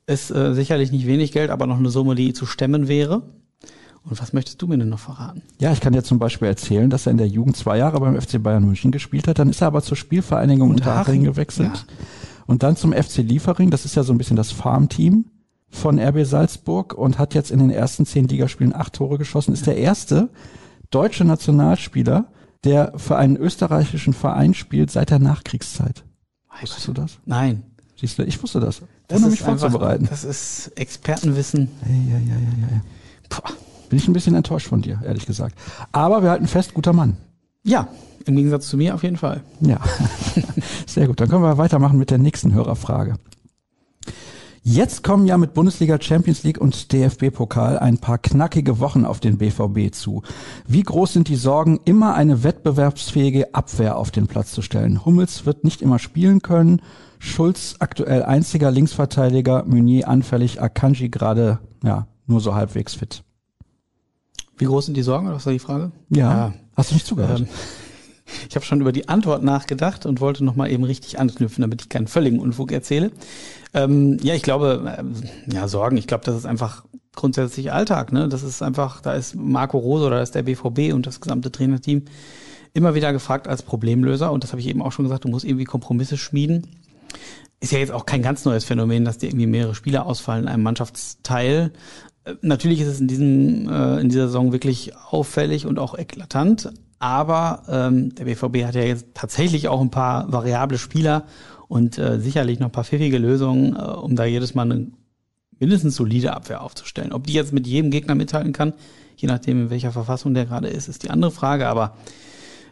Ist 0.08 0.32
äh, 0.32 0.54
sicherlich 0.54 0.92
nicht 0.92 1.06
wenig 1.06 1.32
Geld, 1.32 1.50
aber 1.52 1.68
noch 1.68 1.78
eine 1.78 1.90
Summe, 1.90 2.16
die 2.16 2.34
zu 2.34 2.46
stemmen 2.46 2.88
wäre. 2.88 3.24
Und 4.04 4.20
was 4.20 4.34
möchtest 4.34 4.62
du 4.62 4.68
mir 4.68 4.78
denn 4.78 4.90
noch 4.90 5.00
verraten? 5.00 5.44
Ja, 5.60 5.72
ich 5.72 5.80
kann 5.80 5.94
dir 5.94 6.04
zum 6.04 6.18
Beispiel 6.18 6.48
erzählen, 6.48 6.90
dass 6.90 7.06
er 7.06 7.12
in 7.12 7.18
der 7.18 7.28
Jugend 7.28 7.56
zwei 7.56 7.78
Jahre 7.78 8.00
beim 8.00 8.20
FC 8.20 8.42
Bayern 8.42 8.66
München 8.66 8.92
gespielt 8.92 9.28
hat. 9.28 9.38
Dann 9.38 9.50
ist 9.50 9.62
er 9.62 9.68
aber 9.68 9.84
zur 9.84 9.96
Spielvereinigung 9.96 10.72
Unterhaching 10.72 11.24
gewechselt. 11.24 11.86
Ja. 11.88 12.06
Und 12.48 12.64
dann 12.64 12.76
zum 12.76 12.94
FC 12.94 13.18
Liefering. 13.18 13.70
Das 13.70 13.86
ist 13.86 13.96
ja 13.96 14.04
so 14.04 14.12
ein 14.12 14.18
bisschen 14.18 14.38
das 14.38 14.52
Farmteam 14.52 15.26
von 15.70 16.00
RB 16.00 16.26
Salzburg 16.26 16.94
und 16.94 17.20
hat 17.20 17.34
jetzt 17.36 17.52
in 17.52 17.60
den 17.60 17.70
ersten 17.70 18.06
zehn 18.06 18.28
Ligaspielen 18.28 18.76
acht 18.76 18.94
Tore 18.94 19.18
geschossen. 19.18 19.54
Ist 19.54 19.68
der 19.68 19.78
erste 19.78 20.30
deutsche 20.90 21.24
Nationalspieler, 21.24 22.26
der 22.64 22.94
für 22.98 23.18
einen 23.18 23.38
österreichischen 23.38 24.14
Verein 24.14 24.54
spielt 24.54 24.92
seit 24.92 25.10
der 25.10 25.20
Nachkriegszeit. 25.20 26.04
Wusstest 26.60 26.88
du 26.88 26.94
das? 26.94 27.20
Nein. 27.26 27.64
Siehst 27.96 28.20
du, 28.20 28.24
ich 28.24 28.42
wusste 28.42 28.60
das. 28.60 28.82
Das 29.08 29.22
ohne 29.22 29.32
mich 29.32 29.42
vorzubereiten. 29.42 30.08
Das 30.10 30.24
ist 30.24 30.72
Expertenwissen. 30.76 31.70
Ja, 31.86 32.14
ja, 32.14 32.20
ja, 32.20 32.36
ja, 32.36 32.68
ja. 32.76 32.82
Puh. 33.30 33.54
Bin 33.92 34.00
ich 34.00 34.08
ein 34.08 34.14
bisschen 34.14 34.36
enttäuscht 34.36 34.70
von 34.70 34.82
dir, 34.82 35.02
ehrlich 35.04 35.26
gesagt. 35.26 35.54
Aber 35.92 36.24
wir 36.24 36.30
halten 36.30 36.48
fest, 36.48 36.74
guter 36.74 36.94
Mann. 36.94 37.18
Ja, 37.62 37.90
im 38.26 38.38
Gegensatz 38.38 38.70
zu 38.70 38.78
mir 38.78 38.96
auf 38.96 39.04
jeden 39.04 39.18
Fall. 39.18 39.42
Ja, 39.60 39.82
sehr 40.88 41.08
gut. 41.08 41.20
Dann 41.20 41.28
können 41.28 41.44
wir 41.44 41.58
weitermachen 41.58 42.00
mit 42.00 42.10
der 42.10 42.18
nächsten 42.18 42.54
Hörerfrage. 42.54 43.16
Jetzt 44.64 45.04
kommen 45.04 45.26
ja 45.26 45.38
mit 45.38 45.54
Bundesliga, 45.54 45.98
Champions 46.00 46.44
League 46.44 46.62
und 46.62 46.94
DFB-Pokal 46.94 47.80
ein 47.80 47.98
paar 47.98 48.18
knackige 48.18 48.80
Wochen 48.80 49.04
auf 49.04 49.20
den 49.20 49.38
BVB 49.38 49.94
zu. 49.94 50.22
Wie 50.66 50.84
groß 50.84 51.12
sind 51.12 51.28
die 51.28 51.36
Sorgen, 51.36 51.82
immer 51.84 52.16
eine 52.16 52.46
wettbewerbsfähige 52.46 53.54
Abwehr 53.54 53.98
auf 53.98 54.12
den 54.12 54.28
Platz 54.28 54.54
zu 54.54 54.62
stellen? 54.62 55.04
Hummels 55.04 55.46
wird 55.46 55.66
nicht 55.66 55.82
immer 55.82 56.00
spielen 56.00 56.42
können. 56.42 56.82
Schulz 57.20 57.76
aktuell 57.80 58.24
einziger 58.24 58.72
Linksverteidiger, 58.72 59.66
Meunier 59.66 60.08
anfällig, 60.08 60.62
Akanji 60.62 61.10
gerade 61.10 61.60
ja 61.84 62.08
nur 62.26 62.40
so 62.40 62.56
halbwegs 62.56 62.94
fit. 62.94 63.26
Wie 64.58 64.66
groß 64.66 64.86
sind 64.86 64.96
die 64.96 65.02
Sorgen? 65.02 65.30
Was 65.30 65.46
war 65.46 65.54
die 65.54 65.60
Frage? 65.60 65.92
Ja. 66.10 66.54
Hast 66.76 66.92
du 66.92 66.96
nicht 66.96 67.06
zugehört? 67.06 67.42
Ähm, 67.42 67.48
ich 68.50 68.56
habe 68.56 68.66
schon 68.66 68.82
über 68.82 68.92
die 68.92 69.10
Antwort 69.10 69.44
nachgedacht 69.44 70.06
und 70.06 70.22
wollte 70.22 70.44
nochmal 70.44 70.72
eben 70.72 70.84
richtig 70.84 71.20
anknüpfen, 71.20 71.62
damit 71.62 71.82
ich 71.82 71.90
keinen 71.90 72.08
völligen 72.08 72.40
Unfug 72.40 72.72
erzähle. 72.72 73.12
Ähm, 73.74 74.18
ja, 74.22 74.34
ich 74.34 74.44
glaube, 74.44 74.96
ähm, 74.98 75.14
ja, 75.52 75.68
Sorgen, 75.68 75.98
ich 75.98 76.08
glaube, 76.08 76.26
das 76.26 76.36
ist 76.36 76.46
einfach 76.46 76.84
grundsätzlich 77.16 77.72
Alltag. 77.72 78.12
Ne? 78.12 78.30
Das 78.30 78.44
ist 78.44 78.62
einfach, 78.62 79.02
da 79.02 79.14
ist 79.14 79.36
Marco 79.36 79.78
Rose 79.78 80.06
oder 80.06 80.18
da 80.18 80.22
ist 80.22 80.36
der 80.36 80.44
BVB 80.44 80.94
und 80.94 81.08
das 81.08 81.22
gesamte 81.22 81.52
Trainerteam 81.52 82.04
immer 82.74 82.96
wieder 82.96 83.12
gefragt 83.14 83.48
als 83.48 83.64
Problemlöser. 83.64 84.32
Und 84.32 84.44
das 84.44 84.52
habe 84.52 84.62
ich 84.62 84.68
eben 84.68 84.82
auch 84.82 84.92
schon 84.92 85.06
gesagt, 85.06 85.26
du 85.26 85.30
musst 85.30 85.46
irgendwie 85.46 85.66
Kompromisse 85.66 86.18
schmieden. 86.18 86.68
Ist 87.60 87.72
ja 87.72 87.80
jetzt 87.80 87.92
auch 87.92 88.06
kein 88.06 88.22
ganz 88.22 88.46
neues 88.46 88.64
Phänomen, 88.64 89.06
dass 89.06 89.18
dir 89.18 89.28
irgendwie 89.28 89.48
mehrere 89.48 89.76
Spieler 89.76 90.06
ausfallen 90.06 90.46
in 90.46 90.50
einem 90.50 90.64
Mannschaftsteil. 90.64 91.72
Natürlich 92.42 92.82
ist 92.82 92.88
es 92.88 93.00
in 93.00 93.08
diesem 93.08 93.70
äh, 93.70 94.00
in 94.00 94.10
dieser 94.10 94.28
Saison 94.28 94.52
wirklich 94.52 94.96
auffällig 94.96 95.66
und 95.66 95.80
auch 95.80 95.98
eklatant, 95.98 96.72
aber 97.00 97.64
ähm, 97.68 98.14
der 98.14 98.26
BVB 98.26 98.66
hat 98.66 98.76
ja 98.76 98.84
jetzt 98.84 99.08
tatsächlich 99.16 99.68
auch 99.68 99.82
ein 99.82 99.90
paar 99.90 100.32
variable 100.32 100.78
Spieler 100.78 101.24
und 101.68 101.98
äh, 101.98 102.20
sicherlich 102.20 102.60
noch 102.60 102.68
ein 102.68 102.72
paar 102.72 102.84
pfiffige 102.84 103.18
Lösungen, 103.18 103.76
äh, 103.76 103.80
um 103.80 104.16
da 104.16 104.26
jedes 104.26 104.54
Mal 104.54 104.72
eine 104.72 104.92
mindestens 105.58 105.96
solide 105.96 106.34
Abwehr 106.34 106.62
aufzustellen. 106.62 107.14
Ob 107.14 107.26
die 107.26 107.34
jetzt 107.34 107.54
mit 107.54 107.66
jedem 107.66 107.92
Gegner 107.92 108.14
mithalten 108.14 108.52
kann, 108.54 108.74
je 109.16 109.28
nachdem 109.28 109.64
in 109.64 109.70
welcher 109.70 109.92
Verfassung 109.92 110.34
der 110.34 110.46
gerade 110.46 110.68
ist, 110.68 110.90
ist 110.90 111.04
die 111.04 111.10
andere 111.10 111.32
Frage. 111.32 111.68
Aber 111.68 111.96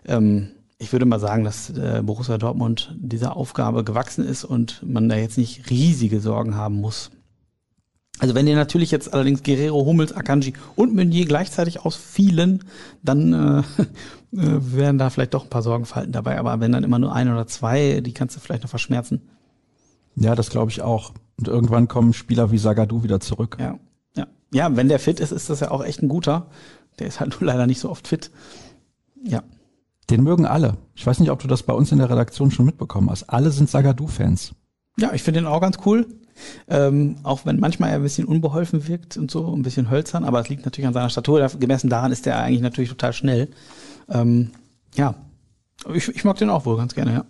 ähm, 0.05 0.49
ich 0.79 0.91
würde 0.91 1.05
mal 1.05 1.19
sagen, 1.19 1.43
dass 1.43 1.69
äh, 1.69 2.01
Borussia 2.03 2.37
Dortmund 2.37 2.95
dieser 2.99 3.35
Aufgabe 3.35 3.83
gewachsen 3.83 4.25
ist 4.25 4.43
und 4.43 4.83
man 4.85 5.07
da 5.07 5.15
jetzt 5.15 5.37
nicht 5.37 5.69
riesige 5.69 6.19
Sorgen 6.19 6.55
haben 6.55 6.81
muss. 6.81 7.11
Also 8.19 8.35
wenn 8.35 8.45
dir 8.45 8.55
natürlich 8.55 8.91
jetzt 8.91 9.13
allerdings 9.13 9.43
Guerrero, 9.43 9.85
Hummels, 9.85 10.11
Akanji 10.11 10.53
und 10.75 10.93
Meunier 10.93 11.25
gleichzeitig 11.25 11.85
ausfielen, 11.85 12.63
dann 13.01 13.33
äh, 13.33 13.59
äh, 14.37 14.59
wären 14.59 14.97
da 14.97 15.09
vielleicht 15.09 15.33
doch 15.33 15.45
ein 15.45 15.49
paar 15.49 15.63
Sorgenfalten 15.63 16.11
dabei. 16.11 16.37
Aber 16.37 16.59
wenn 16.59 16.73
dann 16.73 16.83
immer 16.83 16.99
nur 16.99 17.13
ein 17.13 17.31
oder 17.31 17.47
zwei, 17.47 18.01
die 18.01 18.13
kannst 18.13 18.35
du 18.35 18.41
vielleicht 18.41 18.63
noch 18.63 18.69
verschmerzen. 18.69 19.21
Ja, 20.15 20.35
das 20.35 20.49
glaube 20.49 20.69
ich 20.69 20.81
auch. 20.81 21.13
Und 21.37 21.47
irgendwann 21.47 21.87
kommen 21.87 22.13
Spieler 22.13 22.51
wie 22.51 22.57
Sagadu 22.57 23.03
wieder 23.03 23.21
zurück. 23.21 23.57
Ja, 23.59 23.79
ja. 24.17 24.27
Ja, 24.53 24.75
wenn 24.75 24.89
der 24.89 24.99
fit 24.99 25.21
ist, 25.21 25.31
ist 25.31 25.49
das 25.49 25.61
ja 25.61 25.71
auch 25.71 25.83
echt 25.83 26.01
ein 26.03 26.09
guter. 26.09 26.47
Der 26.99 27.07
ist 27.07 27.21
halt 27.21 27.31
nur 27.39 27.47
leider 27.47 27.67
nicht 27.67 27.79
so 27.79 27.89
oft 27.89 28.07
fit. 28.07 28.31
Ja. 29.23 29.43
Den 30.09 30.23
mögen 30.23 30.45
alle. 30.45 30.77
Ich 30.95 31.05
weiß 31.05 31.19
nicht, 31.19 31.29
ob 31.29 31.39
du 31.39 31.47
das 31.47 31.63
bei 31.63 31.73
uns 31.73 31.91
in 31.91 31.99
der 31.99 32.09
Redaktion 32.09 32.51
schon 32.51 32.65
mitbekommen 32.65 33.09
hast. 33.09 33.29
Alle 33.29 33.51
sind 33.51 33.69
Sagadu-Fans. 33.69 34.53
Ja, 34.97 35.13
ich 35.13 35.23
finde 35.23 35.39
den 35.39 35.47
auch 35.47 35.61
ganz 35.61 35.77
cool. 35.85 36.07
Ähm, 36.67 37.17
auch 37.23 37.45
wenn 37.45 37.59
manchmal 37.59 37.89
er 37.89 37.97
ein 37.97 38.03
bisschen 38.03 38.25
unbeholfen 38.25 38.87
wirkt 38.87 39.17
und 39.17 39.31
so, 39.31 39.53
ein 39.53 39.61
bisschen 39.61 39.89
hölzern, 39.89 40.23
aber 40.23 40.39
es 40.39 40.49
liegt 40.49 40.65
natürlich 40.65 40.87
an 40.87 40.93
seiner 40.93 41.09
Statur. 41.09 41.47
Gemessen 41.59 41.89
daran 41.89 42.11
ist 42.11 42.27
er 42.27 42.39
eigentlich 42.39 42.61
natürlich 42.61 42.89
total 42.89 43.13
schnell. 43.13 43.49
Ähm, 44.09 44.51
ja, 44.95 45.15
ich, 45.93 46.09
ich 46.09 46.23
mag 46.23 46.37
den 46.37 46.49
auch 46.49 46.65
wohl 46.65 46.77
ganz 46.77 46.93
gerne, 46.95 47.13
ja. 47.13 47.25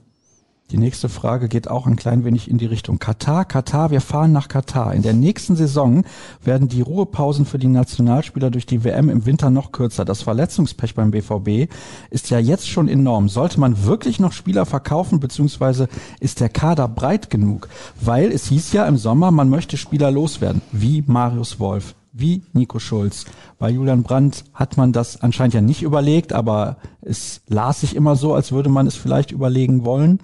Die 0.71 0.77
nächste 0.77 1.10
Frage 1.10 1.49
geht 1.49 1.67
auch 1.67 1.88
ein 1.88 1.95
klein 1.95 2.23
wenig 2.23 2.47
in 2.47 2.60
die 2.60 2.67
Richtung 2.67 2.99
Katar. 2.99 3.43
Katar, 3.43 3.89
wir 3.89 4.01
fahren 4.01 4.32
nach 4.32 4.49
Katar. 4.49 4.93
In 4.93 5.01
der 5.01 5.13
nächsten 5.13 5.55
Saison 5.55 6.03
werden 6.43 6.67
die 6.67 6.82
Ruhepausen 6.82 7.47
für 7.47 7.58
die 7.58 7.67
Nationalspieler 7.67 8.51
durch 8.51 8.67
die 8.67 8.84
WM 8.84 9.10
im 9.10 9.25
Winter 9.25 9.49
noch 9.49 9.71
kürzer. 9.71 10.05
Das 10.05 10.21
Verletzungspech 10.21 10.93
beim 10.93 11.10
BVB 11.10 11.73
ist 12.12 12.29
ja 12.29 12.38
jetzt 12.38 12.69
schon 12.69 12.88
enorm. 12.88 13.29
Sollte 13.29 13.60
man 13.60 13.84
wirklich 13.84 14.19
noch 14.19 14.32
Spieler 14.32 14.67
verkaufen, 14.67 15.19
beziehungsweise 15.19 15.89
ist 16.19 16.39
der 16.39 16.49
Kader 16.49 16.88
breit 16.88 17.32
genug? 17.32 17.67
Weil 17.99 18.32
es 18.32 18.45
hieß 18.49 18.71
ja 18.73 18.86
im 18.86 18.97
Sommer, 18.97 19.32
man 19.32 19.49
möchte 19.49 19.75
Spieler 19.75 20.12
loswerden, 20.12 20.62
wie 20.71 21.03
Marius 21.08 21.60
Wolf, 21.60 21.95
wie 22.13 22.43
Nico 22.53 22.77
Schulz. 22.77 23.25
Bei 23.58 23.71
Julian 23.71 24.03
Brandt 24.03 24.43
hat 24.53 24.77
man 24.77 24.93
das 24.93 25.19
anscheinend 25.19 25.55
ja 25.55 25.62
nicht 25.62 25.82
überlegt, 25.82 26.32
aber 26.32 26.77
es 27.01 27.41
las 27.47 27.82
sich 27.82 27.95
immer 27.95 28.15
so, 28.15 28.36
als 28.36 28.51
würde 28.51 28.69
man 28.69 28.86
es 28.86 28.95
vielleicht 28.95 29.32
überlegen 29.32 29.84
wollen. 29.84 30.19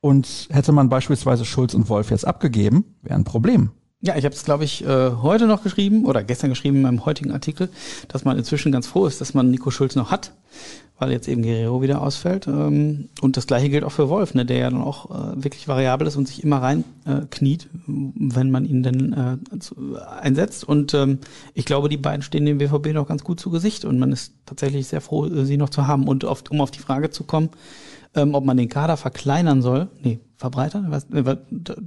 Und 0.00 0.48
hätte 0.50 0.72
man 0.72 0.88
beispielsweise 0.88 1.44
Schulz 1.44 1.74
und 1.74 1.88
Wolf 1.88 2.10
jetzt 2.10 2.26
abgegeben, 2.26 2.84
wäre 3.02 3.16
ein 3.16 3.24
Problem. 3.24 3.70
Ja, 4.00 4.16
ich 4.16 4.24
habe 4.24 4.34
es, 4.34 4.44
glaube 4.44 4.62
ich, 4.62 4.84
äh, 4.84 5.10
heute 5.22 5.48
noch 5.48 5.64
geschrieben 5.64 6.04
oder 6.04 6.22
gestern 6.22 6.50
geschrieben 6.50 6.76
in 6.76 6.82
meinem 6.82 7.04
heutigen 7.04 7.32
Artikel, 7.32 7.68
dass 8.06 8.24
man 8.24 8.38
inzwischen 8.38 8.70
ganz 8.70 8.86
froh 8.86 9.06
ist, 9.06 9.20
dass 9.20 9.34
man 9.34 9.50
Nico 9.50 9.72
Schulz 9.72 9.96
noch 9.96 10.12
hat, 10.12 10.34
weil 11.00 11.10
jetzt 11.10 11.26
eben 11.26 11.42
Guerrero 11.42 11.82
wieder 11.82 12.00
ausfällt. 12.00 12.46
Ähm, 12.46 13.08
und 13.22 13.36
das 13.36 13.48
gleiche 13.48 13.70
gilt 13.70 13.82
auch 13.82 13.90
für 13.90 14.08
Wolf, 14.08 14.34
ne, 14.34 14.46
der 14.46 14.58
ja 14.58 14.70
dann 14.70 14.82
auch 14.82 15.10
äh, 15.10 15.42
wirklich 15.42 15.66
variabel 15.66 16.06
ist 16.06 16.14
und 16.14 16.28
sich 16.28 16.44
immer 16.44 16.62
rein 16.62 16.84
äh, 17.06 17.22
kniet, 17.28 17.68
wenn 17.88 18.52
man 18.52 18.66
ihn 18.66 18.84
denn 18.84 19.40
einsetzt. 20.20 20.62
Und 20.62 20.94
ähm, 20.94 21.18
ich 21.54 21.64
glaube, 21.64 21.88
die 21.88 21.96
beiden 21.96 22.22
stehen 22.22 22.46
dem 22.46 22.58
BVB 22.58 22.92
noch 22.92 23.08
ganz 23.08 23.24
gut 23.24 23.40
zu 23.40 23.50
Gesicht 23.50 23.84
und 23.84 23.98
man 23.98 24.12
ist 24.12 24.32
tatsächlich 24.46 24.86
sehr 24.86 25.00
froh, 25.00 25.28
sie 25.42 25.56
noch 25.56 25.70
zu 25.70 25.88
haben. 25.88 26.06
Und 26.06 26.22
oft, 26.22 26.52
um 26.52 26.60
auf 26.60 26.70
die 26.70 26.78
Frage 26.78 27.10
zu 27.10 27.24
kommen, 27.24 27.50
ähm, 28.14 28.34
ob 28.34 28.44
man 28.44 28.56
den 28.56 28.68
Kader 28.68 28.96
verkleinern 28.96 29.62
soll. 29.62 29.88
Nee, 30.02 30.20
verbreitern? 30.36 30.86
Was, 30.90 31.06
äh, 31.12 31.36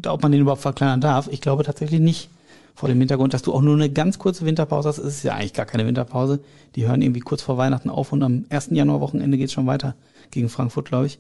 ob 0.08 0.22
man 0.22 0.32
den 0.32 0.42
überhaupt 0.42 0.62
verkleinern 0.62 1.02
darf? 1.02 1.28
Ich 1.32 1.42
glaube 1.42 1.64
tatsächlich 1.64 2.00
nicht. 2.00 2.30
Vor 2.74 2.88
dem 2.88 3.00
Hintergrund, 3.00 3.34
dass 3.34 3.42
du 3.42 3.54
auch 3.54 3.62
nur 3.62 3.76
eine 3.76 3.90
ganz 3.90 4.18
kurze 4.18 4.46
Winterpause 4.46 4.88
hast, 4.88 4.98
ist 4.98 5.06
es 5.06 5.24
ja 5.24 5.36
eigentlich 5.36 5.54
gar 5.54 5.66
keine 5.66 5.86
Winterpause. 5.86 6.40
Die 6.76 6.88
hören 6.88 7.02
irgendwie 7.02 7.20
kurz 7.20 7.42
vor 7.42 7.58
Weihnachten 7.58 7.90
auf 7.90 8.14
und 8.14 8.24
am 8.24 8.46
1. 8.50 8.70
Januar-Wochenende 8.72 9.38
geht's 9.38 9.52
schon 9.52 9.68
weiter. 9.68 9.96
Gegen 10.32 10.48
Frankfurt, 10.48 10.88
glaube 10.88 11.08
ich. 11.08 11.20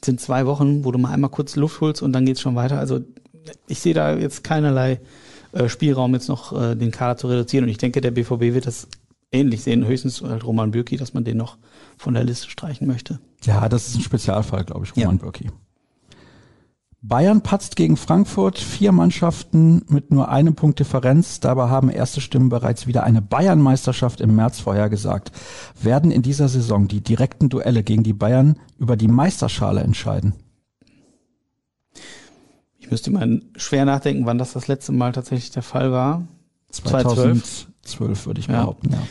Das 0.00 0.06
sind 0.06 0.20
zwei 0.20 0.46
Wochen, 0.46 0.84
wo 0.84 0.92
du 0.92 0.98
mal 0.98 1.12
einmal 1.12 1.30
kurz 1.30 1.56
Luft 1.56 1.80
holst 1.80 2.00
und 2.00 2.12
dann 2.12 2.26
geht's 2.26 2.40
schon 2.40 2.54
weiter. 2.54 2.78
Also 2.78 3.00
ich 3.66 3.80
sehe 3.80 3.92
da 3.92 4.14
jetzt 4.14 4.44
keinerlei 4.44 5.00
äh, 5.52 5.68
Spielraum, 5.68 6.14
jetzt 6.14 6.28
noch 6.28 6.52
äh, 6.58 6.74
den 6.74 6.90
Kader 6.90 7.16
zu 7.16 7.26
reduzieren. 7.26 7.64
Und 7.64 7.70
ich 7.70 7.78
denke, 7.78 8.00
der 8.00 8.12
BVB 8.12 8.54
wird 8.54 8.66
das 8.66 8.86
ähnlich 9.32 9.62
sehen. 9.62 9.86
Höchstens 9.86 10.22
halt 10.22 10.44
Roman 10.44 10.70
Bürki, 10.70 10.96
dass 10.96 11.12
man 11.12 11.24
den 11.24 11.36
noch 11.36 11.58
von 11.96 12.14
der 12.14 12.24
Liste 12.24 12.50
streichen 12.50 12.86
möchte. 12.86 13.20
Ja, 13.42 13.68
das 13.68 13.88
ist 13.88 13.96
ein 13.96 14.02
Spezialfall, 14.02 14.64
glaube 14.64 14.84
ich, 14.84 14.96
Roman 14.96 15.16
ja. 15.16 15.22
Bürki. 15.22 15.50
Bayern 17.06 17.42
patzt 17.42 17.76
gegen 17.76 17.98
Frankfurt, 17.98 18.58
vier 18.58 18.90
Mannschaften 18.90 19.82
mit 19.88 20.10
nur 20.10 20.30
einem 20.30 20.54
Punkt 20.54 20.80
Differenz. 20.80 21.38
Dabei 21.38 21.68
haben 21.68 21.90
erste 21.90 22.22
Stimmen 22.22 22.48
bereits 22.48 22.86
wieder 22.86 23.02
eine 23.02 23.20
Bayern-Meisterschaft 23.20 24.22
im 24.22 24.34
März 24.34 24.60
vorhergesagt. 24.60 25.30
Werden 25.82 26.10
in 26.10 26.22
dieser 26.22 26.48
Saison 26.48 26.88
die 26.88 27.02
direkten 27.02 27.50
Duelle 27.50 27.82
gegen 27.82 28.04
die 28.04 28.14
Bayern 28.14 28.58
über 28.78 28.96
die 28.96 29.08
Meisterschale 29.08 29.82
entscheiden? 29.82 30.32
Ich 32.78 32.90
müsste 32.90 33.10
mal 33.10 33.42
schwer 33.54 33.84
nachdenken, 33.84 34.24
wann 34.24 34.38
das 34.38 34.54
das 34.54 34.66
letzte 34.66 34.92
Mal 34.92 35.12
tatsächlich 35.12 35.50
der 35.50 35.62
Fall 35.62 35.92
war. 35.92 36.26
2012, 36.70 37.66
2012 37.82 38.26
würde 38.26 38.40
ich 38.40 38.46
behaupten, 38.46 38.92
ja. 38.92 39.02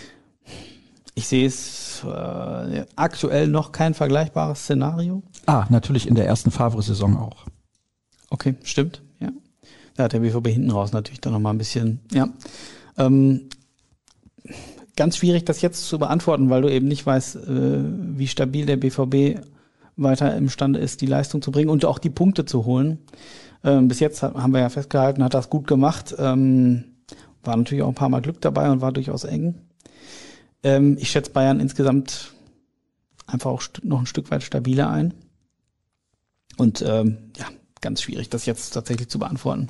Ich 1.13 1.27
sehe 1.27 1.45
es 1.45 1.82
äh, 2.05 2.85
aktuell 2.95 3.47
noch 3.47 3.71
kein 3.71 3.93
vergleichbares 3.93 4.63
Szenario. 4.63 5.23
Ah, 5.45 5.65
natürlich 5.69 6.07
in 6.07 6.15
der 6.15 6.25
ersten 6.25 6.51
Favre-Saison 6.51 7.17
auch. 7.17 7.45
Okay, 8.29 8.55
stimmt, 8.63 9.01
ja. 9.19 9.29
Da 9.95 10.03
hat 10.03 10.13
der 10.13 10.19
BVB 10.19 10.47
hinten 10.47 10.71
raus 10.71 10.91
natürlich 10.91 11.21
dann 11.21 11.33
nochmal 11.33 11.53
ein 11.53 11.59
bisschen, 11.59 11.99
ja. 12.11 12.29
Ähm, 12.97 13.49
ganz 14.95 15.17
schwierig, 15.17 15.45
das 15.45 15.61
jetzt 15.61 15.87
zu 15.87 15.99
beantworten, 15.99 16.49
weil 16.49 16.61
du 16.61 16.69
eben 16.69 16.87
nicht 16.87 17.05
weißt, 17.05 17.35
äh, 17.35 17.83
wie 18.17 18.27
stabil 18.27 18.65
der 18.65 18.77
BVB 18.77 19.41
weiter 19.95 20.35
imstande 20.35 20.79
ist, 20.79 21.01
die 21.01 21.05
Leistung 21.05 21.41
zu 21.41 21.51
bringen 21.51 21.69
und 21.69 21.85
auch 21.85 21.99
die 21.99 22.09
Punkte 22.09 22.45
zu 22.45 22.65
holen. 22.65 22.99
Ähm, 23.63 23.87
bis 23.87 23.99
jetzt 23.99 24.23
haben 24.23 24.53
wir 24.53 24.59
ja 24.59 24.69
festgehalten, 24.69 25.23
hat 25.23 25.33
das 25.33 25.49
gut 25.49 25.67
gemacht. 25.67 26.15
Ähm, 26.17 26.85
war 27.43 27.57
natürlich 27.57 27.83
auch 27.83 27.89
ein 27.89 27.95
paar 27.95 28.09
Mal 28.09 28.21
Glück 28.21 28.41
dabei 28.41 28.69
und 28.71 28.81
war 28.81 28.91
durchaus 28.91 29.23
eng. 29.23 29.55
Ähm, 30.63 30.97
ich 30.99 31.11
schätze 31.11 31.31
Bayern 31.31 31.59
insgesamt 31.59 32.33
einfach 33.27 33.51
auch 33.51 33.63
noch 33.83 33.99
ein 33.99 34.05
Stück 34.05 34.31
weit 34.31 34.43
stabiler 34.43 34.89
ein. 34.89 35.13
Und 36.57 36.81
ähm, 36.81 37.31
ja, 37.37 37.45
ganz 37.81 38.01
schwierig, 38.01 38.29
das 38.29 38.45
jetzt 38.45 38.71
tatsächlich 38.71 39.09
zu 39.09 39.19
beantworten. 39.19 39.69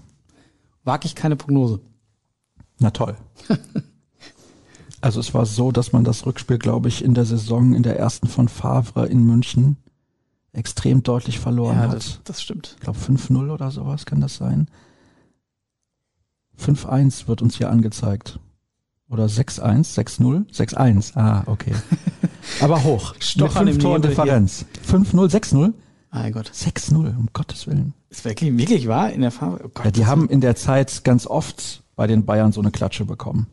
Wag 0.84 1.06
ich 1.06 1.16
keine 1.16 1.36
Prognose. 1.36 1.80
Na 2.80 2.92
toll. 2.92 3.16
also 5.02 5.20
es 5.20 5.34
war 5.34 5.46
so, 5.46 5.72
dass 5.72 5.94
man 5.94 6.04
das 6.04 6.26
Rückspiel, 6.26 6.58
glaube 6.58 6.90
ich, 6.90 7.04
in 7.04 7.14
der 7.14 7.26
Saison 7.26 7.74
in 7.74 7.84
der 7.84 7.98
ersten 7.98 8.28
von 8.28 8.50
Favre 8.50 9.08
in 9.08 9.24
München 9.24 9.78
extrem 10.52 11.02
deutlich 11.02 11.40
verloren 11.40 11.78
ja, 11.78 11.88
hat. 11.90 11.96
Das, 11.96 12.20
das 12.24 12.42
stimmt. 12.42 12.76
Ich 12.76 12.82
glaube 12.82 13.00
5-0 13.00 13.52
oder 13.52 13.72
sowas 13.72 14.06
kann 14.06 14.22
das 14.22 14.36
sein. 14.36 14.70
5-1 16.60 17.28
wird 17.28 17.42
uns 17.42 17.58
hier 17.58 17.70
angezeigt. 17.70 18.40
Oder 19.14 19.26
6-1, 19.26 19.94
6-0, 19.94 20.52
6-1. 20.52 21.16
Ah, 21.16 21.44
okay. 21.46 21.72
Aber 22.62 22.84
hoch. 22.84 23.14
Stoch 23.20 23.54
mit 23.62 23.74
fünf 23.74 23.78
Toren 23.78 24.02
Differenz. 24.02 24.66
5-0, 24.90 25.32
6-0? 25.32 25.74
Mein 26.12 26.32
Gott. 26.32 26.52
6-0, 26.52 26.96
um 26.96 27.30
Gottes 27.32 27.68
Willen. 27.68 27.94
Ist 28.10 28.26
wirklich, 28.26 28.58
wirklich 28.58 28.88
wahr 28.88 29.12
in 29.12 29.22
der 29.22 29.30
Farbe? 29.30 29.62
Oh 29.66 29.70
Gott, 29.72 29.86
ja, 29.86 29.92
die 29.92 30.06
haben 30.08 30.30
in 30.30 30.42
der 30.42 30.56
Zeit 30.56 31.04
ganz 31.04 31.28
oft 31.28 31.84
bei 31.96 32.08
den 32.08 32.26
Bayern 32.26 32.52
so 32.52 32.62
eine 32.62 32.72
Klatsche 32.72 33.06
bekommen. 33.06 33.46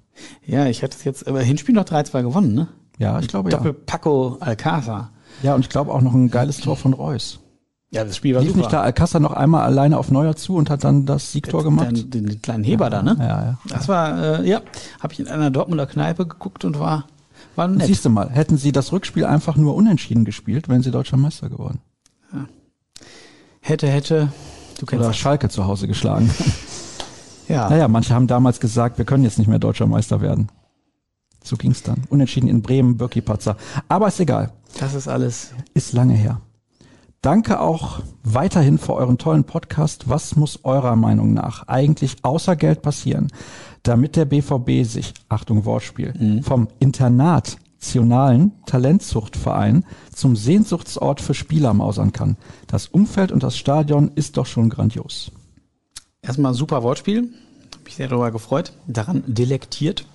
Ja, 0.46 0.64
ich 0.64 0.80
hätte 0.80 0.96
es 0.96 1.04
jetzt, 1.04 1.28
aber 1.28 1.42
Hinspiel 1.42 1.74
noch 1.74 1.84
3-2 1.84 2.22
gewonnen, 2.22 2.54
ne? 2.54 2.68
Ja, 2.98 3.20
ich 3.20 3.28
glaube 3.28 3.50
Doppel 3.50 3.66
ja. 3.66 3.72
Doppel 3.72 3.84
Paco 3.84 4.38
Alcázar. 4.40 5.10
Ja, 5.42 5.54
und 5.54 5.60
ich 5.60 5.68
glaube 5.68 5.92
auch 5.92 6.00
noch 6.00 6.14
ein 6.14 6.30
geiles 6.30 6.58
Tor 6.58 6.76
von 6.76 6.94
Reus. 6.94 7.40
Ja, 7.92 8.04
das 8.04 8.16
Spiel 8.16 8.34
war 8.34 8.42
Lief 8.42 8.50
super. 8.50 8.60
nicht 8.60 8.72
da 8.72 8.82
Alcázar 8.82 9.20
noch 9.20 9.32
einmal 9.32 9.62
alleine 9.62 9.98
auf 9.98 10.12
Neuer 10.12 10.36
zu 10.36 10.54
und 10.54 10.70
hat 10.70 10.84
dann 10.84 11.06
das 11.06 11.32
Siegtor 11.32 11.64
gemacht? 11.64 11.90
Den, 11.90 12.10
den, 12.10 12.26
den 12.26 12.42
kleinen 12.42 12.62
Heber 12.62 12.88
da, 12.88 13.02
ne? 13.02 13.16
Ja, 13.18 13.26
ja. 13.26 13.58
Das 13.68 13.88
war, 13.88 14.40
äh, 14.40 14.48
ja, 14.48 14.60
habe 15.00 15.12
ich 15.12 15.18
in 15.18 15.26
einer 15.26 15.50
Dortmunder 15.50 15.86
Kneipe 15.86 16.26
geguckt 16.26 16.64
und 16.64 16.78
war, 16.78 17.06
war 17.56 17.66
nett. 17.66 17.88
Siehst 17.88 18.04
du 18.04 18.10
mal, 18.10 18.30
hätten 18.30 18.58
sie 18.58 18.70
das 18.70 18.92
Rückspiel 18.92 19.24
einfach 19.24 19.56
nur 19.56 19.74
unentschieden 19.74 20.24
gespielt, 20.24 20.68
wären 20.68 20.82
sie 20.82 20.92
deutscher 20.92 21.16
Meister 21.16 21.48
geworden. 21.48 21.80
Hätte, 23.60 23.88
hätte, 23.88 24.32
du 24.78 24.86
kennst 24.86 25.00
Oder 25.00 25.08
das. 25.08 25.16
Schalke 25.16 25.48
zu 25.48 25.66
Hause 25.66 25.86
geschlagen. 25.88 26.30
Ja, 27.48 27.68
Naja, 27.68 27.88
manche 27.88 28.14
haben 28.14 28.28
damals 28.28 28.60
gesagt, 28.60 28.96
wir 28.98 29.04
können 29.04 29.24
jetzt 29.24 29.36
nicht 29.36 29.48
mehr 29.48 29.58
deutscher 29.58 29.88
Meister 29.88 30.20
werden. 30.20 30.50
So 31.42 31.56
ging's 31.56 31.82
dann. 31.82 32.04
Unentschieden 32.08 32.46
in 32.48 32.62
Bremen, 32.62 32.96
Birki 32.96 33.20
Patzer. 33.22 33.56
Aber 33.88 34.06
ist 34.06 34.20
egal. 34.20 34.52
das 34.78 34.94
ist 34.94 35.08
alles. 35.08 35.50
Ist 35.74 35.92
lange 35.92 36.14
her. 36.14 36.40
Danke 37.22 37.60
auch 37.60 38.00
weiterhin 38.22 38.78
für 38.78 38.94
euren 38.94 39.18
tollen 39.18 39.44
Podcast. 39.44 40.08
Was 40.08 40.36
muss 40.36 40.64
eurer 40.64 40.96
Meinung 40.96 41.34
nach 41.34 41.68
eigentlich 41.68 42.16
außer 42.22 42.56
Geld 42.56 42.80
passieren, 42.80 43.28
damit 43.82 44.16
der 44.16 44.24
BVB 44.24 44.88
sich, 44.88 45.12
Achtung 45.28 45.66
Wortspiel, 45.66 46.40
vom 46.42 46.68
internationalen 46.78 48.52
Talentzuchtverein 48.64 49.84
zum 50.14 50.34
Sehnsuchtsort 50.34 51.20
für 51.20 51.34
Spieler 51.34 51.74
mausern 51.74 52.14
kann? 52.14 52.38
Das 52.66 52.86
Umfeld 52.86 53.32
und 53.32 53.42
das 53.42 53.58
Stadion 53.58 54.10
ist 54.14 54.38
doch 54.38 54.46
schon 54.46 54.70
grandios. 54.70 55.30
Erstmal 56.22 56.54
super 56.54 56.82
Wortspiel. 56.82 57.28
Hab 57.74 57.84
mich 57.84 57.96
sehr 57.96 58.08
darüber 58.08 58.30
gefreut, 58.30 58.72
daran 58.86 59.24
delektiert. 59.26 60.06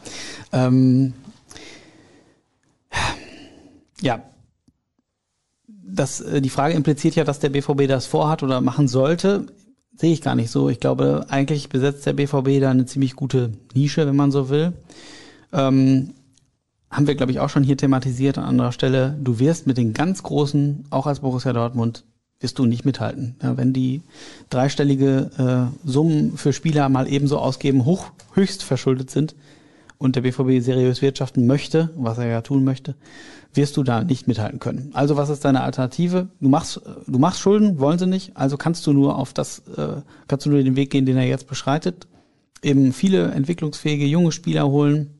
Ähm, 0.52 1.13
ja. 4.02 4.24
Das, 5.88 6.21
äh, 6.21 6.41
die 6.41 6.50
Frage 6.50 6.74
impliziert 6.74 7.15
ja, 7.15 7.24
dass 7.24 7.39
der 7.39 7.50
BVB 7.50 7.88
das 7.88 8.06
vorhat 8.06 8.43
oder 8.43 8.62
machen 8.62 8.88
sollte. 8.88 9.48
Sehe 9.95 10.12
ich 10.12 10.21
gar 10.21 10.36
nicht 10.36 10.52
so. 10.52 10.69
Ich 10.69 10.80
glaube, 10.80 11.26
eigentlich 11.30 11.69
besetzt 11.69 12.06
der 12.06 12.13
BVB 12.13 12.60
da 12.60 12.71
eine 12.71 12.86
ziemlich 12.86 13.15
gute 13.15 13.52
Nische, 13.74 14.06
wenn 14.06 14.15
man 14.15 14.32
so 14.32 14.50
will. 14.50 14.74
Ähm, 15.54 16.13
haben 16.89 17.08
wir, 17.08 17.15
glaube 17.15 17.32
ich, 17.32 17.39
auch 17.39 17.50
schon 17.50 17.63
hier 17.63 17.78
thematisiert 17.78 18.38
an 18.38 18.45
anderer 18.45 18.71
Stelle. 18.71 19.17
Du 19.21 19.39
wirst 19.39 19.67
mit 19.67 19.78
den 19.78 19.93
ganz 19.93 20.24
Großen, 20.24 20.86
auch 20.89 21.08
als 21.08 21.21
Borussia 21.21 21.54
Dortmund, 21.54 22.04
wirst 22.39 22.60
du 22.60 22.65
nicht 22.65 22.86
mithalten. 22.86 23.36
Ja, 23.41 23.58
wenn 23.58 23.74
die 23.74 24.02
dreistellige 24.50 25.71
äh, 25.86 25.88
Summen 25.89 26.38
für 26.38 26.54
Spieler 26.54 26.89
mal 26.89 27.08
ebenso 27.08 27.39
ausgeben, 27.39 27.86
hoch, 27.86 28.12
höchst 28.34 28.63
verschuldet 28.63 29.12
sind 29.12 29.36
und 29.97 30.15
der 30.15 30.21
BVB 30.21 30.63
seriös 30.63 31.01
wirtschaften 31.01 31.47
möchte, 31.47 31.89
was 31.95 32.17
er 32.17 32.27
ja 32.27 32.41
tun 32.41 32.63
möchte, 32.63 32.95
wirst 33.53 33.77
du 33.77 33.84
da 33.84 34.03
nicht 34.03 34.27
mithalten 34.27 34.60
können. 34.60 34.91
Also 34.93 35.15
was 35.15 35.29
ist 35.29 35.45
deine 35.45 35.62
Alternative? 35.62 36.27
Du 36.39 36.49
machst, 36.49 36.77
äh, 36.77 36.89
du 37.08 37.19
machst 37.19 37.39
Schulden, 37.39 37.79
wollen 37.79 37.99
sie 37.99 38.08
nicht, 38.08 38.36
also 38.36 38.58
kannst 38.58 38.86
du 38.88 38.93
nur 38.93 39.17
auf 39.17 39.34
das, 39.34 39.60
äh, 39.77 40.01
kannst 40.27 40.45
du 40.45 40.49
nur 40.49 40.62
den 40.62 40.75
Weg 40.75 40.89
gehen, 40.89 41.05
den 41.05 41.17
er 41.17 41.25
jetzt 41.25 41.47
beschreitet. 41.47 42.08
Eben 42.62 42.93
viele 42.93 43.31
entwicklungsfähige 43.31 44.05
junge 44.05 44.31
Spieler 44.31 44.67
holen, 44.67 45.15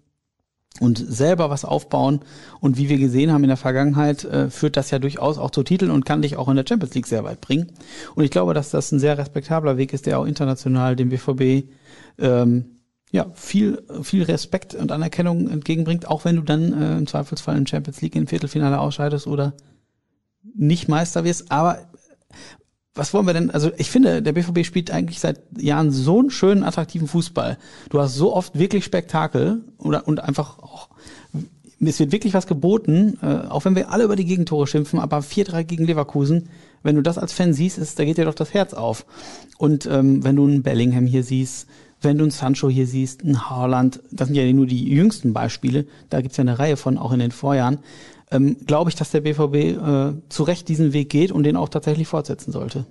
und 0.80 0.98
selber 0.98 1.50
was 1.50 1.66
aufbauen. 1.66 2.20
Und 2.60 2.78
wie 2.78 2.90
wir 2.90 2.98
gesehen 2.98 3.32
haben 3.32 3.44
in 3.44 3.50
der 3.50 3.58
Vergangenheit, 3.58 4.24
äh, 4.26 4.50
führt 4.50 4.78
das 4.78 4.92
ja 4.92 5.00
durchaus 5.00 5.38
auch 5.38 5.52
zu 5.52 5.64
Titeln 5.64 5.92
und 5.92 6.06
kann 6.06 6.22
dich 6.22 6.38
auch 6.38 6.50
in 6.50 6.56
der 6.56 6.66
Champions 6.68 6.96
League 6.96 7.08
sehr 7.08 7.24
weit 7.24 7.42
bringen. 7.42 7.72
Und 8.16 8.24
ich 8.24 8.32
glaube, 8.32 8.54
dass 8.54 8.72
das 8.72 8.92
ein 8.92 9.00
sehr 9.00 9.18
respektabler 9.18 9.78
Weg 9.78 9.94
ist, 9.94 10.06
der 10.06 10.20
auch 10.20 10.26
international 10.26 10.96
dem 10.96 11.10
BVB 11.10 11.70
ähm, 12.20 12.66
ja 13.16 13.28
viel 13.34 13.82
viel 14.04 14.24
Respekt 14.24 14.76
und 14.76 14.92
Anerkennung 14.92 15.50
entgegenbringt, 15.50 16.08
auch 16.08 16.26
wenn 16.26 16.36
du 16.36 16.42
dann 16.44 16.74
äh, 16.80 16.98
im 16.98 17.08
Zweifelsfall 17.08 17.58
in 17.58 17.68
Champions 17.68 18.02
League 18.02 18.16
im 18.16 18.28
Viertelfinale 18.28 18.80
ausscheidest 18.80 19.26
oder 19.28 19.54
nicht 20.56 20.88
Meister 20.88 21.24
wirst. 21.24 21.52
Aber 21.52 21.80
was 22.94 23.14
wollen 23.14 23.26
wir 23.26 23.34
denn? 23.34 23.52
Also 23.52 23.72
ich 23.78 23.90
finde, 23.90 24.22
der 24.22 24.34
BVB 24.34 24.66
spielt 24.66 24.92
eigentlich 24.92 25.20
seit 25.20 25.42
Jahren 25.60 25.92
so 25.92 26.20
einen 26.20 26.30
schönen, 26.30 26.64
attraktiven 26.64 27.08
Fußball. 27.08 27.58
Du 27.90 28.00
hast 28.00 28.16
so 28.16 28.34
oft 28.34 28.58
wirklich 28.58 28.86
Spektakel 28.86 29.64
oder 29.78 30.08
und 30.08 30.22
einfach 30.22 30.60
auch 30.60 30.90
es 31.82 32.00
wird 32.00 32.12
wirklich 32.12 32.34
was 32.34 32.48
geboten, 32.48 33.18
äh, 33.22 33.48
auch 33.50 33.66
wenn 33.66 33.76
wir 33.76 33.92
alle 33.92 34.06
über 34.06 34.16
die 34.16 34.26
Gegentore 34.26 34.68
schimpfen, 34.68 35.00
aber 35.00 35.20
4-3 35.20 35.64
gegen 35.64 35.86
Leverkusen, 35.86 36.50
wenn 36.84 36.96
du 36.96 37.02
das 37.02 37.18
als 37.18 37.34
Fan 37.34 37.54
siehst, 37.54 37.78
ist, 37.78 38.00
da 38.00 38.06
geht 38.06 38.18
dir 38.18 38.26
doch 38.26 38.34
das 38.34 38.54
Herz 38.54 38.74
auf. 38.74 39.06
Und 39.58 39.86
ähm, 39.86 40.24
wenn 40.24 40.36
du 40.36 40.46
einen 40.46 40.64
Bellingham 40.64 41.06
hier 41.06 41.24
siehst, 41.24 41.68
wenn 42.06 42.18
du 42.18 42.24
einen 42.24 42.32
Sancho 42.32 42.70
hier 42.70 42.88
siehst, 42.88 43.24
einen 43.24 43.50
Haaland, 43.50 44.02
das 44.12 44.28
sind 44.28 44.36
ja 44.36 44.52
nur 44.54 44.66
die 44.66 44.88
jüngsten 44.88 45.34
Beispiele, 45.34 45.86
da 46.10 46.22
gibt's 46.22 46.38
ja 46.38 46.44
eine 46.44 46.58
Reihe 46.58 46.78
von, 46.78 46.98
auch 46.98 47.12
in 47.12 47.20
den 47.20 47.32
Vorjahren, 47.32 47.80
ähm, 48.32 48.58
glaube 48.66 48.90
ich, 48.90 48.96
dass 48.96 49.12
der 49.12 49.22
BVB 49.22 49.56
äh, 49.56 50.14
zu 50.30 50.44
Recht 50.44 50.70
diesen 50.70 50.94
Weg 50.94 51.10
geht 51.10 51.32
und 51.32 51.44
den 51.44 51.58
auch 51.58 51.70
tatsächlich 51.70 52.08
fortsetzen 52.08 52.52
sollte. 52.52 52.86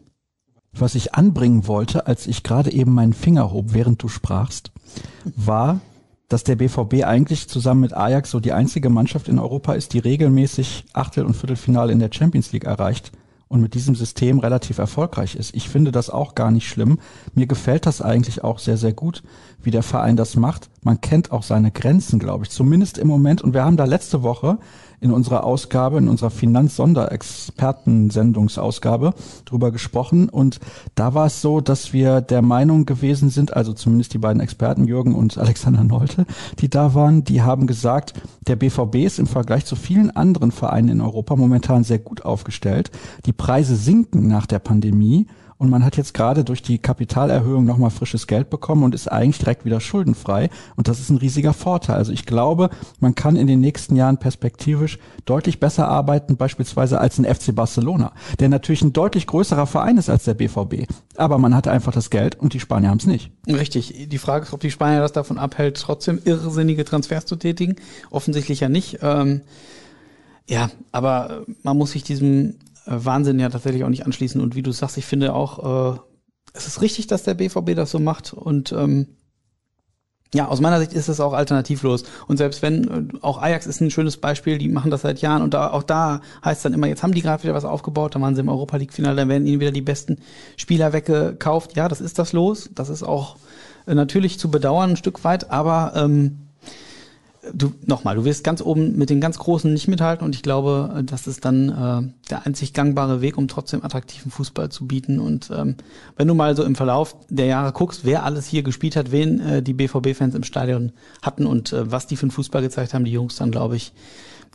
Was 0.73 0.95
ich 0.95 1.15
anbringen 1.15 1.67
wollte, 1.67 2.07
als 2.07 2.27
ich 2.27 2.43
gerade 2.43 2.73
eben 2.73 2.93
meinen 2.93 3.13
Finger 3.13 3.53
hob, 3.53 3.73
während 3.73 4.03
du 4.03 4.09
sprachst, 4.09 4.73
war, 5.37 5.81
dass 6.29 6.45
der 6.45 6.57
BVB 6.57 7.05
eigentlich 7.05 7.49
zusammen 7.49 7.81
mit 7.81 7.93
Ajax 7.93 8.31
so 8.31 8.41
die 8.41 8.53
einzige 8.53 8.91
Mannschaft 8.91 9.29
in 9.29 9.39
Europa 9.39 9.75
ist, 9.75 9.93
die 9.93 10.01
regelmäßig 10.01 10.85
Achtel- 10.93 11.27
und 11.27 11.35
Viertelfinale 11.35 11.93
in 11.93 12.01
der 12.01 12.11
Champions 12.13 12.53
League 12.53 12.65
erreicht 12.65 13.13
und 13.49 13.61
mit 13.61 13.75
diesem 13.75 13.95
System 13.95 14.39
relativ 14.39 14.79
erfolgreich 14.79 15.37
ist. 15.37 15.55
Ich 15.55 15.69
finde 15.69 15.93
das 15.93 16.11
auch 16.11 16.35
gar 16.35 16.51
nicht 16.51 16.69
schlimm. 16.69 16.99
Mir 17.35 17.47
gefällt 17.47 17.87
das 17.87 18.03
eigentlich 18.03 18.43
auch 18.43 18.59
sehr, 18.59 18.77
sehr 18.77 18.93
gut, 18.93 19.23
wie 19.63 19.71
der 19.71 19.83
Verein 19.83 20.17
das 20.17 20.37
macht. 20.37 20.71
Man 20.85 21.01
kennt 21.01 21.33
auch 21.33 21.43
seine 21.43 21.73
Grenzen, 21.73 22.19
glaube 22.19 22.45
ich, 22.45 22.51
zumindest 22.51 22.99
im 22.99 23.09
Moment. 23.09 23.41
Und 23.43 23.55
wir 23.55 23.65
haben 23.65 23.77
da 23.77 23.85
letzte 23.85 24.23
Woche 24.23 24.59
in 25.01 25.11
unserer 25.11 25.43
Ausgabe, 25.45 25.99
in 25.99 26.09
unserer 26.09 26.31
Finanz-Sonderexperten-Sendungsausgabe 26.31 29.13
drüber 29.45 29.71
gesprochen. 29.71 30.31
Und 30.31 30.61
da 30.95 31.13
war 31.15 31.27
es 31.27 31.43
so, 31.43 31.61
dass 31.61 31.93
wir 31.93 32.21
der 32.21 32.43
Meinung 32.43 32.87
gewesen 32.87 33.31
sind, 33.31 33.55
also 33.55 33.73
zumindest 33.73 34.15
die 34.15 34.19
beiden 34.19 34.41
Experten, 34.41 34.87
Jürgen 34.87 35.15
und 35.15 35.37
Alexander 35.37 35.83
Nolte, 35.85 36.27
die 36.61 36.71
da 36.71 36.95
waren, 36.95 37.25
die 37.25 37.43
haben 37.43 37.67
gesagt, 37.67 38.15
der 38.47 38.57
BVB 38.57 38.97
ist 38.97 39.19
im 39.19 39.27
Vergleich 39.27 39.67
zu 39.67 39.77
vielen 39.77 40.11
anderen 40.11 40.53
Vereinen 40.53 40.89
in 40.89 41.01
Europa 41.01 41.37
momentan 41.37 41.85
sehr 41.85 41.99
gut 41.99 42.25
aufgestellt. 42.25 42.91
Die 43.27 43.33
Preise 43.33 43.77
sinken 43.77 44.29
nach 44.29 44.47
der 44.47 44.59
Pandemie. 44.59 45.27
Und 45.59 45.71
man 45.71 45.85
hat 45.85 45.97
jetzt 45.97 46.15
gerade 46.15 46.45
durch 46.45 46.63
die 46.63 46.79
Kapitalerhöhung 46.79 47.65
nochmal 47.65 47.91
frisches 47.91 48.27
Geld 48.27 48.51
bekommen 48.51 48.83
und 48.83 48.95
ist 48.95 49.11
eigentlich 49.11 49.39
direkt 49.39 49.65
wieder 49.65 49.81
schuldenfrei. 49.81 50.51
Und 50.77 50.89
das 50.89 51.01
ist 51.01 51.11
ein 51.11 51.19
riesiger 51.19 51.53
Vorteil. 51.53 51.97
Also 51.97 52.13
ich 52.13 52.27
glaube, 52.27 52.71
man 53.01 53.15
kann 53.15 53.37
in 53.37 53.47
den 53.47 53.61
nächsten 53.61 53.97
Jahren 53.97 54.19
perspektivisch 54.19 54.99
deutlich 55.25 55.61
besser 55.61 55.89
arbeiten, 55.89 56.37
beispielsweise 56.37 57.01
als 57.01 57.19
ein 57.19 57.25
FC 57.25 57.55
Barcelona, 57.55 58.13
der 58.41 58.49
natürlich 58.49 58.83
ein 58.83 58.93
deutlich 58.93 59.27
größerer 59.27 59.67
Verein 59.67 59.97
ist 59.97 60.11
als 60.11 60.25
der 60.25 60.35
BVB. 60.35 60.87
Aber 61.17 61.39
man 61.39 61.55
hat 61.55 61.69
einfach 61.69 61.93
das 61.93 62.11
Geld 62.11 62.39
und 62.39 62.55
die 62.55 62.61
Spanier 62.61 62.91
haben 62.91 62.99
es 62.99 63.07
nicht. 63.07 63.31
Richtig. 63.47 64.09
Die 64.09 64.19
Frage 64.19 64.47
ist, 64.47 64.53
ob 64.53 64.61
die 64.61 64.71
Spanier 64.71 65.01
das 65.01 65.13
davon 65.13 65.39
abhält, 65.39 65.77
trotzdem 65.81 66.21
irrsinnige 66.25 66.85
Transfers 66.85 67.27
zu 67.27 67.37
tätigen. 67.37 67.77
Offensichtlich 68.11 68.61
ja 68.61 68.69
nicht. 68.69 68.99
Ähm, 69.03 69.43
ja, 70.49 70.71
aber 70.93 71.45
man 71.63 71.77
muss 71.77 71.93
sich 71.93 72.03
diesem 72.03 72.57
Wahnsinn 72.87 73.39
ja 73.39 73.49
tatsächlich 73.49 73.85
auch 73.85 73.89
nicht 73.89 74.07
anschließen. 74.07 74.41
Und 74.41 74.55
wie 74.55 74.63
du 74.63 74.73
sagst, 74.73 74.99
ich 74.99 75.07
finde 75.07 75.35
auch, 75.35 75.95
äh, 75.95 75.99
es 76.53 76.67
ist 76.67 76.81
richtig, 76.81 77.07
dass 77.07 77.23
der 77.23 77.35
BVB 77.35 77.75
das 77.75 77.91
so 77.91 77.99
macht. 77.99 78.33
Und 78.33 78.73
ähm, 78.73 79.09
ja, 80.35 80.49
aus 80.49 80.61
meiner 80.61 80.81
Sicht 80.81 80.93
ist 80.93 81.09
es 81.09 81.21
auch 81.21 81.33
alternativlos. 81.33 82.05
Und 82.27 82.37
selbst 82.37 82.61
wenn, 82.61 82.89
äh, 82.89 83.19
auch 83.23 83.41
Ajax 83.41 83.67
ist 83.67 83.81
ein 83.81 83.91
schönes 83.91 84.17
Beispiel, 84.17 84.59
die 84.59 84.69
machen 84.69 84.91
das 84.91 85.03
seit 85.03 85.21
Jahren 85.21 85.43
und 85.43 85.55
da, 85.55 85.71
auch 85.71 85.85
da 85.85 86.21
heißt 86.45 86.65
dann 86.65 86.75
immer, 86.75 86.89
jetzt 86.89 87.03
haben 87.03 87.15
die 87.15 87.23
gerade 87.23 87.43
wieder 87.45 87.55
was 87.55 87.65
aufgebaut, 87.65 88.15
dann 88.15 88.23
waren 88.23 88.35
sie 88.35 88.41
im 88.41 88.49
Europa 88.49 88.77
League-Finale, 88.77 89.17
dann 89.17 89.29
werden 89.29 89.47
ihnen 89.47 89.61
wieder 89.61 89.71
die 89.71 89.81
besten 89.81 90.19
Spieler 90.57 90.93
weggekauft. 90.93 91.77
Ja, 91.77 91.89
das 91.89 92.01
ist 92.01 92.19
das 92.19 92.33
los. 92.33 92.69
Das 92.75 92.89
ist 92.89 93.05
auch 93.05 93.37
äh, 93.87 93.95
natürlich 93.95 94.39
zu 94.39 94.51
bedauern 94.51 94.91
ein 94.91 94.97
Stück 94.97 95.23
weit, 95.25 95.51
aber 95.51 95.93
ähm, 95.95 96.39
du 97.53 97.73
nochmal, 97.85 98.17
du 98.17 98.25
wirst 98.25 98.45
ganz 98.45 98.63
oben 98.63 98.97
mit 98.97 99.11
den 99.11 99.21
ganz 99.21 99.39
Großen 99.39 99.73
nicht 99.73 99.89
mithalten 99.89 100.25
und 100.25 100.35
ich 100.35 100.43
glaube, 100.43 101.03
das 101.05 101.27
ist 101.27 101.45
dann 101.45 101.69
äh, 101.69 102.29
der 102.31 102.47
einzig 102.47 102.73
gangbare 102.73 103.21
Weg, 103.21 103.37
um 103.37 103.49
trotzdem 103.49 103.85
attraktiven 103.85 104.31
Fußball 104.31 104.71
zu 104.71 104.87
bieten. 104.87 105.21
Und 105.21 105.51
ähm, 105.55 105.77
wenn 106.17 106.29
du 106.29 106.35
mal 106.35 106.57
so 106.57 106.65
im 106.65 106.75
Verlauf 106.75 107.17
der 107.29 107.47
Jahre 107.47 107.73
guckst, 107.73 108.05
wer 108.05 108.25
alles 108.25 108.47
hier 108.47 108.63
gespielt 108.63 108.97
hat, 108.97 109.13
wen 109.13 109.41
äh, 109.41 109.63
die 109.63 109.75
BVB-Fans 109.75 110.35
im 110.35 110.45
Stadion 110.45 110.93
hatten 111.23 111.47
und 111.47 111.73
äh, 111.73 111.91
was 111.91 112.07
die 112.07 112.17
für 112.17 112.25
einen 112.25 112.31
Fußball 112.31 112.63
gezeigt 112.63 112.95
haben, 112.95 113.05
die 113.05 113.13
Jungs, 113.13 113.37
dann 113.37 113.51
glaube 113.51 113.77
ich, 113.77 113.93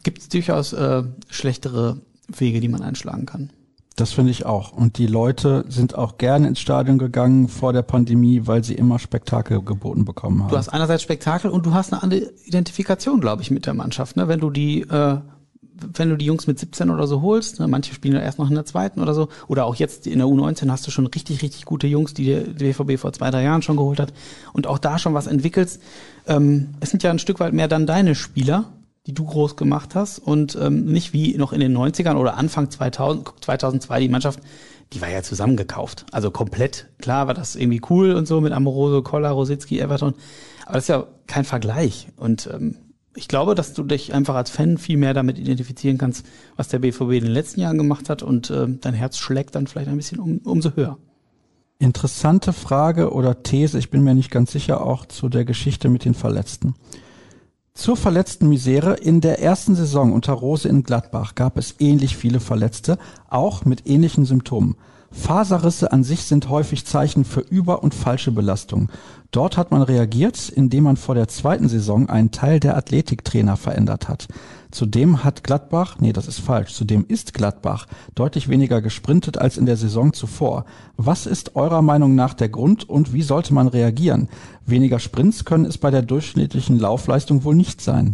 gibt 0.03 0.19
es 0.19 0.29
durchaus 0.29 0.73
äh, 0.73 1.03
schlechtere 1.29 1.97
Wege, 2.27 2.59
die 2.59 2.69
man 2.69 2.81
einschlagen 2.81 3.25
kann. 3.25 3.49
Das 3.99 4.13
finde 4.13 4.31
ich 4.31 4.45
auch. 4.45 4.71
Und 4.71 4.97
die 4.97 5.07
Leute 5.07 5.65
sind 5.67 5.95
auch 5.95 6.17
gerne 6.17 6.47
ins 6.47 6.61
Stadion 6.61 6.97
gegangen 6.97 7.49
vor 7.49 7.73
der 7.73 7.81
Pandemie, 7.81 8.43
weil 8.45 8.63
sie 8.63 8.75
immer 8.75 8.97
Spektakel 8.97 9.61
geboten 9.61 10.05
bekommen 10.05 10.41
haben. 10.41 10.49
Du 10.49 10.57
hast 10.57 10.69
einerseits 10.69 11.03
Spektakel 11.03 11.51
und 11.51 11.65
du 11.65 11.73
hast 11.73 11.91
eine 11.91 12.01
andere 12.01 12.31
Identifikation, 12.45 13.19
glaube 13.19 13.41
ich, 13.41 13.51
mit 13.51 13.65
der 13.65 13.73
Mannschaft. 13.73 14.15
Ne? 14.15 14.29
Wenn 14.29 14.39
du 14.39 14.51
die, 14.51 14.83
äh, 14.83 15.17
wenn 15.73 16.09
du 16.09 16.15
die 16.15 16.25
Jungs 16.25 16.47
mit 16.47 16.57
17 16.59 16.89
oder 16.91 17.07
so 17.07 17.21
holst, 17.21 17.59
ne? 17.59 17.67
manche 17.67 17.93
spielen 17.93 18.15
ja 18.15 18.21
erst 18.21 18.39
noch 18.39 18.47
in 18.47 18.55
der 18.55 18.63
zweiten 18.63 19.01
oder 19.01 19.13
so, 19.13 19.27
oder 19.49 19.65
auch 19.65 19.75
jetzt 19.75 20.07
in 20.07 20.19
der 20.19 20.27
U19 20.27 20.71
hast 20.71 20.87
du 20.87 20.91
schon 20.91 21.07
richtig, 21.07 21.41
richtig 21.41 21.65
gute 21.65 21.87
Jungs, 21.87 22.13
die 22.13 22.25
der 22.25 22.41
BVB 22.41 22.97
vor 22.97 23.11
zwei, 23.11 23.31
drei 23.31 23.43
Jahren 23.43 23.63
schon 23.63 23.75
geholt 23.75 23.99
hat 23.99 24.13
und 24.53 24.65
auch 24.65 24.77
da 24.77 24.97
schon 24.97 25.13
was 25.13 25.27
entwickelst. 25.27 25.81
Ähm, 26.25 26.69
es 26.79 26.89
sind 26.89 27.03
ja 27.03 27.11
ein 27.11 27.19
Stück 27.19 27.41
weit 27.41 27.51
mehr 27.51 27.67
dann 27.67 27.85
deine 27.85 28.15
Spieler, 28.15 28.69
die 29.09 29.15
du 29.15 29.25
groß 29.25 29.55
gemacht 29.55 29.95
hast 29.95 30.19
und 30.19 30.55
ähm, 30.61 30.85
nicht 30.85 31.13
wie 31.13 31.35
noch 31.35 31.51
in 31.51 31.59
den 31.59 31.75
90ern 31.75 32.13
oder 32.13 32.37
Anfang 32.37 32.69
2000, 32.69 33.27
2002 33.41 34.01
die 34.01 34.09
Mannschaft, 34.09 34.39
die 34.93 35.01
war 35.01 35.09
ja 35.09 35.23
zusammengekauft. 35.23 36.05
Also 36.11 36.29
komplett, 36.29 36.89
klar 36.99 37.25
war 37.25 37.33
das 37.33 37.55
irgendwie 37.55 37.81
cool 37.89 38.11
und 38.11 38.27
so 38.27 38.39
mit 38.39 38.53
Amoroso, 38.53 39.01
Koller, 39.01 39.31
Rositzky, 39.31 39.79
Everton, 39.79 40.13
aber 40.67 40.75
das 40.75 40.83
ist 40.83 40.89
ja 40.89 41.07
kein 41.25 41.43
Vergleich 41.43 42.09
und 42.17 42.51
ähm, 42.53 42.75
ich 43.15 43.27
glaube, 43.27 43.55
dass 43.55 43.73
du 43.73 43.81
dich 43.81 44.13
einfach 44.13 44.35
als 44.35 44.51
Fan 44.51 44.77
viel 44.77 44.97
mehr 44.97 45.15
damit 45.15 45.39
identifizieren 45.39 45.97
kannst, 45.97 46.23
was 46.55 46.67
der 46.67 46.77
BVB 46.77 47.13
in 47.13 47.23
den 47.23 47.31
letzten 47.31 47.61
Jahren 47.61 47.79
gemacht 47.79 48.09
hat 48.09 48.21
und 48.21 48.51
äh, 48.51 48.67
dein 48.79 48.93
Herz 48.93 49.17
schlägt 49.17 49.55
dann 49.55 49.65
vielleicht 49.65 49.89
ein 49.89 49.97
bisschen 49.97 50.19
um, 50.19 50.37
umso 50.43 50.75
höher. 50.75 50.99
Interessante 51.79 52.53
Frage 52.53 53.11
oder 53.11 53.41
These, 53.41 53.79
ich 53.79 53.89
bin 53.89 54.03
mir 54.03 54.13
nicht 54.13 54.29
ganz 54.29 54.51
sicher, 54.51 54.85
auch 54.85 55.07
zu 55.07 55.29
der 55.29 55.45
Geschichte 55.45 55.89
mit 55.89 56.05
den 56.05 56.13
Verletzten. 56.13 56.75
Zur 57.79 57.95
verletzten 57.95 58.49
Misere 58.49 58.95
in 58.95 59.21
der 59.21 59.41
ersten 59.41 59.73
Saison 59.73 60.11
unter 60.11 60.33
Rose 60.33 60.67
in 60.67 60.83
Gladbach 60.83 61.33
gab 61.33 61.57
es 61.57 61.75
ähnlich 61.79 62.17
viele 62.17 62.41
Verletzte, 62.41 62.97
auch 63.29 63.63
mit 63.63 63.87
ähnlichen 63.87 64.25
Symptomen. 64.25 64.75
Faserrisse 65.11 65.93
an 65.93 66.03
sich 66.03 66.23
sind 66.23 66.49
häufig 66.49 66.85
Zeichen 66.85 67.23
für 67.23 67.39
über- 67.39 67.81
und 67.81 67.95
falsche 67.95 68.33
Belastung. 68.33 68.89
Dort 69.31 69.55
hat 69.55 69.71
man 69.71 69.81
reagiert, 69.81 70.49
indem 70.49 70.83
man 70.83 70.97
vor 70.97 71.15
der 71.15 71.29
zweiten 71.29 71.69
Saison 71.69 72.09
einen 72.09 72.31
Teil 72.31 72.59
der 72.59 72.75
Athletiktrainer 72.75 73.55
verändert 73.55 74.09
hat. 74.09 74.27
Zudem 74.71 75.23
hat 75.23 75.43
Gladbach, 75.43 75.97
nee, 75.99 76.13
das 76.13 76.27
ist 76.27 76.39
falsch, 76.39 76.73
zudem 76.73 77.03
ist 77.07 77.33
Gladbach 77.33 77.87
deutlich 78.13 78.49
weniger 78.49 78.81
gesprintet 78.81 79.39
als 79.39 79.57
in 79.57 79.65
der 79.65 79.77
Saison 79.77 80.13
zuvor. 80.13 80.65
Was 80.95 81.25
ist 81.25 81.55
eurer 81.55 81.81
Meinung 81.81 82.13
nach 82.13 82.35
der 82.35 82.49
Grund 82.49 82.87
und 82.87 83.11
wie 83.11 83.23
sollte 83.23 83.51
man 83.51 83.67
reagieren? 83.67 84.29
Weniger 84.67 84.99
Sprints 84.99 85.43
können 85.43 85.65
es 85.65 85.79
bei 85.79 85.89
der 85.89 86.03
durchschnittlichen 86.03 86.77
Laufleistung 86.77 87.43
wohl 87.43 87.55
nicht 87.55 87.81
sein. 87.81 88.13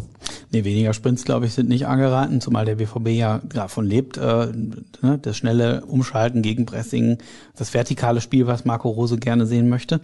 Nee, 0.51 0.63
weniger 0.63 0.93
Sprints, 0.93 1.25
glaube 1.25 1.45
ich, 1.45 1.53
sind 1.53 1.67
nicht 1.67 1.87
angeraten, 1.87 2.39
zumal 2.39 2.63
der 2.63 2.75
BVB 2.75 3.09
ja 3.09 3.41
davon 3.43 3.85
lebt, 3.85 4.15
äh, 4.15 4.47
ne, 5.01 5.19
das 5.21 5.35
schnelle 5.35 5.85
Umschalten, 5.85 6.41
Gegenpressing, 6.41 7.17
das 7.57 7.73
vertikale 7.73 8.21
Spiel, 8.21 8.47
was 8.47 8.63
Marco 8.63 8.89
Rose 8.89 9.17
gerne 9.17 9.45
sehen 9.45 9.67
möchte. 9.67 9.99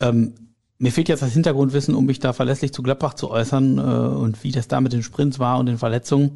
Ähm, 0.00 0.34
mir 0.78 0.92
fehlt 0.92 1.08
jetzt 1.08 1.22
das 1.22 1.32
Hintergrundwissen, 1.32 1.94
um 1.94 2.06
mich 2.06 2.20
da 2.20 2.32
verlässlich 2.32 2.72
zu 2.72 2.82
Gladbach 2.82 3.14
zu 3.14 3.30
äußern 3.30 3.78
äh, 3.78 3.80
und 3.80 4.44
wie 4.44 4.52
das 4.52 4.68
da 4.68 4.80
mit 4.80 4.92
den 4.92 5.02
Sprints 5.02 5.38
war 5.38 5.58
und 5.58 5.66
den 5.66 5.78
Verletzungen. 5.78 6.32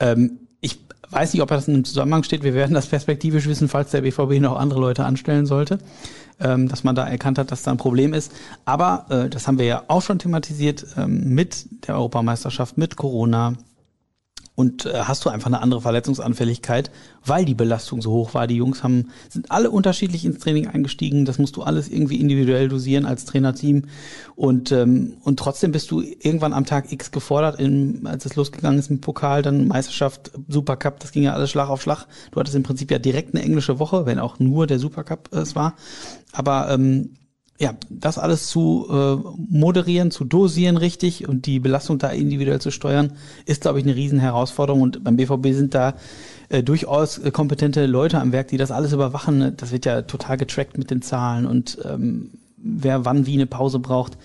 Ähm, 0.00 0.40
ich 0.60 0.80
weiß 1.10 1.32
nicht, 1.32 1.42
ob 1.42 1.48
das 1.48 1.68
in 1.68 1.74
einem 1.74 1.84
Zusammenhang 1.84 2.24
steht. 2.24 2.42
Wir 2.42 2.54
werden 2.54 2.74
das 2.74 2.86
perspektivisch 2.86 3.46
wissen, 3.46 3.68
falls 3.68 3.92
der 3.92 4.00
BVB 4.00 4.40
noch 4.40 4.58
andere 4.58 4.80
Leute 4.80 5.04
anstellen 5.04 5.46
sollte, 5.46 5.78
ähm, 6.40 6.68
dass 6.68 6.82
man 6.82 6.94
da 6.94 7.06
erkannt 7.06 7.38
hat, 7.38 7.52
dass 7.52 7.62
da 7.62 7.70
ein 7.70 7.76
Problem 7.76 8.12
ist. 8.12 8.32
Aber 8.64 9.06
äh, 9.08 9.28
das 9.28 9.46
haben 9.46 9.58
wir 9.58 9.66
ja 9.66 9.84
auch 9.88 10.02
schon 10.02 10.18
thematisiert 10.18 10.84
ähm, 10.96 11.34
mit 11.34 11.86
der 11.86 11.94
Europameisterschaft, 11.94 12.78
mit 12.78 12.96
Corona, 12.96 13.54
und 14.56 14.86
äh, 14.86 15.02
hast 15.04 15.24
du 15.24 15.28
einfach 15.28 15.46
eine 15.46 15.60
andere 15.60 15.82
Verletzungsanfälligkeit, 15.82 16.90
weil 17.24 17.44
die 17.44 17.54
Belastung 17.54 18.02
so 18.02 18.10
hoch 18.10 18.34
war. 18.34 18.48
Die 18.48 18.56
Jungs 18.56 18.82
haben 18.82 19.10
sind 19.28 19.52
alle 19.52 19.70
unterschiedlich 19.70 20.24
ins 20.24 20.40
Training 20.40 20.66
eingestiegen. 20.66 21.24
Das 21.26 21.38
musst 21.38 21.56
du 21.56 21.62
alles 21.62 21.88
irgendwie 21.88 22.18
individuell 22.18 22.68
dosieren 22.68 23.06
als 23.06 23.26
Trainerteam 23.26 23.84
und 24.34 24.72
ähm, 24.72 25.18
und 25.22 25.38
trotzdem 25.38 25.72
bist 25.72 25.90
du 25.90 26.00
irgendwann 26.00 26.54
am 26.54 26.64
Tag 26.64 26.90
X 26.90 27.12
gefordert, 27.12 27.60
in, 27.60 28.06
als 28.06 28.24
es 28.24 28.34
losgegangen 28.34 28.78
ist 28.78 28.90
mit 28.90 29.02
Pokal, 29.02 29.42
dann 29.42 29.68
Meisterschaft, 29.68 30.32
Supercup. 30.48 30.98
Das 31.00 31.12
ging 31.12 31.22
ja 31.22 31.34
alles 31.34 31.50
Schlag 31.50 31.68
auf 31.68 31.82
Schlag. 31.82 32.06
Du 32.30 32.40
hattest 32.40 32.56
im 32.56 32.62
Prinzip 32.62 32.90
ja 32.90 32.98
direkt 32.98 33.34
eine 33.34 33.44
englische 33.44 33.78
Woche, 33.78 34.06
wenn 34.06 34.18
auch 34.18 34.38
nur 34.38 34.66
der 34.66 34.78
Supercup 34.78 35.28
es 35.32 35.54
war. 35.54 35.74
Aber 36.32 36.70
ähm, 36.70 37.10
ja, 37.58 37.74
das 37.88 38.18
alles 38.18 38.48
zu 38.48 38.86
äh, 38.90 39.16
moderieren, 39.48 40.10
zu 40.10 40.24
dosieren 40.24 40.76
richtig 40.76 41.26
und 41.26 41.46
die 41.46 41.58
Belastung 41.58 41.98
da 41.98 42.08
individuell 42.08 42.60
zu 42.60 42.70
steuern, 42.70 43.12
ist, 43.46 43.62
glaube 43.62 43.78
ich, 43.78 43.84
eine 43.84 43.96
Riesenherausforderung. 43.96 44.82
Und 44.82 45.02
beim 45.02 45.16
BVB 45.16 45.52
sind 45.52 45.74
da 45.74 45.94
äh, 46.48 46.62
durchaus 46.62 47.18
äh, 47.18 47.30
kompetente 47.30 47.86
Leute 47.86 48.20
am 48.20 48.32
Werk, 48.32 48.48
die 48.48 48.58
das 48.58 48.70
alles 48.70 48.92
überwachen. 48.92 49.56
Das 49.56 49.72
wird 49.72 49.86
ja 49.86 50.02
total 50.02 50.36
getrackt 50.36 50.76
mit 50.76 50.90
den 50.90 51.00
Zahlen 51.02 51.46
und 51.46 51.78
ähm, 51.84 52.32
wer 52.56 53.04
wann 53.04 53.26
wie 53.26 53.34
eine 53.34 53.46
Pause 53.46 53.78
braucht. 53.78 54.18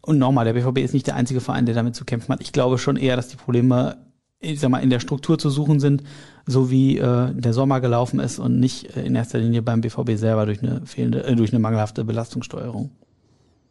Und 0.00 0.18
nochmal, 0.18 0.44
der 0.44 0.52
BVB 0.52 0.78
ist 0.78 0.94
nicht 0.94 1.06
der 1.06 1.16
einzige 1.16 1.40
Verein, 1.40 1.66
der 1.66 1.74
damit 1.74 1.96
zu 1.96 2.04
kämpfen 2.04 2.32
hat. 2.32 2.40
Ich 2.40 2.52
glaube 2.52 2.78
schon 2.78 2.96
eher, 2.96 3.16
dass 3.16 3.28
die 3.28 3.36
Probleme 3.36 3.96
ich 4.44 4.60
sag 4.60 4.70
mal, 4.70 4.78
in 4.78 4.90
der 4.90 5.00
Struktur 5.00 5.38
zu 5.38 5.50
suchen 5.50 5.80
sind, 5.80 6.02
so 6.46 6.70
wie 6.70 6.98
äh, 6.98 7.32
der 7.34 7.52
Sommer 7.52 7.80
gelaufen 7.80 8.20
ist 8.20 8.38
und 8.38 8.60
nicht 8.60 8.96
äh, 8.96 9.04
in 9.04 9.14
erster 9.14 9.38
Linie 9.38 9.62
beim 9.62 9.80
BVB 9.80 10.16
selber 10.16 10.46
durch 10.46 10.62
eine 10.62 10.82
fehlende, 10.84 11.24
äh, 11.24 11.34
durch 11.34 11.52
eine 11.52 11.60
mangelhafte 11.60 12.04
Belastungssteuerung. 12.04 12.90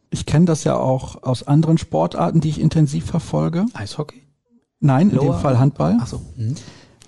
Ich 0.10 0.26
kenne 0.26 0.46
das 0.46 0.64
ja 0.64 0.76
auch 0.76 1.24
aus 1.24 1.48
anderen 1.48 1.78
Sportarten, 1.78 2.40
die 2.40 2.50
ich 2.50 2.62
intensiv 2.62 3.06
verfolge. 3.06 3.66
Eishockey? 3.74 4.22
Nein, 4.80 5.10
in 5.10 5.16
Lower. 5.16 5.36
dem 5.36 5.42
Fall 5.42 5.60
Handball. 5.60 5.98
Ach 6.00 6.08
so. 6.08 6.22
Mhm. 6.38 6.56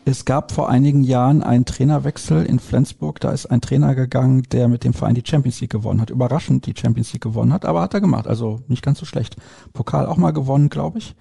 Es 0.08 0.24
gab 0.24 0.52
vor 0.52 0.70
einigen 0.70 1.04
Jahren 1.04 1.42
einen 1.42 1.66
Trainerwechsel 1.66 2.46
in 2.46 2.60
Flensburg. 2.60 3.20
Da 3.20 3.32
ist 3.32 3.48
ein 3.48 3.60
Trainer 3.60 3.96
gegangen, 3.96 4.44
der 4.52 4.68
mit 4.68 4.84
dem 4.84 4.94
Verein 4.94 5.16
die 5.16 5.24
Champions 5.26 5.60
League 5.62 5.72
gewonnen 5.72 6.00
hat. 6.00 6.12
Überraschend 6.12 6.68
die 6.68 6.76
Champions 6.78 7.12
League 7.12 7.24
gewonnen 7.24 7.52
hat, 7.52 7.66
aber 7.66 7.82
hat 7.82 7.96
er 7.96 8.02
gemacht. 8.02 8.28
Also 8.28 8.62
nicht 8.68 8.84
ganz 8.84 9.00
so 9.00 9.06
schlecht. 9.08 9.36
Pokal 9.74 10.06
auch 10.06 10.18
mal 10.18 10.30
gewonnen, 10.30 10.70
glaube 10.70 11.00
ich. 11.00 11.16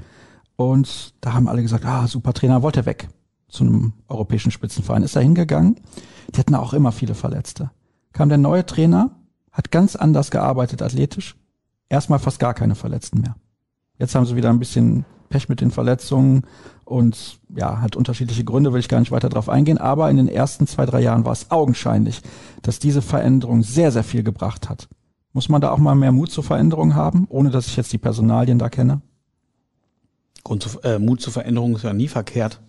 Und 0.57 1.15
da 1.21 1.33
haben 1.33 1.49
alle 1.49 1.63
gesagt, 1.63 1.85
ah, 1.85 2.07
super 2.07 2.33
Trainer, 2.33 2.63
wollte 2.63 2.87
weg 2.87 3.09
zu 3.49 3.65
einem 3.65 3.93
europäischen 4.09 4.51
Spitzenverein. 4.51 5.03
Ist 5.03 5.17
er 5.17 5.23
hingegangen. 5.23 5.77
Die 6.35 6.39
hatten 6.39 6.55
auch 6.55 6.73
immer 6.73 6.93
viele 6.93 7.15
Verletzte. 7.15 7.71
Kam 8.13 8.29
der 8.29 8.39
neue 8.39 8.67
Trainer, 8.67 9.17
hat 9.51 9.71
ganz 9.71 9.97
anders 9.97 10.31
gearbeitet 10.31 10.83
athletisch. 10.83 11.37
Erstmal 11.89 12.19
fast 12.19 12.39
gar 12.39 12.55
keine 12.55 12.75
Verletzten 12.75 13.21
mehr. 13.21 13.37
Jetzt 13.99 14.15
haben 14.15 14.27
sie 14.27 14.37
wieder 14.37 14.51
ein 14.51 14.59
bisschen 14.59 15.05
Pech 15.29 15.49
mit 15.49 15.61
den 15.61 15.71
Verletzungen 15.71 16.43
und 16.85 17.41
ja, 17.55 17.81
hat 17.81 17.97
unterschiedliche 17.97 18.45
Gründe, 18.45 18.73
will 18.73 18.81
ich 18.81 18.89
gar 18.89 19.01
nicht 19.01 19.13
weiter 19.13 19.29
drauf 19.29 19.49
eingehen. 19.49 19.79
Aber 19.79 20.11
in 20.11 20.17
den 20.17 20.29
ersten 20.29 20.67
zwei, 20.67 20.87
drei 20.87 21.01
Jahren 21.01 21.25
war 21.25 21.33
es 21.33 21.51
augenscheinlich, 21.51 22.23
dass 22.63 22.79
diese 22.79 23.03
Veränderung 23.03 23.63
sehr, 23.63 23.91
sehr 23.91 24.05
viel 24.05 24.23
gebracht 24.23 24.69
hat. 24.69 24.89
Muss 25.33 25.49
man 25.49 25.61
da 25.61 25.71
auch 25.73 25.79
mal 25.79 25.95
mehr 25.95 26.13
Mut 26.13 26.31
zur 26.31 26.45
Veränderung 26.45 26.95
haben, 26.95 27.27
ohne 27.29 27.51
dass 27.51 27.67
ich 27.67 27.77
jetzt 27.77 27.93
die 27.93 27.99
Personalien 27.99 28.59
da 28.59 28.69
kenne? 28.69 29.03
Grund 30.45 30.63
zu, 30.63 30.81
äh, 30.83 30.99
Mut 30.99 31.21
zur 31.21 31.33
Veränderung 31.33 31.75
ist 31.75 31.85
ja 31.85 31.93
nie 31.93 32.09
verkehrt. 32.09 32.61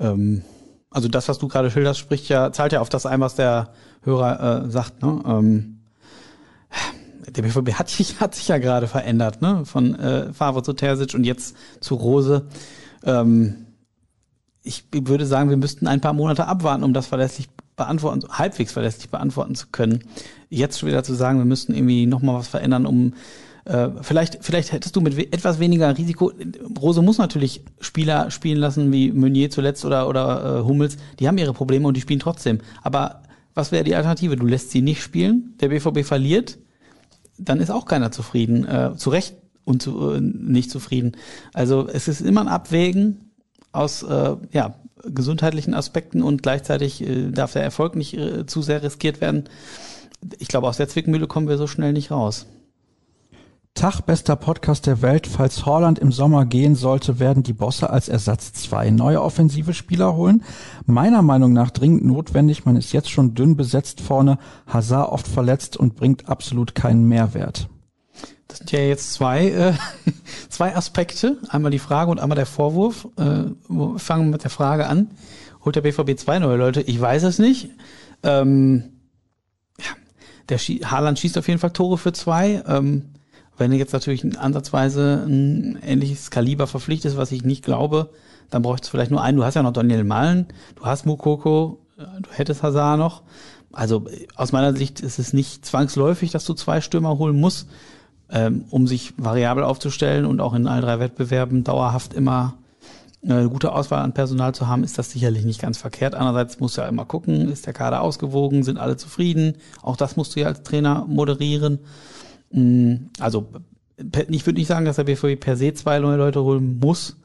Ähm, 0.00 0.42
also 0.90 1.08
das, 1.08 1.28
was 1.28 1.38
du 1.38 1.48
gerade 1.48 1.70
schilderst, 1.70 2.00
spricht 2.00 2.28
ja, 2.28 2.52
zahlt 2.52 2.72
ja 2.72 2.80
auf 2.80 2.88
das 2.88 3.06
ein, 3.06 3.20
was 3.20 3.34
der 3.34 3.70
Hörer 4.02 4.64
äh, 4.64 4.70
sagt. 4.70 5.02
Ne? 5.02 5.22
Ähm, 5.26 5.78
der 7.28 7.42
BVB 7.42 7.74
hat 7.74 7.88
sich, 7.88 8.18
hat 8.20 8.34
sich 8.34 8.48
ja 8.48 8.58
gerade 8.58 8.88
verändert, 8.88 9.42
ne? 9.42 9.64
Von 9.64 9.94
äh, 9.94 10.32
Favre 10.32 10.62
zu 10.62 10.72
Terzic 10.72 11.14
und 11.14 11.24
jetzt 11.24 11.56
zu 11.80 11.94
Rose. 11.94 12.46
Ähm, 13.04 13.66
ich 14.62 14.84
würde 14.92 15.26
sagen, 15.26 15.50
wir 15.50 15.56
müssten 15.56 15.86
ein 15.86 16.00
paar 16.00 16.12
Monate 16.12 16.46
abwarten, 16.46 16.84
um 16.84 16.92
das 16.92 17.06
verlässlich 17.06 17.48
beantworten, 17.76 18.22
halbwegs 18.30 18.72
verlässlich 18.72 19.08
beantworten 19.08 19.54
zu 19.54 19.68
können. 19.72 20.04
Jetzt 20.50 20.78
schon 20.78 20.88
wieder 20.88 21.02
zu 21.02 21.14
sagen, 21.14 21.38
wir 21.38 21.44
müssten 21.44 21.74
irgendwie 21.74 22.06
nochmal 22.06 22.36
was 22.36 22.48
verändern, 22.48 22.86
um 22.86 23.14
äh, 23.64 23.88
vielleicht, 24.00 24.38
vielleicht 24.40 24.72
hättest 24.72 24.96
du 24.96 25.00
mit 25.00 25.16
we 25.16 25.32
etwas 25.32 25.58
weniger 25.60 25.96
Risiko. 25.96 26.32
Rose 26.80 27.02
muss 27.02 27.18
natürlich 27.18 27.62
Spieler 27.80 28.30
spielen 28.30 28.58
lassen 28.58 28.92
wie 28.92 29.12
Meunier 29.12 29.50
zuletzt 29.50 29.84
oder, 29.84 30.08
oder 30.08 30.60
äh, 30.60 30.64
Hummels. 30.64 30.96
Die 31.18 31.28
haben 31.28 31.38
ihre 31.38 31.52
Probleme 31.52 31.86
und 31.86 31.96
die 31.96 32.00
spielen 32.00 32.20
trotzdem. 32.20 32.58
Aber 32.82 33.22
was 33.54 33.70
wäre 33.70 33.84
die 33.84 33.94
Alternative? 33.94 34.36
Du 34.36 34.46
lässt 34.46 34.70
sie 34.70 34.82
nicht 34.82 35.02
spielen, 35.02 35.54
der 35.60 35.68
BVB 35.68 36.04
verliert, 36.04 36.58
dann 37.38 37.60
ist 37.60 37.70
auch 37.70 37.86
keiner 37.86 38.10
zufrieden. 38.10 38.66
Äh, 38.66 38.96
zu 38.96 39.10
Recht 39.10 39.36
und 39.64 39.82
zu, 39.82 40.10
äh, 40.10 40.20
nicht 40.20 40.70
zufrieden. 40.70 41.12
Also 41.52 41.86
es 41.86 42.08
ist 42.08 42.20
immer 42.20 42.40
ein 42.40 42.48
Abwägen 42.48 43.32
aus 43.70 44.02
äh, 44.02 44.36
ja, 44.52 44.74
gesundheitlichen 45.04 45.74
Aspekten 45.74 46.22
und 46.22 46.42
gleichzeitig 46.42 47.02
äh, 47.02 47.30
darf 47.30 47.52
der 47.52 47.62
Erfolg 47.62 47.96
nicht 47.96 48.14
äh, 48.14 48.46
zu 48.46 48.62
sehr 48.62 48.82
riskiert 48.82 49.20
werden. 49.20 49.44
Ich 50.38 50.48
glaube, 50.48 50.68
aus 50.68 50.76
der 50.76 50.88
Zwickmühle 50.88 51.26
kommen 51.26 51.48
wir 51.48 51.58
so 51.58 51.66
schnell 51.66 51.92
nicht 51.92 52.10
raus. 52.10 52.46
Tag, 53.74 54.02
bester 54.02 54.36
Podcast 54.36 54.86
der 54.86 55.00
Welt. 55.00 55.26
Falls 55.26 55.64
Holland 55.64 55.98
im 55.98 56.12
Sommer 56.12 56.44
gehen 56.44 56.74
sollte, 56.74 57.18
werden 57.18 57.42
die 57.42 57.54
Bosse 57.54 57.88
als 57.88 58.08
Ersatz 58.08 58.52
zwei 58.52 58.90
neue 58.90 59.22
offensive 59.22 59.72
Spieler 59.72 60.14
holen. 60.14 60.44
Meiner 60.84 61.22
Meinung 61.22 61.54
nach 61.54 61.70
dringend 61.70 62.04
notwendig. 62.04 62.66
Man 62.66 62.76
ist 62.76 62.92
jetzt 62.92 63.10
schon 63.10 63.34
dünn 63.34 63.56
besetzt 63.56 64.02
vorne. 64.02 64.38
Hazard 64.66 65.10
oft 65.10 65.26
verletzt 65.26 65.78
und 65.78 65.96
bringt 65.96 66.28
absolut 66.28 66.74
keinen 66.74 67.08
Mehrwert. 67.08 67.68
Das 68.46 68.58
sind 68.58 68.70
ja 68.72 68.80
jetzt 68.80 69.14
zwei, 69.14 69.48
äh, 69.48 69.72
zwei 70.50 70.76
Aspekte. 70.76 71.38
Einmal 71.48 71.70
die 71.70 71.78
Frage 71.78 72.10
und 72.10 72.20
einmal 72.20 72.36
der 72.36 72.46
Vorwurf. 72.46 73.08
Äh, 73.16 73.44
wir 73.68 73.98
fangen 73.98 74.28
mit 74.28 74.44
der 74.44 74.50
Frage 74.50 74.86
an. 74.86 75.10
Holt 75.64 75.76
der 75.76 75.80
BVB 75.80 76.18
zwei 76.18 76.38
neue 76.38 76.58
Leute? 76.58 76.82
Ich 76.82 77.00
weiß 77.00 77.22
es 77.22 77.38
nicht. 77.38 77.70
Ähm, 78.22 78.90
ja, 79.80 79.92
der 80.50 80.58
Schie 80.58 80.84
Haaland 80.84 81.18
schießt 81.18 81.38
auf 81.38 81.48
jeden 81.48 81.58
Fall 81.58 81.72
Tore 81.72 81.96
für 81.96 82.12
zwei. 82.12 82.62
Ähm, 82.66 83.12
wenn 83.58 83.70
du 83.70 83.76
jetzt 83.76 83.92
natürlich 83.92 84.38
ansatzweise 84.38 85.24
ein 85.26 85.78
ähnliches 85.86 86.30
Kaliber 86.30 86.66
verpflichtest, 86.66 87.16
was 87.16 87.32
ich 87.32 87.44
nicht 87.44 87.64
glaube, 87.64 88.10
dann 88.50 88.62
bräuchtest 88.62 88.88
du 88.88 88.96
vielleicht 88.96 89.10
nur 89.10 89.22
einen. 89.22 89.36
Du 89.36 89.44
hast 89.44 89.54
ja 89.54 89.62
noch 89.62 89.72
Daniel 89.72 90.04
Malen, 90.04 90.46
du 90.76 90.84
hast 90.84 91.06
Mukoko, 91.06 91.78
du 91.96 92.30
hättest 92.30 92.62
Hazard 92.62 92.98
noch. 92.98 93.22
Also 93.72 94.04
aus 94.34 94.52
meiner 94.52 94.74
Sicht 94.74 95.00
ist 95.00 95.18
es 95.18 95.32
nicht 95.32 95.64
zwangsläufig, 95.64 96.30
dass 96.30 96.44
du 96.44 96.54
zwei 96.54 96.80
Stürmer 96.80 97.18
holen 97.18 97.40
musst. 97.40 97.68
ähm, 98.32 98.64
um 98.70 98.86
sich 98.86 99.12
variabel 99.18 99.62
aufzustellen 99.62 100.24
und 100.24 100.40
auch 100.40 100.54
in 100.54 100.66
all 100.66 100.80
drei 100.80 100.98
Wettbewerben 100.98 101.64
dauerhaft 101.64 102.14
immer 102.14 102.54
eine 103.22 103.48
gute 103.48 103.72
Auswahl 103.72 104.02
an 104.02 104.14
Personal 104.14 104.52
zu 104.52 104.66
haben, 104.66 104.82
ist 104.82 104.98
das 104.98 105.12
sicherlich 105.12 105.44
nicht 105.44 105.60
ganz 105.60 105.78
verkehrt. 105.78 106.16
Andererseits 106.16 106.58
musst 106.58 106.76
du 106.76 106.80
ja 106.80 106.88
immer 106.88 107.04
gucken, 107.04 107.48
ist 107.52 107.66
der 107.66 107.72
Kader 107.72 108.00
ausgewogen, 108.00 108.64
sind 108.64 108.78
alle 108.78 108.96
zufrieden? 108.96 109.56
Auch 109.80 109.96
das 109.96 110.16
musst 110.16 110.34
du 110.34 110.40
ja 110.40 110.48
als 110.48 110.64
Trainer 110.64 111.04
moderieren. 111.06 111.78
Mm, 112.52 112.94
also 113.18 113.48
ich 113.96 114.46
würde 114.46 114.58
nicht 114.58 114.68
sagen, 114.68 114.84
dass 114.84 114.96
der 114.96 115.04
BVB 115.04 115.38
per 115.38 115.56
se 115.56 115.74
zwei 115.74 115.98
neue 115.98 116.16
Leute 116.16 116.42
holen 116.42 116.78
muss, 116.80 117.16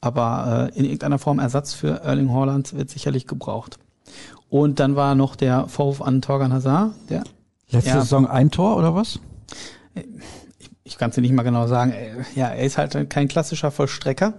aber 0.00 0.70
äh, 0.74 0.78
in 0.78 0.84
irgendeiner 0.84 1.18
Form 1.18 1.38
Ersatz 1.38 1.74
für 1.74 2.02
Erling 2.02 2.32
Haaland 2.32 2.74
wird 2.74 2.90
sicherlich 2.90 3.26
gebraucht. 3.26 3.78
Und 4.48 4.78
dann 4.80 4.96
war 4.96 5.14
noch 5.14 5.36
der 5.36 5.68
Vorwurf 5.68 6.02
an 6.02 6.22
Torgan 6.22 6.52
Hazard, 6.52 6.92
der 7.10 7.24
Letzte 7.70 7.90
ja, 7.90 8.00
Saison 8.00 8.26
ein 8.26 8.50
Tor 8.50 8.76
oder 8.76 8.94
was? 8.94 9.18
ich, 9.94 10.70
ich 10.84 10.98
kann 10.98 11.10
es 11.10 11.16
dir 11.16 11.22
nicht 11.22 11.32
mal 11.32 11.42
genau 11.42 11.66
sagen. 11.66 11.92
Ja, 12.34 12.48
er 12.48 12.64
ist 12.64 12.78
halt 12.78 13.10
kein 13.10 13.28
klassischer 13.28 13.70
Vollstrecker. 13.70 14.34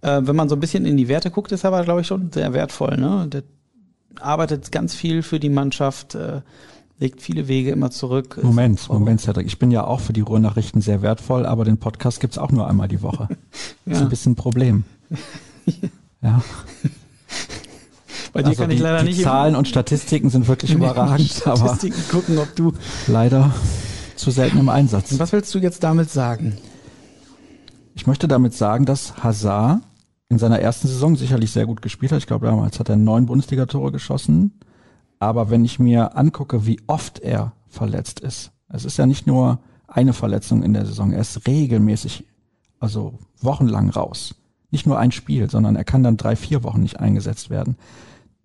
Äh, 0.00 0.22
wenn 0.24 0.36
man 0.36 0.48
so 0.48 0.56
ein 0.56 0.60
bisschen 0.60 0.86
in 0.86 0.96
die 0.96 1.08
Werte 1.08 1.30
guckt, 1.30 1.52
ist 1.52 1.64
er 1.64 1.68
aber, 1.68 1.84
glaube 1.84 2.00
ich, 2.00 2.06
schon 2.06 2.32
sehr 2.32 2.52
wertvoll. 2.52 2.96
Ne? 2.96 3.26
Der 3.28 3.42
arbeitet 4.20 4.72
ganz 4.72 4.94
viel 4.94 5.22
für 5.22 5.40
die 5.40 5.50
Mannschaft, 5.50 6.14
äh, 6.14 6.40
legt 6.98 7.20
viele 7.20 7.48
Wege 7.48 7.70
immer 7.70 7.90
zurück. 7.90 8.38
Moment, 8.42 8.88
Moment, 8.88 9.20
Cedric. 9.20 9.46
Ich 9.46 9.58
bin 9.58 9.70
ja 9.70 9.84
auch 9.84 10.00
für 10.00 10.12
die 10.12 10.20
Ruhrnachrichten 10.20 10.80
sehr 10.80 11.02
wertvoll, 11.02 11.46
aber 11.46 11.64
den 11.64 11.78
Podcast 11.78 12.20
gibt's 12.20 12.38
auch 12.38 12.52
nur 12.52 12.68
einmal 12.68 12.88
die 12.88 13.02
Woche. 13.02 13.28
Das 13.84 13.96
ist 13.98 14.02
ein 14.02 14.08
bisschen 14.08 14.32
ein 14.32 14.36
Problem. 14.36 14.84
ja. 16.22 16.42
Bei 18.32 18.42
dir 18.42 18.48
also 18.48 18.62
kann 18.62 18.70
ich 18.70 18.80
leider 18.80 19.00
die 19.04 19.10
nicht. 19.10 19.22
Zahlen 19.22 19.54
und 19.54 19.68
Statistiken 19.68 20.30
sind 20.30 20.48
wirklich 20.48 20.72
überragend, 20.72 21.30
Statistiken 21.30 21.94
aber 21.94 22.10
gucken, 22.10 22.38
ob 22.38 22.54
du 22.56 22.72
leider 23.06 23.54
zu 24.16 24.30
selten 24.30 24.58
im 24.58 24.68
Einsatz. 24.68 25.12
Und 25.12 25.18
was 25.20 25.32
willst 25.32 25.54
du 25.54 25.58
jetzt 25.58 25.84
damit 25.84 26.10
sagen? 26.10 26.56
Ich 27.94 28.06
möchte 28.06 28.26
damit 28.26 28.54
sagen, 28.54 28.86
dass 28.86 29.22
Hazard 29.22 29.80
in 30.28 30.38
seiner 30.38 30.58
ersten 30.58 30.88
Saison 30.88 31.14
sicherlich 31.16 31.52
sehr 31.52 31.66
gut 31.66 31.80
gespielt 31.80 32.10
hat. 32.10 32.18
Ich 32.18 32.26
glaube, 32.26 32.46
damals 32.46 32.80
hat 32.80 32.88
er 32.88 32.96
neun 32.96 33.26
Bundesligatore 33.26 33.92
geschossen. 33.92 34.58
Aber 35.24 35.48
wenn 35.48 35.64
ich 35.64 35.78
mir 35.78 36.18
angucke, 36.18 36.66
wie 36.66 36.82
oft 36.86 37.18
er 37.18 37.54
verletzt 37.66 38.20
ist, 38.20 38.52
es 38.68 38.84
ist 38.84 38.98
ja 38.98 39.06
nicht 39.06 39.26
nur 39.26 39.58
eine 39.88 40.12
Verletzung 40.12 40.62
in 40.62 40.74
der 40.74 40.84
Saison, 40.84 41.12
er 41.12 41.22
ist 41.22 41.46
regelmäßig, 41.48 42.26
also 42.78 43.18
wochenlang 43.40 43.88
raus. 43.88 44.34
Nicht 44.70 44.86
nur 44.86 44.98
ein 44.98 45.12
Spiel, 45.12 45.48
sondern 45.48 45.76
er 45.76 45.84
kann 45.84 46.02
dann 46.02 46.18
drei, 46.18 46.36
vier 46.36 46.62
Wochen 46.62 46.82
nicht 46.82 47.00
eingesetzt 47.00 47.48
werden. 47.48 47.78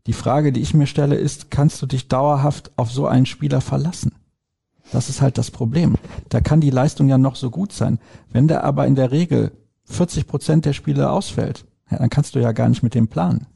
Die 0.08 0.14
Frage, 0.14 0.54
die 0.54 0.62
ich 0.62 0.74
mir 0.74 0.88
stelle, 0.88 1.16
ist, 1.16 1.52
kannst 1.52 1.82
du 1.82 1.86
dich 1.86 2.08
dauerhaft 2.08 2.72
auf 2.78 2.90
so 2.94 3.08
einen 3.08 3.26
Spieler 3.26 3.60
verlassen? 3.60 4.14
Das 4.94 5.10
ist 5.10 5.20
halt 5.20 5.38
das 5.38 5.52
Problem. 5.52 5.98
Da 6.30 6.40
kann 6.40 6.62
die 6.62 6.70
Leistung 6.70 7.10
ja 7.10 7.18
noch 7.18 7.36
so 7.36 7.52
gut 7.52 7.74
sein. 7.74 8.00
Wenn 8.32 8.48
der 8.48 8.64
aber 8.64 8.88
in 8.88 8.96
der 8.96 9.12
Regel 9.12 9.52
40 9.84 10.28
Prozent 10.28 10.64
der 10.64 10.74
Spiele 10.74 11.12
ausfällt, 11.12 11.66
ja, 11.92 11.98
dann 11.98 12.10
kannst 12.10 12.36
du 12.36 12.40
ja 12.40 12.54
gar 12.54 12.70
nicht 12.70 12.84
mit 12.84 12.96
dem 12.96 13.10
planen. 13.10 13.48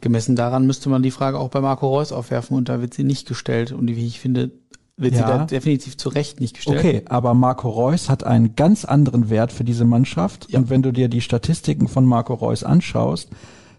Gemessen 0.00 0.36
daran 0.36 0.66
müsste 0.66 0.88
man 0.88 1.02
die 1.02 1.10
Frage 1.10 1.38
auch 1.38 1.48
bei 1.48 1.60
Marco 1.60 1.88
Reus 1.88 2.12
aufwerfen 2.12 2.56
und 2.56 2.68
da 2.68 2.80
wird 2.80 2.94
sie 2.94 3.04
nicht 3.04 3.28
gestellt 3.28 3.72
und 3.72 3.88
wie 3.88 4.06
ich 4.06 4.20
finde, 4.20 4.50
wird 4.96 5.14
ja. 5.14 5.18
sie 5.18 5.24
da 5.24 5.44
definitiv 5.44 5.96
zu 5.96 6.08
Recht 6.08 6.40
nicht 6.40 6.56
gestellt. 6.56 6.78
Okay, 6.78 7.02
aber 7.08 7.34
Marco 7.34 7.68
Reus 7.68 8.08
hat 8.08 8.24
einen 8.24 8.56
ganz 8.56 8.84
anderen 8.84 9.30
Wert 9.30 9.52
für 9.52 9.64
diese 9.64 9.84
Mannschaft 9.84 10.50
ja. 10.50 10.58
und 10.58 10.70
wenn 10.70 10.82
du 10.82 10.92
dir 10.92 11.08
die 11.08 11.20
Statistiken 11.20 11.88
von 11.88 12.04
Marco 12.04 12.34
Reus 12.34 12.64
anschaust, 12.64 13.30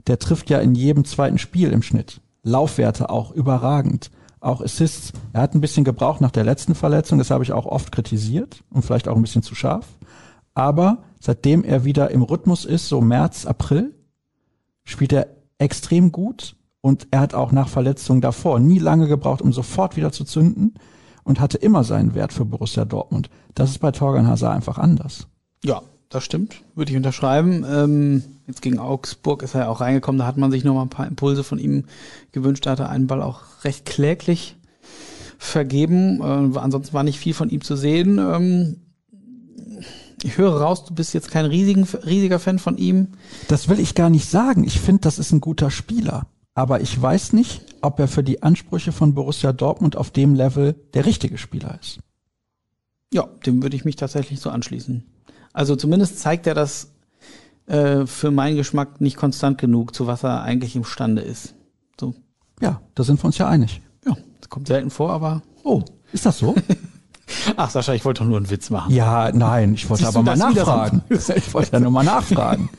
der 0.08 0.20
trifft 0.20 0.50
ja 0.50 0.60
in 0.60 0.76
jedem 0.76 1.06
zweiten 1.06 1.38
Spiel 1.38 1.72
im 1.72 1.82
Schnitt. 1.82 2.22
Laufwerte 2.44 3.10
auch 3.10 3.32
überragend 3.32 4.12
auch 4.42 4.62
Assists. 4.62 5.12
Er 5.34 5.42
hat 5.42 5.54
ein 5.54 5.62
bisschen 5.62 5.84
gebraucht 5.84 6.22
nach 6.22 6.32
der 6.32 6.44
letzten 6.44 6.76
Verletzung, 6.76 7.18
das 7.18 7.32
habe 7.32 7.44
ich 7.44 7.52
auch 7.52 7.66
oft 7.66 7.92
kritisiert 7.92 8.64
und 8.70 8.84
vielleicht 8.84 9.08
auch 9.08 9.16
ein 9.16 9.22
bisschen 9.22 9.44
zu 9.44 9.56
scharf. 9.56 9.86
Aber 10.54 11.04
seitdem 11.20 11.64
er 11.64 11.84
wieder 11.86 12.12
im 12.12 12.24
Rhythmus 12.24 12.66
ist, 12.66 12.88
so 12.88 13.02
März, 13.02 13.46
April, 13.46 13.94
spielt 14.84 15.14
er 15.14 15.28
extrem 15.60 16.12
gut 16.12 16.56
und 16.82 17.08
er 17.12 17.20
hat 17.20 17.34
auch 17.36 17.52
nach 17.52 17.70
Verletzungen 17.70 18.22
davor 18.22 18.60
nie 18.60 18.80
lange 18.80 19.08
gebraucht, 19.08 19.42
um 19.42 19.54
sofort 19.54 19.96
wieder 19.96 20.12
zu 20.12 20.24
zünden 20.24 20.74
und 21.24 21.40
hatte 21.40 21.58
immer 21.58 21.84
seinen 21.84 22.16
Wert 22.16 22.34
für 22.34 22.46
Borussia 22.46 22.86
Dortmund. 22.86 23.30
Das 23.54 23.70
ist 23.70 23.80
bei 23.80 23.92
Torgan 23.92 24.28
Hazard 24.28 24.56
einfach 24.56 24.78
anders. 24.78 25.28
Ja, 25.64 25.82
das 26.10 26.24
stimmt, 26.24 26.64
würde 26.74 26.92
ich 26.92 26.98
unterschreiben. 26.98 27.66
Ähm, 27.70 28.24
jetzt 28.48 28.62
gegen 28.62 28.80
Augsburg 28.80 29.44
ist 29.44 29.54
er 29.54 29.62
ja 29.62 29.68
auch 29.68 29.82
reingekommen, 29.82 30.18
da 30.18 30.26
hat 30.26 30.38
man 30.38 30.50
sich 30.50 30.64
noch 30.64 30.74
mal 30.74 30.82
ein 30.82 30.90
paar 30.90 31.08
Impulse 31.08 31.44
von 31.44 31.60
ihm 31.60 31.84
gewünscht. 32.32 32.66
Da 32.66 32.72
hat 32.72 32.80
er 32.80 32.90
einen 32.90 33.08
Ball 33.08 33.22
auch 33.22 33.42
recht 33.64 33.86
kläglich 33.86 34.56
vergeben. 35.38 36.22
Äh, 36.22 36.58
ansonsten 36.58 36.94
war 36.94 37.04
nicht 37.04 37.20
viel 37.20 37.34
von 37.34 37.50
ihm 37.50 37.62
zu 37.62 37.76
sehen. 37.76 38.18
Ähm, 38.18 38.78
ich 40.24 40.38
höre 40.38 40.62
raus, 40.62 40.86
du 40.86 40.94
bist 40.94 41.14
jetzt 41.14 41.32
kein 41.32 41.46
riesigen, 41.46 41.84
riesiger 42.06 42.40
Fan 42.40 42.60
von 42.60 42.78
ihm. 42.78 43.10
Das 43.48 43.70
will 43.70 43.80
ich 43.80 43.96
gar 43.96 44.10
nicht 44.10 44.30
sagen. 44.30 44.64
Ich 44.64 44.80
finde, 44.80 45.02
das 45.02 45.20
ist 45.20 45.32
ein 45.32 45.42
guter 45.42 45.72
Spieler. 45.72 46.28
Aber 46.54 46.82
ich 46.82 47.02
weiß 47.02 47.34
nicht, 47.34 47.62
ob 47.82 48.00
er 48.00 48.08
für 48.08 48.24
die 48.24 48.44
Ansprüche 48.44 48.92
von 48.92 49.14
Borussia 49.14 49.54
Dortmund 49.54 49.96
auf 49.96 50.12
dem 50.12 50.36
Level 50.36 50.76
der 50.94 51.06
richtige 51.06 51.38
Spieler 51.38 51.78
ist. 51.80 52.00
Ja, 53.14 53.28
dem 53.46 53.64
würde 53.64 53.76
ich 53.76 53.86
mich 53.86 53.96
tatsächlich 53.96 54.40
so 54.40 54.50
anschließen. 54.50 55.06
Also 55.54 55.76
zumindest 55.76 56.20
zeigt 56.20 56.48
er 56.48 56.54
das 56.54 56.92
äh, 57.66 58.06
für 58.06 58.32
meinen 58.32 58.58
Geschmack 58.58 59.00
nicht 59.02 59.18
konstant 59.18 59.58
genug, 59.58 59.96
zu 59.96 60.08
was 60.08 60.24
er 60.24 60.42
eigentlich 60.44 60.76
imstande 60.76 61.22
ist. 61.22 61.56
So. 62.00 62.14
Ja, 62.62 62.82
da 62.96 63.04
sind 63.04 63.22
wir 63.22 63.26
uns 63.26 63.38
ja 63.38 63.48
einig. 63.48 63.82
Ja, 64.06 64.18
das 64.42 64.50
kommt 64.50 64.68
selten 64.68 64.90
vor, 64.90 65.12
aber. 65.12 65.42
Oh, 65.64 65.84
ist 66.12 66.26
das 66.26 66.40
so? 66.40 66.56
Ach, 67.56 67.70
Sascha, 67.70 67.94
ich 67.94 68.06
wollte 68.06 68.22
doch 68.22 68.28
nur 68.28 68.38
einen 68.38 68.50
Witz 68.50 68.70
machen. 68.70 68.94
Ja, 68.94 69.32
nein, 69.32 69.74
ich 69.74 69.90
wollte 69.90 70.04
Siehst 70.04 70.16
aber 70.16 70.24
mal 70.24 70.38
nachfragen. 70.38 71.02
ich 71.10 71.54
wollte 71.54 71.74
ja 71.74 71.80
nur 71.80 71.92
mal 71.92 72.04
nachfragen. 72.04 72.70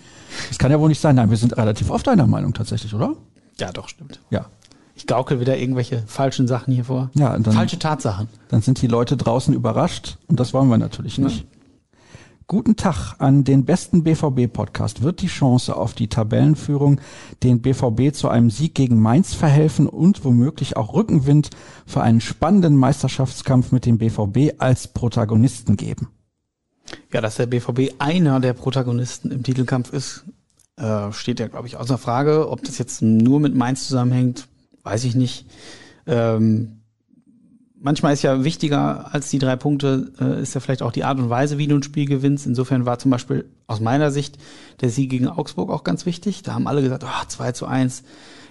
Das 0.48 0.58
kann 0.58 0.70
ja 0.70 0.80
wohl 0.80 0.88
nicht 0.88 1.00
sein. 1.00 1.16
Nein, 1.16 1.30
wir 1.30 1.36
sind 1.36 1.56
relativ 1.56 1.90
oft 1.90 2.06
deiner 2.06 2.26
Meinung 2.26 2.54
tatsächlich, 2.54 2.94
oder? 2.94 3.14
Ja, 3.58 3.72
doch, 3.72 3.88
stimmt. 3.88 4.20
Ja. 4.30 4.46
Ich 4.94 5.06
gaukel 5.06 5.40
wieder 5.40 5.56
irgendwelche 5.56 6.02
falschen 6.06 6.46
Sachen 6.46 6.74
hier 6.74 6.84
vor. 6.84 7.10
Ja, 7.14 7.38
dann, 7.38 7.54
Falsche 7.54 7.78
Tatsachen. 7.78 8.28
Dann 8.48 8.60
sind 8.62 8.82
die 8.82 8.86
Leute 8.86 9.16
draußen 9.16 9.54
überrascht 9.54 10.18
und 10.28 10.38
das 10.38 10.52
wollen 10.52 10.68
wir 10.68 10.78
natürlich 10.78 11.18
nicht. 11.18 11.40
Ja. 11.40 11.59
Guten 12.50 12.74
Tag 12.74 13.14
an 13.18 13.44
den 13.44 13.64
besten 13.64 14.02
BVB-Podcast. 14.02 15.02
Wird 15.02 15.22
die 15.22 15.28
Chance 15.28 15.76
auf 15.76 15.94
die 15.94 16.08
Tabellenführung 16.08 17.00
den 17.44 17.62
BVB 17.62 18.12
zu 18.12 18.28
einem 18.28 18.50
Sieg 18.50 18.74
gegen 18.74 18.98
Mainz 19.00 19.34
verhelfen 19.34 19.86
und 19.86 20.24
womöglich 20.24 20.76
auch 20.76 20.92
Rückenwind 20.92 21.50
für 21.86 22.02
einen 22.02 22.20
spannenden 22.20 22.74
Meisterschaftskampf 22.74 23.70
mit 23.70 23.86
dem 23.86 23.98
BVB 23.98 24.60
als 24.60 24.88
Protagonisten 24.88 25.76
geben? 25.76 26.08
Ja, 27.12 27.20
dass 27.20 27.36
der 27.36 27.46
BVB 27.46 27.94
einer 28.00 28.40
der 28.40 28.54
Protagonisten 28.54 29.30
im 29.30 29.44
Titelkampf 29.44 29.92
ist, 29.92 30.24
äh, 30.74 31.12
steht 31.12 31.38
ja, 31.38 31.46
glaube 31.46 31.68
ich, 31.68 31.76
außer 31.76 31.98
Frage. 31.98 32.50
Ob 32.50 32.64
das 32.64 32.78
jetzt 32.78 33.00
nur 33.00 33.38
mit 33.38 33.54
Mainz 33.54 33.86
zusammenhängt, 33.86 34.48
weiß 34.82 35.04
ich 35.04 35.14
nicht. 35.14 35.46
Ähm, 36.04 36.79
manchmal 37.80 38.12
ist 38.12 38.22
ja 38.22 38.44
wichtiger 38.44 39.12
als 39.12 39.30
die 39.30 39.38
drei 39.38 39.56
Punkte, 39.56 40.12
äh, 40.20 40.42
ist 40.42 40.54
ja 40.54 40.60
vielleicht 40.60 40.82
auch 40.82 40.92
die 40.92 41.04
Art 41.04 41.18
und 41.18 41.30
Weise, 41.30 41.58
wie 41.58 41.66
du 41.66 41.76
ein 41.76 41.82
Spiel 41.82 42.06
gewinnst. 42.06 42.46
Insofern 42.46 42.86
war 42.86 42.98
zum 42.98 43.10
Beispiel 43.10 43.46
aus 43.66 43.80
meiner 43.80 44.10
Sicht 44.10 44.38
der 44.80 44.90
Sieg 44.90 45.10
gegen 45.10 45.28
Augsburg 45.28 45.70
auch 45.70 45.84
ganz 45.84 46.06
wichtig. 46.06 46.42
Da 46.42 46.54
haben 46.54 46.66
alle 46.66 46.82
gesagt, 46.82 47.04
oh, 47.04 47.26
2 47.26 47.52
zu 47.52 47.66
1. 47.66 48.02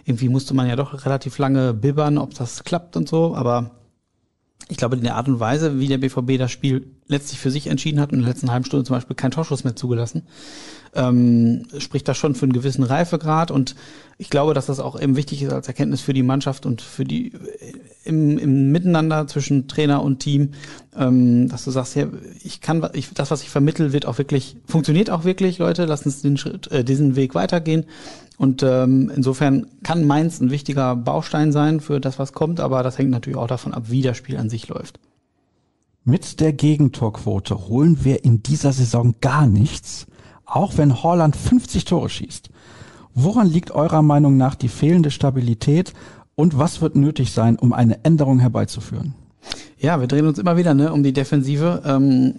Irgendwie 0.05 0.29
musste 0.29 0.53
man 0.53 0.67
ja 0.67 0.75
doch 0.75 1.05
relativ 1.05 1.37
lange 1.37 1.73
bibbern, 1.73 2.17
ob 2.17 2.33
das 2.33 2.63
klappt 2.63 2.97
und 2.97 3.07
so. 3.07 3.35
Aber 3.35 3.71
ich 4.67 4.77
glaube, 4.77 4.95
in 4.95 5.03
der 5.03 5.15
Art 5.15 5.27
und 5.27 5.39
Weise, 5.39 5.79
wie 5.79 5.87
der 5.87 5.97
BVB 5.97 6.37
das 6.37 6.51
Spiel 6.51 6.87
letztlich 7.07 7.39
für 7.39 7.51
sich 7.51 7.67
entschieden 7.67 7.99
hat 7.99 8.11
und 8.11 8.19
in 8.19 8.25
der 8.25 8.33
letzten 8.33 8.51
halben 8.51 8.65
Stunde 8.65 8.85
zum 8.85 8.95
Beispiel 8.95 9.15
kein 9.15 9.31
Torschuss 9.31 9.63
mehr 9.63 9.75
zugelassen, 9.75 10.23
ähm, 10.95 11.65
spricht 11.77 12.07
das 12.07 12.17
schon 12.17 12.35
für 12.35 12.43
einen 12.43 12.53
gewissen 12.53 12.83
Reifegrad 12.83 13.51
und 13.51 13.75
ich 14.17 14.29
glaube, 14.29 14.53
dass 14.53 14.65
das 14.65 14.79
auch 14.79 14.99
eben 14.99 15.15
wichtig 15.15 15.43
ist 15.43 15.53
als 15.53 15.67
Erkenntnis 15.67 16.01
für 16.01 16.13
die 16.13 16.23
Mannschaft 16.23 16.65
und 16.65 16.81
für 16.81 17.05
die 17.05 17.31
im, 18.03 18.37
im 18.37 18.71
Miteinander 18.71 19.27
zwischen 19.27 19.67
Trainer 19.67 20.03
und 20.03 20.19
Team, 20.19 20.51
ähm, 20.97 21.47
dass 21.47 21.63
du 21.63 21.71
sagst, 21.71 21.95
ja, 21.95 22.07
ich 22.43 22.59
kann, 22.59 22.85
ich, 22.93 23.13
das, 23.13 23.31
was 23.31 23.43
ich 23.43 23.49
vermittel, 23.49 23.93
wird 23.93 24.05
auch 24.05 24.17
wirklich, 24.17 24.57
funktioniert 24.65 25.09
auch 25.09 25.23
wirklich, 25.23 25.59
Leute, 25.59 25.85
lass 25.85 26.05
uns 26.05 26.21
den 26.21 26.37
Schritt, 26.37 26.71
äh, 26.71 26.83
diesen 26.83 27.15
Weg 27.15 27.35
weitergehen. 27.35 27.85
Und 28.37 28.63
ähm, 28.63 29.11
insofern 29.15 29.67
kann 29.83 30.07
Mainz 30.07 30.39
ein 30.39 30.51
wichtiger 30.51 30.95
Baustein 30.95 31.51
sein 31.51 31.79
für 31.79 31.99
das, 31.99 32.19
was 32.19 32.33
kommt, 32.33 32.59
aber 32.59 32.83
das 32.83 32.97
hängt 32.97 33.11
natürlich 33.11 33.37
auch 33.37 33.47
davon 33.47 33.73
ab, 33.73 33.83
wie 33.87 34.01
das 34.01 34.17
Spiel 34.17 34.37
an 34.37 34.49
sich 34.49 34.67
läuft. 34.67 34.99
Mit 36.03 36.39
der 36.39 36.53
Gegentorquote 36.53 37.67
holen 37.67 38.03
wir 38.03 38.23
in 38.23 38.41
dieser 38.41 38.71
Saison 38.73 39.15
gar 39.21 39.45
nichts, 39.45 40.07
auch 40.49 40.77
wenn 40.77 41.03
Holland 41.03 41.35
50 41.35 41.85
Tore 41.85 42.09
schießt. 42.09 42.49
Woran 43.13 43.47
liegt 43.47 43.71
eurer 43.71 44.01
Meinung 44.01 44.37
nach 44.37 44.55
die 44.55 44.69
fehlende 44.69 45.11
Stabilität 45.11 45.93
und 46.35 46.57
was 46.57 46.81
wird 46.81 46.95
nötig 46.95 47.31
sein, 47.31 47.57
um 47.57 47.73
eine 47.73 48.03
Änderung 48.03 48.39
herbeizuführen? 48.39 49.13
Ja, 49.77 49.99
wir 49.99 50.07
drehen 50.07 50.27
uns 50.27 50.39
immer 50.39 50.57
wieder 50.57 50.73
ne, 50.73 50.91
um 50.91 51.03
die 51.03 51.13
Defensive. 51.13 51.81
Ähm, 51.85 52.35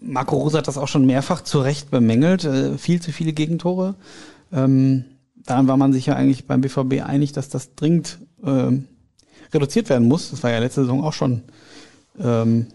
Marco 0.00 0.36
Rosa 0.36 0.58
hat 0.58 0.68
das 0.68 0.78
auch 0.78 0.88
schon 0.88 1.06
mehrfach 1.06 1.42
zu 1.42 1.60
Recht 1.60 1.90
bemängelt. 1.90 2.44
Äh, 2.44 2.78
viel 2.78 3.00
zu 3.00 3.12
viele 3.12 3.32
Gegentore. 3.32 3.94
Ähm, 4.52 5.04
daran 5.46 5.68
war 5.68 5.76
man 5.76 5.92
sich 5.92 6.06
ja 6.06 6.16
eigentlich 6.16 6.46
beim 6.46 6.60
BVB 6.60 7.02
einig, 7.04 7.32
dass 7.32 7.48
das 7.48 7.74
dringend 7.74 8.18
ähm, 8.44 8.88
reduziert 9.52 9.88
werden 9.88 10.08
muss. 10.08 10.30
Das 10.30 10.42
war 10.42 10.50
ja 10.50 10.58
letzte 10.58 10.82
Saison 10.82 11.04
auch 11.04 11.12
schon 11.12 11.42
ähm, 12.20 12.66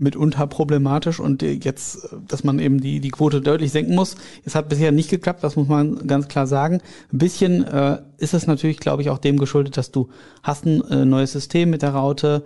mitunter 0.00 0.46
problematisch 0.46 1.20
und 1.20 1.42
jetzt, 1.42 2.08
dass 2.26 2.42
man 2.42 2.58
eben 2.58 2.80
die, 2.80 3.00
die 3.00 3.10
Quote 3.10 3.40
deutlich 3.40 3.70
senken 3.70 3.94
muss. 3.94 4.16
Es 4.44 4.54
hat 4.54 4.68
bisher 4.68 4.92
nicht 4.92 5.10
geklappt, 5.10 5.44
das 5.44 5.56
muss 5.56 5.68
man 5.68 6.06
ganz 6.06 6.28
klar 6.28 6.46
sagen. 6.46 6.80
Ein 7.12 7.18
bisschen 7.18 7.64
äh, 7.64 7.98
ist 8.18 8.34
es 8.34 8.46
natürlich, 8.46 8.78
glaube 8.78 9.02
ich, 9.02 9.10
auch 9.10 9.18
dem 9.18 9.38
geschuldet, 9.38 9.76
dass 9.76 9.90
du 9.90 10.08
hast 10.42 10.66
ein 10.66 10.82
äh, 10.90 11.04
neues 11.04 11.32
System 11.32 11.70
mit 11.70 11.82
der 11.82 11.90
Raute. 11.90 12.44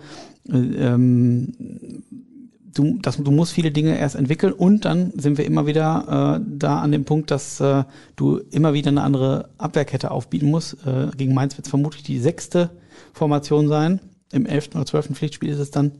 Äh, 0.48 0.56
ähm, 0.56 1.52
du, 2.74 2.98
das, 3.00 3.16
du 3.16 3.30
musst 3.30 3.52
viele 3.52 3.70
Dinge 3.70 3.98
erst 3.98 4.16
entwickeln 4.16 4.52
und 4.52 4.84
dann 4.84 5.12
sind 5.16 5.38
wir 5.38 5.46
immer 5.46 5.66
wieder 5.66 6.40
äh, 6.40 6.44
da 6.58 6.80
an 6.80 6.92
dem 6.92 7.04
Punkt, 7.04 7.30
dass 7.30 7.60
äh, 7.60 7.84
du 8.16 8.38
immer 8.50 8.74
wieder 8.74 8.90
eine 8.90 9.02
andere 9.02 9.48
Abwehrkette 9.58 10.10
aufbieten 10.10 10.50
musst. 10.50 10.74
Äh, 10.86 11.08
gegen 11.16 11.34
Mainz 11.34 11.56
wird 11.56 11.66
es 11.66 11.70
vermutlich 11.70 12.02
die 12.02 12.18
sechste 12.18 12.70
Formation 13.12 13.68
sein. 13.68 14.00
Im 14.34 14.46
elften 14.46 14.76
oder 14.76 14.86
zwölften 14.86 15.14
Pflichtspiel 15.14 15.50
ist 15.50 15.58
es 15.58 15.70
dann 15.70 15.92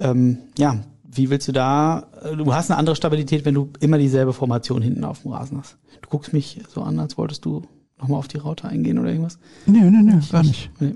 ähm, 0.00 0.38
ja, 0.58 0.80
wie 1.04 1.30
willst 1.30 1.48
du 1.48 1.52
da, 1.52 2.08
äh, 2.22 2.36
du 2.36 2.52
hast 2.54 2.70
eine 2.70 2.78
andere 2.78 2.96
Stabilität, 2.96 3.44
wenn 3.44 3.54
du 3.54 3.70
immer 3.80 3.98
dieselbe 3.98 4.32
Formation 4.32 4.82
hinten 4.82 5.04
auf 5.04 5.22
dem 5.22 5.32
Rasen 5.32 5.58
hast. 5.58 5.76
Du 6.00 6.08
guckst 6.08 6.32
mich 6.32 6.60
so 6.68 6.82
an, 6.82 6.98
als 6.98 7.18
wolltest 7.18 7.44
du 7.44 7.62
nochmal 7.98 8.18
auf 8.18 8.28
die 8.28 8.38
Raute 8.38 8.68
eingehen 8.68 8.98
oder 8.98 9.10
irgendwas? 9.10 9.38
Nee, 9.66 9.80
nee, 9.80 10.02
nee, 10.02 10.20
gar 10.30 10.42
nicht. 10.42 10.70
Nee. 10.80 10.94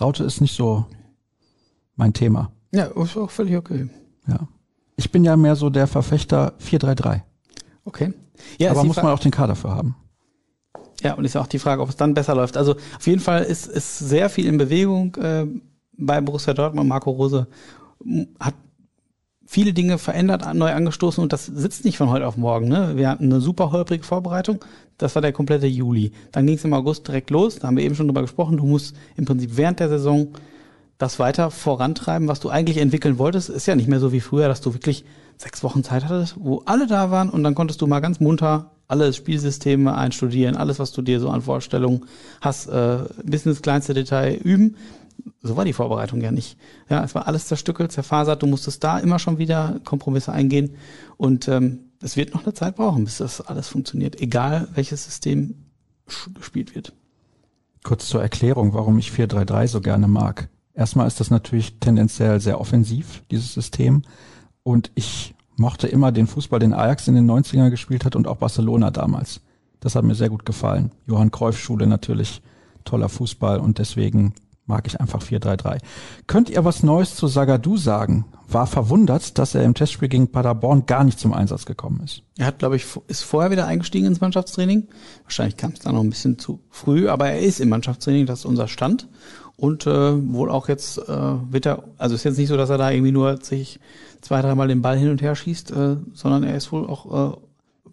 Raute 0.00 0.24
ist 0.24 0.40
nicht 0.40 0.56
so 0.56 0.86
mein 1.96 2.12
Thema. 2.12 2.52
Ja, 2.72 2.84
ist 2.84 3.16
auch 3.16 3.30
völlig 3.30 3.56
okay. 3.56 3.88
Ja. 4.28 4.48
Ich 4.96 5.10
bin 5.10 5.24
ja 5.24 5.36
mehr 5.36 5.56
so 5.56 5.70
der 5.70 5.86
Verfechter 5.86 6.54
4-3-3. 6.60 7.22
Okay. 7.84 8.12
Ja, 8.58 8.70
Aber 8.70 8.84
muss 8.84 8.96
man 8.96 9.06
auch 9.06 9.18
den 9.18 9.30
Kader 9.30 9.56
für 9.56 9.70
haben. 9.70 9.96
Ja, 11.02 11.14
und 11.14 11.24
ist 11.24 11.34
ja 11.34 11.40
auch 11.40 11.46
die 11.46 11.58
Frage, 11.58 11.82
ob 11.82 11.88
es 11.88 11.96
dann 11.96 12.14
besser 12.14 12.34
läuft. 12.34 12.56
Also 12.56 12.76
auf 12.96 13.06
jeden 13.06 13.20
Fall 13.20 13.42
ist, 13.42 13.66
ist 13.66 13.98
sehr 13.98 14.30
viel 14.30 14.46
in 14.46 14.58
Bewegung 14.58 15.14
äh, 15.16 15.46
bei 15.96 16.20
Borussia 16.20 16.54
Dortmund. 16.54 16.88
Marco 16.88 17.10
Rose 17.10 17.46
hat 18.40 18.54
viele 19.46 19.72
Dinge 19.72 19.98
verändert, 19.98 20.42
neu 20.54 20.72
angestoßen 20.72 21.22
und 21.22 21.32
das 21.32 21.46
sitzt 21.46 21.84
nicht 21.84 21.96
von 21.96 22.10
heute 22.10 22.26
auf 22.26 22.36
morgen. 22.36 22.68
Ne? 22.68 22.92
Wir 22.96 23.08
hatten 23.08 23.24
eine 23.24 23.40
super 23.40 23.70
holprige 23.70 24.04
Vorbereitung, 24.04 24.64
das 24.98 25.14
war 25.14 25.22
der 25.22 25.32
komplette 25.32 25.66
Juli. 25.66 26.12
Dann 26.32 26.46
ging 26.46 26.56
es 26.56 26.64
im 26.64 26.74
August 26.74 27.06
direkt 27.06 27.30
los, 27.30 27.56
da 27.56 27.68
haben 27.68 27.76
wir 27.76 27.84
eben 27.84 27.94
schon 27.94 28.08
drüber 28.08 28.22
gesprochen, 28.22 28.56
du 28.56 28.66
musst 28.66 28.96
im 29.16 29.24
Prinzip 29.24 29.56
während 29.56 29.80
der 29.80 29.88
Saison 29.88 30.28
das 30.98 31.18
weiter 31.18 31.50
vorantreiben, 31.50 32.26
was 32.26 32.40
du 32.40 32.48
eigentlich 32.48 32.78
entwickeln 32.78 33.18
wolltest. 33.18 33.50
Ist 33.50 33.66
ja 33.66 33.76
nicht 33.76 33.88
mehr 33.88 34.00
so 34.00 34.12
wie 34.12 34.20
früher, 34.20 34.48
dass 34.48 34.62
du 34.62 34.72
wirklich 34.72 35.04
sechs 35.36 35.62
Wochen 35.62 35.84
Zeit 35.84 36.04
hattest, 36.04 36.36
wo 36.38 36.62
alle 36.64 36.86
da 36.86 37.10
waren 37.10 37.28
und 37.28 37.44
dann 37.44 37.54
konntest 37.54 37.80
du 37.82 37.86
mal 37.86 38.00
ganz 38.00 38.18
munter 38.18 38.72
alle 38.88 39.12
Spielsysteme 39.12 39.96
einstudieren, 39.96 40.56
alles, 40.56 40.78
was 40.78 40.92
du 40.92 41.02
dir 41.02 41.20
so 41.20 41.30
an 41.30 41.42
Vorstellungen 41.42 42.06
hast, 42.40 42.68
äh, 42.68 42.98
bis 43.24 43.46
ins 43.46 43.62
kleinste 43.62 43.94
Detail 43.94 44.34
üben 44.34 44.76
so 45.42 45.56
war 45.56 45.64
die 45.64 45.72
Vorbereitung 45.72 46.20
ja 46.20 46.30
nicht. 46.30 46.58
Ja, 46.88 47.02
es 47.04 47.14
war 47.14 47.26
alles 47.26 47.46
zerstückelt, 47.46 47.92
zerfasert. 47.92 48.42
Du 48.42 48.46
musstest 48.46 48.82
da 48.84 48.98
immer 48.98 49.18
schon 49.18 49.38
wieder 49.38 49.80
Kompromisse 49.84 50.32
eingehen. 50.32 50.76
Und 51.16 51.48
ähm, 51.48 51.80
es 52.02 52.16
wird 52.16 52.34
noch 52.34 52.44
eine 52.44 52.54
Zeit 52.54 52.76
brauchen, 52.76 53.04
bis 53.04 53.18
das 53.18 53.40
alles 53.40 53.68
funktioniert, 53.68 54.20
egal 54.20 54.68
welches 54.74 55.04
System 55.04 55.54
gespielt 56.34 56.74
wird. 56.74 56.92
Kurz 57.82 58.08
zur 58.08 58.22
Erklärung, 58.22 58.74
warum 58.74 58.98
ich 58.98 59.10
4-3-3 59.10 59.68
so 59.68 59.80
gerne 59.80 60.08
mag. 60.08 60.48
Erstmal 60.74 61.06
ist 61.06 61.20
das 61.20 61.30
natürlich 61.30 61.78
tendenziell 61.78 62.40
sehr 62.40 62.60
offensiv, 62.60 63.22
dieses 63.30 63.54
System. 63.54 64.02
Und 64.62 64.90
ich 64.94 65.34
mochte 65.56 65.88
immer 65.88 66.12
den 66.12 66.26
Fußball, 66.26 66.60
den 66.60 66.74
Ajax 66.74 67.08
in 67.08 67.14
den 67.14 67.30
90ern 67.30 67.70
gespielt 67.70 68.04
hat 68.04 68.16
und 68.16 68.28
auch 68.28 68.36
Barcelona 68.36 68.90
damals. 68.90 69.40
Das 69.80 69.94
hat 69.94 70.04
mir 70.04 70.14
sehr 70.14 70.30
gut 70.30 70.46
gefallen. 70.46 70.92
Johann 71.06 71.30
Cruyff 71.30 71.58
Schule 71.58 71.86
natürlich 71.86 72.42
toller 72.84 73.08
Fußball 73.08 73.58
und 73.58 73.78
deswegen 73.78 74.34
mag 74.66 74.86
ich 74.86 75.00
einfach 75.00 75.22
4-3-3. 75.22 75.78
Könnt 76.26 76.50
ihr 76.50 76.64
was 76.64 76.82
Neues 76.82 77.14
zu 77.14 77.28
Sagadu 77.28 77.76
sagen? 77.76 78.24
War 78.48 78.66
verwundert, 78.66 79.38
dass 79.38 79.54
er 79.54 79.64
im 79.64 79.74
Testspiel 79.74 80.08
gegen 80.08 80.30
Paderborn 80.30 80.86
gar 80.86 81.04
nicht 81.04 81.18
zum 81.18 81.32
Einsatz 81.32 81.66
gekommen 81.66 82.00
ist. 82.04 82.22
Er 82.36 82.46
hat, 82.46 82.58
glaube 82.58 82.76
ich, 82.76 82.86
ist 83.08 83.22
vorher 83.22 83.50
wieder 83.50 83.66
eingestiegen 83.66 84.06
ins 84.06 84.20
Mannschaftstraining. 84.20 84.88
Wahrscheinlich 85.24 85.56
kam 85.56 85.72
es 85.72 85.80
da 85.80 85.92
noch 85.92 86.02
ein 86.02 86.10
bisschen 86.10 86.38
zu 86.38 86.60
früh, 86.70 87.08
aber 87.08 87.28
er 87.28 87.40
ist 87.40 87.60
im 87.60 87.68
Mannschaftstraining, 87.68 88.26
das 88.26 88.40
ist 88.40 88.44
unser 88.44 88.68
Stand. 88.68 89.08
Und 89.56 89.86
äh, 89.86 90.32
wohl 90.34 90.50
auch 90.50 90.68
jetzt 90.68 90.98
äh, 90.98 91.32
wird 91.50 91.66
er, 91.66 91.84
also 91.96 92.14
ist 92.14 92.24
jetzt 92.24 92.36
nicht 92.36 92.48
so, 92.48 92.56
dass 92.56 92.68
er 92.68 92.78
da 92.78 92.90
irgendwie 92.90 93.12
nur 93.12 93.38
sich 93.42 93.80
zwei, 94.20 94.42
dreimal 94.42 94.68
den 94.68 94.82
Ball 94.82 94.98
hin 94.98 95.10
und 95.10 95.22
her 95.22 95.34
schießt, 95.34 95.70
äh, 95.70 95.96
sondern 96.12 96.42
er 96.42 96.56
ist 96.56 96.72
wohl 96.72 96.86
auch 96.86 97.34
äh, 97.34 97.36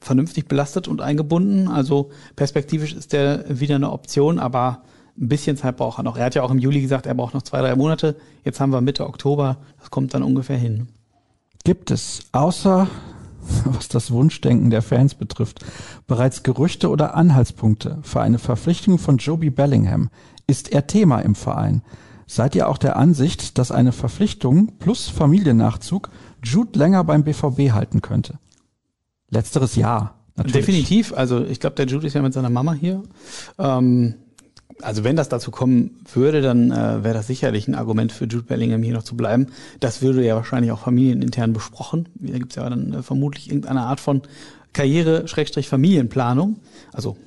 vernünftig 0.02 0.48
belastet 0.48 0.88
und 0.88 1.02
eingebunden. 1.02 1.70
Also 1.70 2.10
perspektivisch 2.36 2.94
ist 2.94 3.14
der 3.14 3.46
wieder 3.48 3.76
eine 3.76 3.92
Option, 3.92 4.40
aber 4.40 4.84
ein 5.18 5.30
bisschen 5.30 5.58
Zeit 5.58 5.78
braucht 5.78 6.00
er 6.00 6.04
noch. 6.04 6.18
Er 6.18 6.26
hat 6.26 6.36
ja 6.36 6.44
auch 6.44 6.52
im 6.52 6.60
Juli 6.60 6.82
gesagt, 6.82 7.06
er 7.06 7.14
braucht 7.14 7.34
noch 7.34 7.44
zwei, 7.44 7.62
drei 7.62 7.76
Monate. 7.76 8.16
Jetzt 8.44 8.60
haben 8.60 8.72
wir 8.72 8.82
Mitte 8.82 9.08
Oktober. 9.08 9.58
Das 9.80 9.92
kommt 9.92 10.14
dann 10.14 10.24
ungefähr 10.24 10.58
hin. 10.58 10.88
Gibt 11.64 11.92
es, 11.92 12.24
außer 12.32 12.88
was 13.66 13.88
das 13.88 14.12
Wunschdenken 14.12 14.70
der 14.70 14.82
Fans 14.82 15.16
betrifft, 15.16 15.64
bereits 16.08 16.44
Gerüchte 16.44 16.90
oder 16.90 17.16
Anhaltspunkte 17.16 18.00
für 18.02 18.22
eine 18.22 18.40
Verpflichtung 18.40 18.98
von 18.98 19.18
Joby 19.18 19.50
Bellingham? 19.50 20.10
Ist 20.48 20.72
er 20.72 20.88
Thema 20.88 21.20
im 21.20 21.36
Verein? 21.36 21.82
Seid 22.28 22.56
ihr 22.56 22.70
auch 22.70 22.78
der 22.78 22.96
Ansicht, 22.96 23.58
dass 23.58 23.72
eine 23.72 23.92
Verpflichtung 23.92 24.74
plus 24.80 25.08
Familiennachzug 25.08 26.10
Jude 26.44 26.80
länger 26.80 27.04
beim 27.04 27.24
BVB 27.24 27.72
halten 27.72 28.02
könnte? 28.02 28.40
Letzteres 29.30 29.76
ja. 29.76 30.16
Natürlich. 30.36 30.66
Definitiv. 30.66 31.14
Also 31.14 31.46
ich 31.46 31.60
glaube, 31.60 31.76
der 31.76 31.86
Jude 31.86 32.08
ist 32.08 32.14
ja 32.14 32.22
mit 32.22 32.34
seiner 32.34 32.50
Mama 32.50 32.74
hier. 32.74 33.04
Ähm, 33.60 34.16
also 34.82 35.04
wenn 35.04 35.16
das 35.16 35.30
dazu 35.30 35.52
kommen 35.52 36.00
würde, 36.12 36.42
dann 36.42 36.72
äh, 36.72 37.04
wäre 37.04 37.14
das 37.14 37.28
sicherlich 37.28 37.68
ein 37.68 37.76
Argument 37.76 38.12
für 38.12 38.26
Jude 38.26 38.46
Bellingham 38.46 38.82
hier 38.82 38.94
noch 38.94 39.04
zu 39.04 39.16
bleiben. 39.16 39.48
Das 39.80 40.02
würde 40.02 40.26
ja 40.26 40.36
wahrscheinlich 40.36 40.72
auch 40.72 40.80
familienintern 40.80 41.54
besprochen. 41.54 42.10
Da 42.16 42.38
gibt 42.38 42.52
es 42.52 42.56
ja 42.56 42.70
dann 42.70 42.94
äh, 42.94 43.04
vermutlich 43.04 43.50
irgendeine 43.50 43.82
Art 43.82 44.00
von 44.00 44.24
Karriere-Familienplanung. 44.74 46.58
Also 46.92 47.18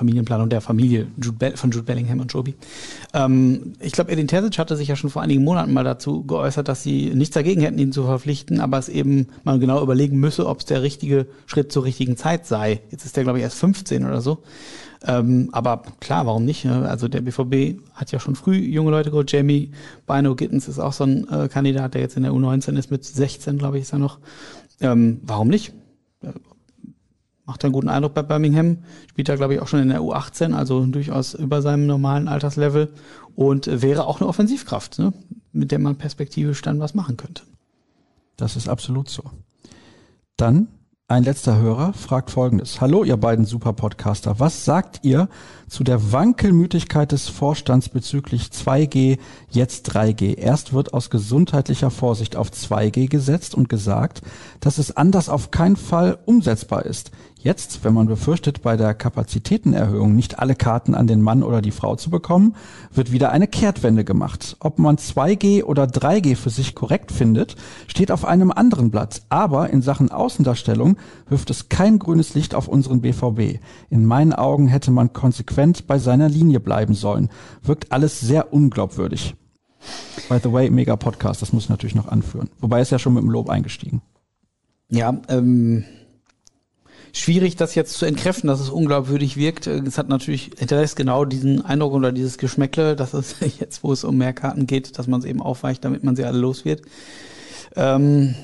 Familienplanung 0.00 0.48
der 0.48 0.62
Familie 0.62 1.08
Jude 1.22 1.52
von 1.56 1.70
Jude 1.70 1.84
Bellingham 1.84 2.20
und 2.20 2.32
Joby. 2.32 2.54
Ähm, 3.12 3.74
ich 3.80 3.92
glaube, 3.92 4.10
Edin 4.10 4.28
Terzic 4.28 4.58
hatte 4.58 4.74
sich 4.74 4.88
ja 4.88 4.96
schon 4.96 5.10
vor 5.10 5.20
einigen 5.20 5.44
Monaten 5.44 5.74
mal 5.74 5.84
dazu 5.84 6.24
geäußert, 6.24 6.68
dass 6.68 6.82
sie 6.82 7.10
nichts 7.14 7.34
dagegen 7.34 7.60
hätten, 7.60 7.78
ihn 7.78 7.92
zu 7.92 8.04
verpflichten, 8.04 8.60
aber 8.60 8.78
es 8.78 8.88
eben 8.88 9.26
mal 9.44 9.58
genau 9.58 9.82
überlegen 9.82 10.18
müsse, 10.18 10.46
ob 10.46 10.60
es 10.60 10.64
der 10.64 10.80
richtige 10.80 11.26
Schritt 11.44 11.70
zur 11.70 11.84
richtigen 11.84 12.16
Zeit 12.16 12.46
sei. 12.46 12.80
Jetzt 12.90 13.04
ist 13.04 13.18
der, 13.18 13.24
glaube 13.24 13.38
ich, 13.38 13.44
erst 13.44 13.58
15 13.58 14.06
oder 14.06 14.22
so. 14.22 14.38
Ähm, 15.06 15.50
aber 15.52 15.82
klar, 16.00 16.24
warum 16.24 16.46
nicht? 16.46 16.64
Ne? 16.64 16.88
Also 16.88 17.08
der 17.08 17.20
BVB 17.20 17.82
hat 17.92 18.10
ja 18.10 18.20
schon 18.20 18.36
früh 18.36 18.56
junge 18.56 18.90
Leute 18.90 19.10
geholt. 19.10 19.30
Jamie 19.30 19.70
Bino 20.06 20.34
Gittens 20.34 20.66
ist 20.66 20.78
auch 20.78 20.94
so 20.94 21.04
ein 21.04 21.28
äh, 21.28 21.48
Kandidat, 21.48 21.92
der 21.92 22.00
jetzt 22.00 22.16
in 22.16 22.22
der 22.22 22.32
U19 22.32 22.78
ist, 22.78 22.90
mit 22.90 23.04
16, 23.04 23.58
glaube 23.58 23.76
ich, 23.76 23.82
ist 23.82 23.92
er 23.92 23.98
noch. 23.98 24.18
Ähm, 24.80 25.20
warum 25.24 25.48
nicht? 25.48 25.74
Macht 27.50 27.64
einen 27.64 27.72
guten 27.72 27.88
Eindruck 27.88 28.14
bei 28.14 28.22
Birmingham. 28.22 28.78
Spielt 29.08 29.28
da, 29.28 29.34
glaube 29.34 29.54
ich, 29.54 29.60
auch 29.60 29.66
schon 29.66 29.80
in 29.80 29.88
der 29.88 30.02
U18, 30.02 30.54
also 30.54 30.86
durchaus 30.86 31.34
über 31.34 31.62
seinem 31.62 31.84
normalen 31.84 32.28
Alterslevel. 32.28 32.92
Und 33.34 33.82
wäre 33.82 34.06
auch 34.06 34.20
eine 34.20 34.28
Offensivkraft, 34.28 35.00
ne? 35.00 35.12
mit 35.50 35.72
der 35.72 35.80
man 35.80 35.96
perspektivisch 35.96 36.62
dann 36.62 36.78
was 36.78 36.94
machen 36.94 37.16
könnte. 37.16 37.42
Das 38.36 38.54
ist 38.54 38.68
absolut 38.68 39.08
so. 39.08 39.24
Dann 40.36 40.68
ein 41.10 41.24
letzter 41.24 41.58
Hörer 41.58 41.92
fragt 41.92 42.30
folgendes. 42.30 42.80
Hallo, 42.80 43.02
ihr 43.02 43.16
beiden 43.16 43.44
Super-Podcaster. 43.44 44.38
Was 44.38 44.64
sagt 44.64 45.00
ihr 45.02 45.28
zu 45.66 45.82
der 45.82 46.12
Wankelmütigkeit 46.12 47.10
des 47.10 47.28
Vorstands 47.28 47.88
bezüglich 47.88 48.44
2G, 48.44 49.18
jetzt 49.50 49.90
3G? 49.90 50.38
Erst 50.38 50.72
wird 50.72 50.94
aus 50.94 51.10
gesundheitlicher 51.10 51.90
Vorsicht 51.90 52.36
auf 52.36 52.50
2G 52.50 53.08
gesetzt 53.08 53.56
und 53.56 53.68
gesagt, 53.68 54.22
dass 54.60 54.78
es 54.78 54.96
anders 54.96 55.28
auf 55.28 55.50
keinen 55.50 55.74
Fall 55.74 56.16
umsetzbar 56.26 56.86
ist. 56.86 57.10
Jetzt, 57.42 57.84
wenn 57.84 57.94
man 57.94 58.06
befürchtet, 58.06 58.60
bei 58.60 58.76
der 58.76 58.92
Kapazitätenerhöhung 58.92 60.14
nicht 60.14 60.38
alle 60.38 60.54
Karten 60.54 60.94
an 60.94 61.06
den 61.06 61.22
Mann 61.22 61.42
oder 61.42 61.62
die 61.62 61.70
Frau 61.70 61.96
zu 61.96 62.10
bekommen, 62.10 62.54
wird 62.92 63.12
wieder 63.12 63.32
eine 63.32 63.46
Kehrtwende 63.46 64.04
gemacht. 64.04 64.58
Ob 64.60 64.78
man 64.78 64.96
2G 64.96 65.64
oder 65.64 65.84
3G 65.84 66.36
für 66.36 66.50
sich 66.50 66.74
korrekt 66.74 67.10
findet, 67.10 67.56
steht 67.86 68.12
auf 68.12 68.26
einem 68.26 68.50
anderen 68.50 68.90
Blatt. 68.90 69.22
Aber 69.30 69.70
in 69.70 69.80
Sachen 69.80 70.10
Außendarstellung 70.10 70.98
wirft 71.30 71.48
es 71.48 71.70
kein 71.70 71.98
grünes 71.98 72.34
Licht 72.34 72.54
auf 72.54 72.68
unseren 72.68 73.00
BVB. 73.00 73.58
In 73.88 74.04
meinen 74.04 74.34
Augen 74.34 74.66
hätte 74.66 74.90
man 74.90 75.14
konsequent 75.14 75.86
bei 75.86 75.98
seiner 75.98 76.28
Linie 76.28 76.60
bleiben 76.60 76.92
sollen. 76.92 77.30
Wirkt 77.62 77.90
alles 77.90 78.20
sehr 78.20 78.52
unglaubwürdig. 78.52 79.34
By 80.28 80.40
the 80.42 80.52
way, 80.52 80.68
mega 80.68 80.94
Podcast, 80.96 81.40
das 81.40 81.54
muss 81.54 81.64
ich 81.64 81.70
natürlich 81.70 81.94
noch 81.94 82.08
anführen. 82.08 82.50
Wobei 82.60 82.82
ist 82.82 82.90
ja 82.90 82.98
schon 82.98 83.14
mit 83.14 83.22
dem 83.22 83.30
Lob 83.30 83.48
eingestiegen. 83.48 84.02
Ja, 84.90 85.18
ähm, 85.28 85.84
schwierig, 87.12 87.56
das 87.56 87.74
jetzt 87.74 87.94
zu 87.94 88.06
entkräften, 88.06 88.48
dass 88.48 88.60
es 88.60 88.70
unglaubwürdig 88.70 89.36
wirkt. 89.36 89.66
Es 89.66 89.98
hat 89.98 90.08
natürlich 90.08 90.50
hinterlässt 90.58 90.96
genau 90.96 91.24
diesen 91.24 91.64
Eindruck 91.64 91.94
oder 91.94 92.12
dieses 92.12 92.38
Geschmäckle, 92.38 92.96
dass 92.96 93.14
es 93.14 93.36
jetzt, 93.58 93.82
wo 93.84 93.92
es 93.92 94.04
um 94.04 94.16
mehr 94.16 94.32
Karten 94.32 94.66
geht, 94.66 94.98
dass 94.98 95.06
man 95.06 95.20
es 95.20 95.26
eben 95.26 95.40
aufweicht, 95.40 95.84
damit 95.84 96.04
man 96.04 96.16
sie 96.16 96.24
alle 96.24 96.38
los 96.38 96.64
wird. 96.64 96.82
Ähm, 97.76 98.34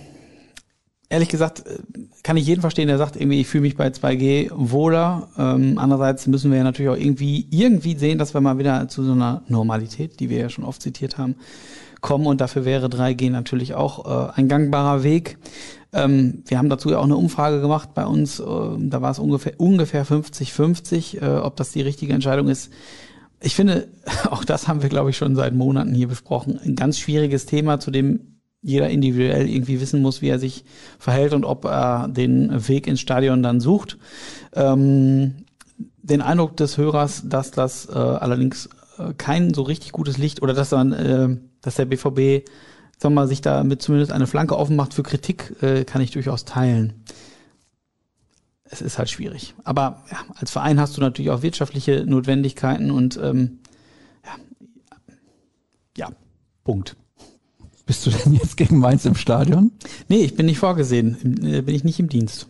ehrlich 1.08 1.28
gesagt, 1.28 1.66
äh, 1.66 1.78
kann 2.22 2.36
ich 2.36 2.46
jeden 2.46 2.60
verstehen, 2.60 2.88
der 2.88 2.98
sagt 2.98 3.16
irgendwie, 3.16 3.40
ich 3.40 3.46
fühle 3.46 3.62
mich 3.62 3.76
bei 3.76 3.88
2G 3.88 4.50
wohler. 4.52 5.28
Ähm, 5.38 5.78
andererseits 5.78 6.26
müssen 6.26 6.50
wir 6.50 6.58
ja 6.58 6.64
natürlich 6.64 6.90
auch 6.90 6.96
irgendwie, 6.96 7.46
irgendwie 7.50 7.96
sehen, 7.96 8.18
dass 8.18 8.34
wir 8.34 8.40
mal 8.40 8.58
wieder 8.58 8.88
zu 8.88 9.04
so 9.04 9.12
einer 9.12 9.42
Normalität, 9.48 10.20
die 10.20 10.30
wir 10.30 10.38
ja 10.38 10.48
schon 10.48 10.64
oft 10.64 10.82
zitiert 10.82 11.18
haben, 11.18 11.36
kommen. 12.00 12.26
Und 12.26 12.40
dafür 12.40 12.64
wäre 12.64 12.86
3G 12.86 13.30
natürlich 13.30 13.74
auch 13.74 14.30
äh, 14.30 14.32
ein 14.34 14.48
gangbarer 14.48 15.02
Weg. 15.02 15.38
Ähm, 15.96 16.42
wir 16.46 16.58
haben 16.58 16.68
dazu 16.68 16.90
ja 16.90 16.98
auch 16.98 17.04
eine 17.04 17.16
Umfrage 17.16 17.62
gemacht 17.62 17.94
bei 17.94 18.04
uns. 18.04 18.38
Äh, 18.38 18.44
da 18.44 19.00
war 19.00 19.10
es 19.10 19.18
ungefähr 19.18 19.54
ungefähr 19.58 20.04
50-50, 20.04 21.22
äh, 21.22 21.38
ob 21.38 21.56
das 21.56 21.72
die 21.72 21.80
richtige 21.80 22.12
Entscheidung 22.12 22.48
ist. 22.48 22.70
Ich 23.40 23.54
finde, 23.54 23.88
auch 24.30 24.44
das 24.44 24.68
haben 24.68 24.82
wir, 24.82 24.90
glaube 24.90 25.10
ich, 25.10 25.16
schon 25.16 25.34
seit 25.34 25.54
Monaten 25.54 25.94
hier 25.94 26.08
besprochen. 26.08 26.60
Ein 26.62 26.76
ganz 26.76 26.98
schwieriges 26.98 27.46
Thema, 27.46 27.80
zu 27.80 27.90
dem 27.90 28.36
jeder 28.60 28.90
individuell 28.90 29.48
irgendwie 29.48 29.80
wissen 29.80 30.02
muss, 30.02 30.20
wie 30.20 30.28
er 30.28 30.38
sich 30.38 30.64
verhält 30.98 31.32
und 31.32 31.44
ob 31.44 31.64
er 31.64 32.08
den 32.08 32.68
Weg 32.68 32.86
ins 32.88 33.00
Stadion 33.00 33.42
dann 33.42 33.60
sucht. 33.60 33.96
Ähm, 34.54 35.46
den 36.02 36.20
Eindruck 36.20 36.56
des 36.56 36.76
Hörers, 36.76 37.22
dass 37.26 37.52
das 37.52 37.88
äh, 37.88 37.92
allerdings 37.92 38.68
äh, 38.98 39.14
kein 39.16 39.54
so 39.54 39.62
richtig 39.62 39.92
gutes 39.92 40.18
Licht 40.18 40.42
oder 40.42 40.52
dass 40.52 40.70
dann, 40.70 40.92
äh, 40.92 41.36
dass 41.62 41.76
der 41.76 41.86
BVB, 41.86 42.48
sagen 42.98 43.14
wir 43.14 43.22
mal, 43.22 43.28
sich 43.28 43.40
damit 43.42 43.82
zumindest 43.82 44.12
eine 44.12 44.26
Flanke 44.26 44.56
offen 44.56 44.76
macht 44.76 44.94
für 44.94 45.02
Kritik, 45.02 45.54
äh, 45.62 45.84
kann 45.84 46.00
ich 46.02 46.10
durchaus 46.12 46.44
teilen. 46.44 46.92
Es 48.64 48.80
ist 48.82 48.98
halt 48.98 49.08
schwierig. 49.10 49.54
Aber 49.64 50.02
ja, 50.10 50.18
als 50.34 50.50
Verein 50.50 50.80
hast 50.80 50.96
du 50.96 51.00
natürlich 51.00 51.30
auch 51.30 51.42
wirtschaftliche 51.42 52.04
Notwendigkeiten 52.06 52.90
und 52.90 53.16
ähm, 53.22 53.58
ja, 54.24 54.32
ja, 55.96 56.08
Punkt. 56.64 56.96
Bist 57.86 58.04
du 58.04 58.10
denn 58.10 58.32
jetzt 58.32 58.56
gegen 58.56 58.78
Mainz 58.78 59.04
im 59.04 59.14
Stadion? 59.14 59.70
Nee, 60.08 60.24
ich 60.24 60.34
bin 60.34 60.46
nicht 60.46 60.58
vorgesehen. 60.58 61.16
Äh, 61.44 61.62
Bin 61.62 61.74
ich 61.74 61.84
nicht 61.84 62.00
im 62.00 62.08
Dienst. 62.08 62.48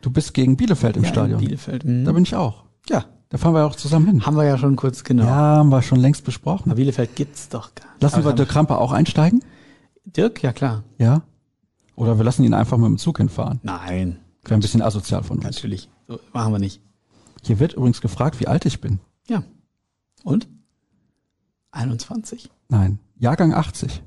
Du 0.00 0.10
bist 0.10 0.34
gegen 0.34 0.56
Bielefeld 0.56 0.96
im 0.96 1.04
Ja, 1.04 1.10
Stadion. 1.10 1.38
Bielefeld. 1.40 1.84
Mhm. 1.84 2.04
Da 2.04 2.10
bin 2.12 2.24
ich 2.24 2.34
auch. 2.34 2.64
Ja, 2.88 3.04
Da 3.28 3.38
fahren 3.38 3.54
wir 3.54 3.64
auch 3.64 3.76
zusammen 3.76 4.06
hin. 4.06 4.26
haben 4.26 4.36
wir 4.36 4.44
ja 4.44 4.58
schon 4.58 4.74
kurz 4.74 5.04
genau. 5.04 5.24
Ja, 5.24 5.30
haben 5.58 5.68
wir 5.68 5.82
schon 5.82 6.00
längst 6.00 6.24
besprochen. 6.24 6.70
Aber 6.70 6.76
Bielefeld 6.76 7.14
gibt's 7.14 7.48
doch 7.48 7.72
gar 7.76 7.86
nicht. 7.92 8.02
Lassen 8.02 8.16
wir 8.16 8.24
Aber 8.24 8.32
Dirk 8.32 8.48
Kramper 8.48 8.78
auch 8.80 8.90
einsteigen? 8.90 9.44
Dirk, 10.16 10.42
ja 10.42 10.52
klar. 10.52 10.84
Ja? 10.98 11.22
Oder 11.96 12.16
wir 12.18 12.24
lassen 12.24 12.44
ihn 12.44 12.54
einfach 12.54 12.78
mit 12.78 12.86
dem 12.86 12.98
Zug 12.98 13.18
hinfahren. 13.18 13.60
Nein, 13.62 14.18
Wäre 14.42 14.54
ein 14.54 14.60
bisschen 14.60 14.82
asozial 14.82 15.22
von 15.24 15.38
uns. 15.38 15.44
natürlich. 15.44 15.90
So, 16.06 16.18
machen 16.32 16.52
wir 16.52 16.58
nicht. 16.58 16.80
Hier 17.42 17.58
wird 17.58 17.74
übrigens 17.74 18.00
gefragt, 18.00 18.40
wie 18.40 18.46
alt 18.46 18.64
ich 18.66 18.80
bin. 18.80 19.00
Ja. 19.26 19.42
Und? 20.24 20.48
21. 21.72 22.50
Nein, 22.68 22.98
Jahrgang 23.18 23.52
80. 23.52 24.02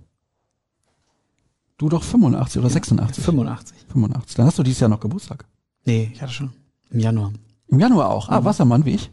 Du 1.78 1.90
doch 1.90 2.04
85 2.04 2.60
oder 2.60 2.70
86? 2.70 3.24
85. 3.24 3.78
85. 3.90 4.36
Dann 4.36 4.46
hast 4.46 4.60
du 4.60 4.64
dieses 4.64 4.80
Jahr 4.80 4.90
noch 4.90 5.00
Geburtstag. 5.00 5.46
Nee, 5.86 6.12
ich 6.14 6.22
hatte 6.22 6.34
schon. 6.34 6.54
Im 6.92 7.00
Januar. 7.00 7.32
Im 7.68 7.80
Januar 7.80 8.10
auch. 8.10 8.30
Ah, 8.30 8.44
Wassermann 8.44 8.86
wie 8.86 8.96
ich. 8.96 9.12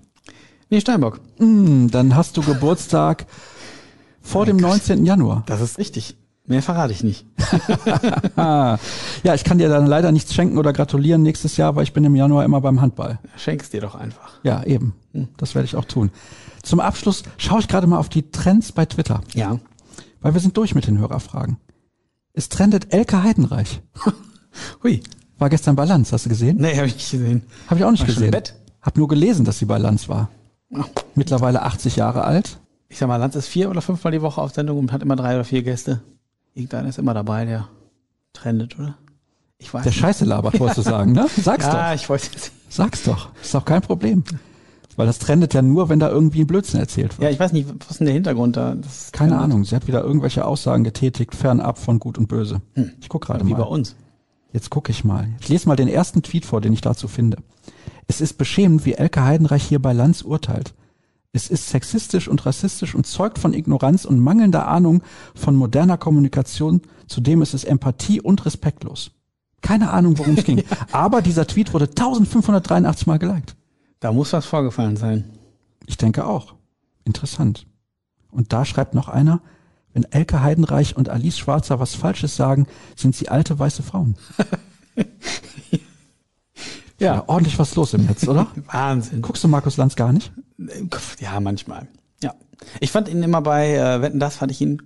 Nee, 0.70 0.80
Steinbock. 0.80 1.20
Hm, 1.39 1.91
dann 1.91 2.14
hast 2.14 2.36
du 2.36 2.43
Geburtstag 2.43 3.26
vor 4.20 4.45
dem 4.45 4.57
19. 4.59 5.07
Januar. 5.07 5.45
Das 5.47 5.61
ist 5.61 5.78
richtig. 5.78 6.16
Mehr 6.49 6.62
verrate 6.62 6.92
ich 6.92 7.05
nicht. 7.05 7.26
Ja, 8.36 9.34
ich 9.34 9.44
kann 9.44 9.59
dir 9.59 9.68
dann 9.68 9.86
leider 9.86 10.12
nichts 10.12 10.32
schenken 10.34 10.59
oder 10.59 10.72
gratulieren 10.72 11.22
nächstes 11.22 11.57
Jahr, 11.57 11.76
weil 11.76 11.82
ich 11.82 11.92
bin 11.92 12.05
im 12.05 12.14
Januar 12.14 12.44
immer 12.44 12.61
beim 12.61 12.80
Handball. 12.80 13.18
Schenk's 13.36 13.70
dir 13.70 13.80
doch 13.80 13.94
einfach. 13.94 14.38
Ja, 14.42 14.62
eben. 14.64 14.94
Das 15.36 15.55
werde 15.55 15.66
ich 15.66 15.76
auch 15.76 15.84
tun. 15.84 16.11
Zum 16.62 16.80
Abschluss 16.80 17.22
schaue 17.36 17.61
ich 17.61 17.68
gerade 17.68 17.86
mal 17.86 17.99
auf 17.99 18.09
die 18.09 18.30
Trends 18.30 18.72
bei 18.72 18.84
Twitter, 18.86 19.20
Ja. 19.34 19.59
weil 20.20 20.34
wir 20.34 20.40
sind 20.40 20.57
durch 20.57 20.74
mit 20.74 20.86
den 20.86 20.99
Hörerfragen. 20.99 21.57
Es 22.32 22.49
trendet 22.49 22.92
Elke 22.94 23.22
Heidenreich. 23.22 23.80
Hui. 24.82 25.03
War 25.38 25.51
gestern 25.51 25.76
bei 25.76 25.84
Lanz, 25.84 26.12
hast 26.12 26.24
du 26.26 26.28
gesehen? 26.30 26.57
Nee, 26.61 26.76
habe 26.76 26.86
ich 26.86 26.94
nicht 26.94 27.11
gesehen. 27.11 27.42
Habe 27.68 27.78
ich 27.80 27.84
auch 27.84 27.90
nicht 27.90 28.01
War 28.01 28.07
schon 28.07 28.14
gesehen. 28.14 28.26
im 28.28 28.30
Bett? 28.32 28.55
Hab 28.82 28.96
nur 28.96 29.07
gelesen, 29.09 29.44
dass 29.44 29.59
sie 29.59 29.66
bei 29.66 29.78
Lanz 29.78 30.09
war. 30.09 30.30
Ah. 30.74 30.84
Mittlerweile 31.14 31.62
80 31.62 31.96
Jahre 31.96 32.24
alt. 32.24 32.59
Ich 32.88 32.99
sag 32.99 33.07
mal, 33.09 33.16
Lanz 33.16 33.36
ist 33.36 33.49
vier 33.49 33.70
oder 33.70 33.80
fünfmal 33.82 34.12
die 34.12 34.22
Woche 34.22 34.40
auf 34.40 34.53
Sendung 34.53 34.78
und 34.78 34.92
hat 34.92 35.03
immer 35.03 35.16
drei 35.16 35.34
oder 35.34 35.44
vier 35.44 35.62
Gäste. 35.62 36.01
Irgendeiner 36.59 36.88
ist 36.88 36.98
immer 36.98 37.14
dabei, 37.14 37.44
der 37.44 37.68
trendet, 38.32 38.78
oder? 38.78 38.96
Ich 39.59 39.72
weiß 39.72 39.82
Der 39.84 39.90
nicht. 39.92 40.00
Scheiße 40.00 40.24
labert, 40.24 40.59
wolltest 40.61 40.78
du 40.78 40.82
sagen, 40.82 41.12
ne? 41.12 41.26
Sag's 41.36 41.64
Ja, 41.64 41.88
doch. 41.90 41.94
ich 42.00 42.09
wollte 42.09 42.26
jetzt. 42.32 42.52
Sag's 42.68 43.04
doch. 43.04 43.30
Ist 43.40 43.54
doch 43.54 43.64
kein 43.64 43.80
Problem. 43.82 44.24
Weil 44.96 45.06
das 45.06 45.20
trendet 45.20 45.54
ja 45.54 45.62
nur, 45.62 45.88
wenn 45.88 46.00
da 46.00 46.09
irgendwie 46.11 46.40
ein 46.40 46.46
Blödsinn 46.48 46.80
erzählt 46.80 47.16
wird. 47.16 47.22
Ja, 47.22 47.30
ich 47.30 47.38
weiß 47.38 47.52
nicht, 47.52 47.68
was 47.80 47.92
ist 47.92 47.98
denn 48.00 48.06
der 48.06 48.14
Hintergrund 48.14 48.56
da? 48.56 48.70
Keine 48.72 48.82
trendet. 49.12 49.38
Ahnung. 49.38 49.64
Sie 49.64 49.74
hat 49.76 49.86
wieder 49.86 50.02
irgendwelche 50.02 50.44
Aussagen 50.44 50.82
getätigt, 50.84 51.34
fernab 51.36 51.78
von 51.78 52.00
Gut 52.00 52.18
und 52.18 52.26
Böse. 52.26 52.61
Ich 53.00 53.09
guck 53.09 53.24
gerade 53.24 53.40
Hm. 53.40 53.48
Wie 53.48 53.52
bei 53.52 53.59
mal. 53.61 53.64
uns. 53.66 53.94
Jetzt 54.52 54.70
gucke 54.70 54.90
ich 54.90 55.04
mal. 55.04 55.28
Ich 55.40 55.48
lese 55.48 55.68
mal 55.68 55.76
den 55.76 55.88
ersten 55.88 56.22
Tweet 56.22 56.44
vor, 56.44 56.61
den 56.61 56.72
ich 56.72 56.80
dazu 56.80 57.06
finde. 57.06 57.38
Es 58.09 58.20
ist 58.20 58.38
beschämend, 58.38 58.84
wie 58.86 58.94
Elke 58.94 59.22
Heidenreich 59.22 59.62
hier 59.62 59.80
bei 59.80 59.92
Lanz 59.92 60.22
urteilt. 60.22 60.74
Es 61.33 61.51
ist 61.51 61.68
sexistisch 61.68 62.29
und 62.29 62.47
rassistisch 62.47 62.95
und 62.95 63.07
zeugt 63.07 63.39
von 63.39 63.53
Ignoranz 63.53 64.05
und 64.05 64.18
mangelnder 64.18 64.66
Ahnung 64.66 65.03
von 65.35 65.55
moderner 65.55 65.99
Kommunikation. 65.99 66.81
Zudem 67.07 67.43
ist 67.43 67.55
es 67.55 67.64
Empathie 67.64 68.20
und 68.20 68.45
respektlos. 68.47 69.11
Keine 69.61 69.91
Ahnung, 69.91 70.18
worum 70.18 70.35
es 70.35 70.45
ging. 70.45 70.62
Aber 70.93 71.20
dieser 71.20 71.47
Tweet 71.47 71.74
wurde 71.74 71.87
1583 71.87 73.07
Mal 73.07 73.18
geliked. 73.18 73.57
Da 74.01 74.12
muss 74.12 74.33
was 74.33 74.47
vorgefallen 74.47 74.97
sein. 74.97 75.24
Ich 75.87 75.97
denke 75.97 76.26
auch. 76.26 76.55
Interessant. 77.05 77.66
Und 78.31 78.53
da 78.53 78.64
schreibt 78.64 78.95
noch 78.95 79.09
einer, 79.09 79.41
wenn 79.93 80.05
Elke 80.05 80.43
Heidenreich 80.43 80.97
und 80.97 81.09
Alice 81.09 81.39
Schwarzer 81.39 81.81
was 81.81 81.95
Falsches 81.95 82.37
sagen, 82.37 82.66
sind 82.95 83.16
sie 83.16 83.29
alte 83.29 83.59
weiße 83.59 83.83
Frauen. 83.83 84.16
ja, 86.99 87.24
ordentlich 87.26 87.59
was 87.59 87.74
los 87.76 87.94
im 87.94 88.07
Netz, 88.07 88.26
oder? 88.26 88.49
Wahnsinn. 88.72 89.22
Guckst 89.22 89.44
du 89.44 89.49
Markus 89.49 89.76
Lanz 89.76 89.96
gar 89.96 90.12
nicht? 90.12 90.32
Ja, 91.20 91.38
manchmal. 91.40 91.86
Ja. 92.22 92.34
Ich 92.80 92.90
fand 92.90 93.09
ihn 93.09 93.22
immer 93.22 93.40
bei 93.40 93.74
äh, 93.74 94.03
Wetten, 94.03 94.18
das 94.18 94.36
fand 94.36 94.51
ich 94.51 94.61
ihn 94.61 94.82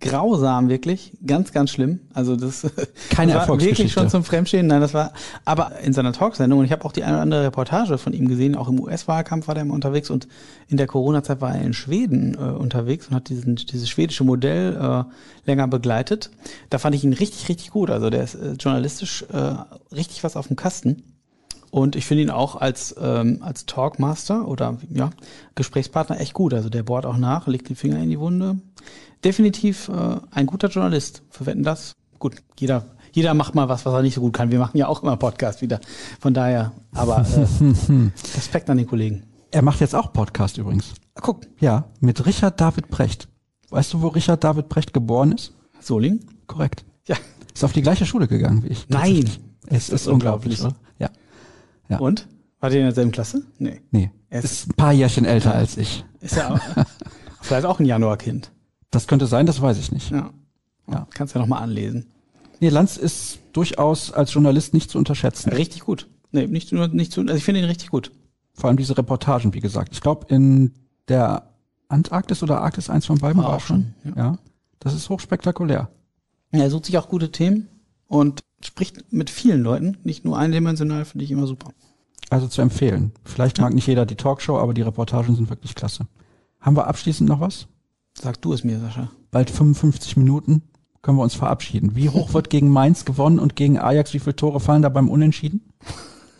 grausam, 0.00 0.68
wirklich. 0.68 1.12
Ganz, 1.26 1.52
ganz 1.52 1.70
schlimm. 1.70 2.00
Also 2.14 2.36
das, 2.36 2.62
Keine 3.10 3.32
das 3.32 3.48
war 3.48 3.60
wirklich 3.60 3.92
schon 3.92 4.08
zum 4.08 4.22
Fremdstehen. 4.22 4.66
Nein, 4.66 4.80
das 4.80 4.94
war, 4.94 5.12
aber 5.44 5.80
in 5.80 5.92
seiner 5.92 6.12
Talksendung, 6.12 6.60
und 6.60 6.64
ich 6.64 6.72
habe 6.72 6.84
auch 6.84 6.92
die 6.92 7.02
eine 7.02 7.14
oder 7.14 7.22
andere 7.22 7.44
Reportage 7.44 7.98
von 7.98 8.12
ihm 8.12 8.28
gesehen, 8.28 8.54
auch 8.54 8.68
im 8.68 8.80
US-Wahlkampf 8.80 9.48
war 9.48 9.54
der 9.54 9.62
immer 9.62 9.74
unterwegs 9.74 10.10
und 10.10 10.28
in 10.68 10.76
der 10.76 10.86
Corona-Zeit 10.86 11.40
war 11.40 11.54
er 11.54 11.62
in 11.62 11.74
Schweden 11.74 12.34
äh, 12.34 12.38
unterwegs 12.38 13.08
und 13.08 13.14
hat 13.14 13.28
diesen, 13.28 13.56
dieses 13.56 13.88
schwedische 13.88 14.24
Modell 14.24 14.76
äh, 14.76 15.04
länger 15.46 15.66
begleitet. 15.66 16.30
Da 16.70 16.78
fand 16.78 16.94
ich 16.94 17.02
ihn 17.02 17.12
richtig, 17.12 17.48
richtig 17.48 17.70
gut. 17.70 17.90
Also 17.90 18.10
der 18.10 18.22
ist 18.22 18.36
äh, 18.36 18.52
journalistisch 18.52 19.24
äh, 19.32 19.54
richtig 19.94 20.22
was 20.22 20.36
auf 20.36 20.46
dem 20.46 20.56
Kasten. 20.56 21.02
Und 21.70 21.96
ich 21.96 22.06
finde 22.06 22.22
ihn 22.22 22.30
auch 22.30 22.56
als, 22.56 22.94
ähm, 23.00 23.38
als 23.42 23.66
Talkmaster 23.66 24.48
oder 24.48 24.78
ja, 24.90 25.10
Gesprächspartner 25.54 26.20
echt 26.20 26.32
gut. 26.32 26.54
Also 26.54 26.68
der 26.68 26.82
bohrt 26.82 27.06
auch 27.06 27.16
nach, 27.16 27.46
legt 27.46 27.68
den 27.68 27.76
Finger 27.76 27.98
in 27.98 28.08
die 28.08 28.18
Wunde. 28.18 28.58
Definitiv 29.24 29.88
äh, 29.88 30.16
ein 30.30 30.46
guter 30.46 30.68
Journalist. 30.68 31.22
Für 31.30 31.46
Wetten 31.46 31.62
das. 31.62 31.92
Gut, 32.18 32.36
jeder, 32.58 32.84
jeder 33.12 33.34
macht 33.34 33.54
mal 33.54 33.68
was, 33.68 33.84
was 33.84 33.92
er 33.92 34.02
nicht 34.02 34.14
so 34.14 34.20
gut 34.20 34.32
kann. 34.32 34.50
Wir 34.50 34.58
machen 34.58 34.78
ja 34.78 34.88
auch 34.88 35.02
immer 35.02 35.16
Podcast 35.16 35.60
wieder. 35.60 35.80
Von 36.20 36.34
daher, 36.34 36.72
aber 36.92 37.18
äh, 37.20 37.46
Respekt 38.36 38.70
an 38.70 38.78
den 38.78 38.86
Kollegen. 38.86 39.24
Er 39.50 39.62
macht 39.62 39.80
jetzt 39.80 39.94
auch 39.94 40.12
Podcast 40.12 40.58
übrigens. 40.58 40.94
Guck, 41.14 41.46
Ja, 41.58 41.84
mit 42.00 42.24
Richard 42.26 42.60
David 42.60 42.88
Brecht. 42.88 43.28
Weißt 43.70 43.92
du, 43.92 44.02
wo 44.02 44.08
Richard 44.08 44.44
David 44.44 44.68
Brecht 44.68 44.92
geboren 44.92 45.32
ist? 45.32 45.52
Soling. 45.80 46.20
Korrekt. 46.46 46.84
Ja. 47.06 47.16
Ist 47.54 47.64
auf 47.64 47.72
die 47.72 47.82
gleiche 47.82 48.06
Schule 48.06 48.28
gegangen 48.28 48.62
wie 48.62 48.68
ich. 48.68 48.88
Nein. 48.88 49.28
Es 49.66 49.88
ist, 49.88 49.90
ist 49.90 50.06
unglaublich, 50.06 50.58
unglaublich. 50.58 50.87
Ja. 51.88 51.96
Ja. 51.96 51.98
Und? 51.98 52.26
War 52.60 52.70
der 52.70 52.80
in 52.80 52.86
derselben 52.86 53.12
Klasse? 53.12 53.42
Nee. 53.58 53.80
Nee. 53.90 54.10
Er 54.30 54.40
ist- 54.42 54.52
ist 54.52 54.68
ein 54.70 54.74
paar 54.74 54.92
Jährchen 54.92 55.24
älter 55.24 55.54
als 55.54 55.76
ich. 55.76 56.04
Ist 56.20 56.36
ja 56.36 56.54
auch, 56.54 56.60
vielleicht 57.40 57.64
auch 57.66 57.78
ein 57.80 57.86
Januarkind. 57.86 58.50
Das 58.90 59.06
könnte 59.06 59.26
sein, 59.26 59.46
das 59.46 59.60
weiß 59.62 59.78
ich 59.78 59.92
nicht. 59.92 60.10
Ja. 60.10 60.30
Ja. 60.90 61.06
Kannst 61.10 61.34
ja 61.34 61.40
noch 61.40 61.46
mal 61.48 61.58
anlesen. 61.58 62.06
Nee, 62.60 62.70
Lanz 62.70 62.96
ist 62.96 63.38
durchaus 63.52 64.12
als 64.12 64.32
Journalist 64.34 64.74
nicht 64.74 64.90
zu 64.90 64.98
unterschätzen. 64.98 65.50
Richtig 65.50 65.80
gut. 65.82 66.08
Nee, 66.32 66.46
nicht 66.46 66.72
nur, 66.72 66.88
nicht 66.88 67.12
zu, 67.12 67.20
also 67.20 67.34
ich 67.34 67.44
finde 67.44 67.60
ihn 67.60 67.66
richtig 67.66 67.90
gut. 67.90 68.10
Vor 68.54 68.68
allem 68.68 68.76
diese 68.76 68.98
Reportagen, 68.98 69.54
wie 69.54 69.60
gesagt. 69.60 69.90
Ich 69.92 70.00
glaube, 70.00 70.26
in 70.34 70.72
der 71.06 71.50
Antarktis 71.88 72.42
oder 72.42 72.60
Arktis, 72.60 72.90
eins 72.90 73.06
von 73.06 73.18
beiden 73.18 73.40
War 73.42 73.50
war, 73.50 73.56
auch 73.56 73.60
schon. 73.60 73.94
schon, 74.02 74.14
Ja. 74.16 74.38
Das 74.80 74.94
ist 74.94 75.08
hochspektakulär. 75.08 75.88
Er 76.50 76.70
sucht 76.70 76.86
sich 76.86 76.98
auch 76.98 77.08
gute 77.08 77.30
Themen 77.30 77.68
und 78.08 78.40
spricht 78.64 79.12
mit 79.12 79.30
vielen 79.30 79.62
Leuten, 79.62 79.96
nicht 80.04 80.24
nur 80.24 80.38
eindimensional, 80.38 81.04
finde 81.04 81.24
ich 81.24 81.30
immer 81.30 81.46
super. 81.46 81.72
Also 82.30 82.46
zu 82.48 82.60
empfehlen. 82.60 83.12
Vielleicht 83.24 83.60
mag 83.60 83.72
nicht 83.72 83.86
jeder 83.86 84.04
die 84.04 84.16
Talkshow, 84.16 84.58
aber 84.58 84.74
die 84.74 84.82
Reportagen 84.82 85.34
sind 85.34 85.48
wirklich 85.48 85.74
klasse. 85.74 86.06
Haben 86.60 86.76
wir 86.76 86.86
abschließend 86.86 87.28
noch 87.28 87.40
was? 87.40 87.68
Sag 88.20 88.42
du 88.42 88.52
es 88.52 88.64
mir, 88.64 88.80
Sascha. 88.80 89.10
Bald 89.30 89.50
55 89.50 90.16
Minuten. 90.16 90.62
Können 91.00 91.16
wir 91.16 91.22
uns 91.22 91.34
verabschieden. 91.34 91.94
Wie 91.94 92.08
hoch 92.10 92.34
wird 92.34 92.50
gegen 92.50 92.70
Mainz 92.70 93.04
gewonnen 93.04 93.38
und 93.38 93.54
gegen 93.54 93.78
Ajax? 93.78 94.12
Wie 94.12 94.18
viele 94.18 94.34
Tore 94.36 94.58
fallen 94.58 94.82
da 94.82 94.88
beim 94.88 95.08
Unentschieden? 95.08 95.62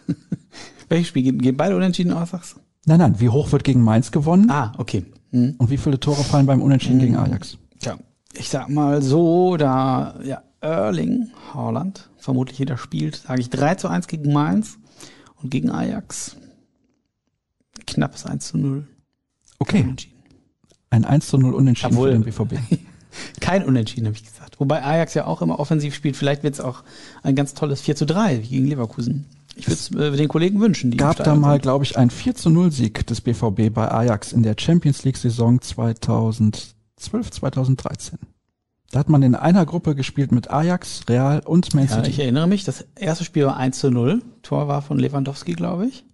Welches 0.88 1.08
Spiel 1.08 1.32
gehen, 1.32 1.56
beide 1.56 1.76
unentschieden 1.76 2.12
aus, 2.12 2.30
sagst 2.30 2.56
du? 2.56 2.60
Nein, 2.86 2.98
nein. 2.98 3.20
Wie 3.20 3.28
hoch 3.28 3.52
wird 3.52 3.62
gegen 3.64 3.82
Mainz 3.82 4.10
gewonnen 4.10 4.50
Ah, 4.50 4.72
okay. 4.78 5.04
Hm. 5.30 5.54
und 5.58 5.70
wie 5.70 5.76
viele 5.76 6.00
Tore 6.00 6.24
fallen 6.24 6.46
beim 6.46 6.62
Unentschieden 6.62 6.98
gegen 6.98 7.16
Ajax? 7.16 7.58
Tja, 7.78 7.98
ich 8.32 8.48
sag 8.48 8.68
mal 8.68 9.02
so, 9.02 9.56
da, 9.56 10.18
ja, 10.24 10.42
Erling 10.60 11.30
Haaland, 11.52 12.10
vermutlich 12.16 12.58
jeder 12.58 12.76
spielt, 12.76 13.16
sage 13.16 13.40
ich 13.40 13.50
3 13.50 13.76
zu 13.76 13.88
1 13.88 14.08
gegen 14.08 14.32
Mainz 14.32 14.78
und 15.36 15.50
gegen 15.50 15.70
Ajax. 15.70 16.36
Knappes 17.86 18.26
1 18.26 18.48
zu 18.48 18.58
0. 18.58 18.86
Okay, 19.60 19.94
ein 20.90 21.04
1 21.04 21.28
zu 21.28 21.38
0 21.38 21.54
Unentschieden 21.54 21.92
Jawohl. 21.92 22.08
für 22.08 22.18
den 22.18 22.24
BVB. 22.24 22.80
Kein 23.40 23.64
Unentschieden, 23.64 24.06
habe 24.06 24.16
ich 24.16 24.24
gesagt. 24.24 24.60
Wobei 24.60 24.82
Ajax 24.82 25.14
ja 25.14 25.26
auch 25.26 25.42
immer 25.42 25.58
offensiv 25.58 25.94
spielt. 25.94 26.16
Vielleicht 26.16 26.42
wird 26.42 26.54
es 26.54 26.60
auch 26.60 26.82
ein 27.22 27.34
ganz 27.34 27.54
tolles 27.54 27.80
4 27.80 27.96
zu 27.96 28.06
3 28.06 28.42
wie 28.42 28.48
gegen 28.48 28.66
Leverkusen. 28.66 29.26
Ich 29.56 29.66
würde 29.66 29.74
es 29.74 29.90
äh, 29.90 30.16
den 30.16 30.28
Kollegen 30.28 30.60
wünschen. 30.60 30.90
Die 30.90 30.96
im 30.96 31.00
gab 31.00 31.16
da 31.16 31.34
mal, 31.34 31.58
glaube 31.58 31.84
ich, 31.84 31.96
einen 31.96 32.10
4 32.10 32.34
zu 32.34 32.50
0 32.50 32.70
Sieg 32.70 33.06
des 33.06 33.20
BVB 33.20 33.72
bei 33.72 33.90
Ajax 33.90 34.32
in 34.32 34.42
der 34.42 34.54
Champions 34.58 35.04
League 35.04 35.16
Saison 35.16 35.60
2012, 35.60 36.74
2013. 37.30 38.18
Da 38.90 38.98
hat 39.00 39.08
man 39.10 39.22
in 39.22 39.34
einer 39.34 39.66
Gruppe 39.66 39.94
gespielt 39.94 40.32
mit 40.32 40.50
Ajax, 40.50 41.02
Real 41.10 41.40
und 41.44 41.74
Man 41.74 41.86
Ja, 41.86 41.98
ich 42.00 42.06
City. 42.06 42.22
erinnere 42.22 42.46
mich, 42.46 42.64
das 42.64 42.86
erste 42.96 43.24
Spiel 43.24 43.44
war 43.44 43.56
1 43.58 43.78
zu 43.78 43.90
0. 43.90 44.22
Tor 44.42 44.66
war 44.68 44.80
von 44.80 44.98
Lewandowski, 44.98 45.52
glaube 45.52 45.86
ich. 45.86 46.04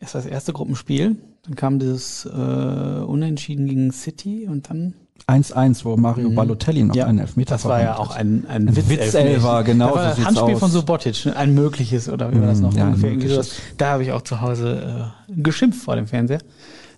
Das 0.00 0.14
war 0.14 0.22
das 0.22 0.30
erste 0.30 0.52
Gruppenspiel. 0.52 1.16
Dann 1.44 1.54
kam 1.54 1.78
dieses 1.78 2.24
äh, 2.26 2.28
Unentschieden 2.28 3.66
gegen 3.66 3.92
City 3.92 4.46
und 4.48 4.68
dann 4.68 4.94
1-1, 5.28 5.84
wo 5.84 5.96
Mario 5.96 6.30
Balotelli 6.30 6.84
noch 6.84 6.94
Ja, 6.94 7.06
einen 7.06 7.18
Elfmeter 7.18 7.54
Das 7.54 7.64
war 7.64 7.80
ja 7.82 7.96
auch 7.98 8.14
ein, 8.14 8.46
ein, 8.48 8.68
Ein 8.68 8.76
Witzelf. 8.76 8.88
Witzelfer, 8.90 9.62
genau, 9.64 9.86
Das 9.86 9.94
war 9.96 10.02
so 10.14 10.16
das 10.16 10.26
Handspiel 10.26 10.54
aus. 10.54 10.60
von 10.60 10.70
Subotic, 10.70 11.26
ne? 11.26 11.36
ein 11.36 11.54
mögliches 11.54 12.08
oder 12.08 12.32
wie 12.32 12.40
war 12.40 12.46
das 12.48 12.60
Mm, 12.60 12.62
noch? 12.62 12.74
ja, 12.74 12.86
ungefähr 12.88 13.28
sowas. 13.28 13.50
Da 13.76 13.90
habe 13.92 14.02
ich 14.04 14.12
auch 14.12 14.22
zu 14.22 14.40
Hause 14.40 15.12
äh, 15.28 15.32
geschimpft 15.40 15.82
vor 15.82 15.96
dem 15.96 16.06
Fernseher. 16.06 16.40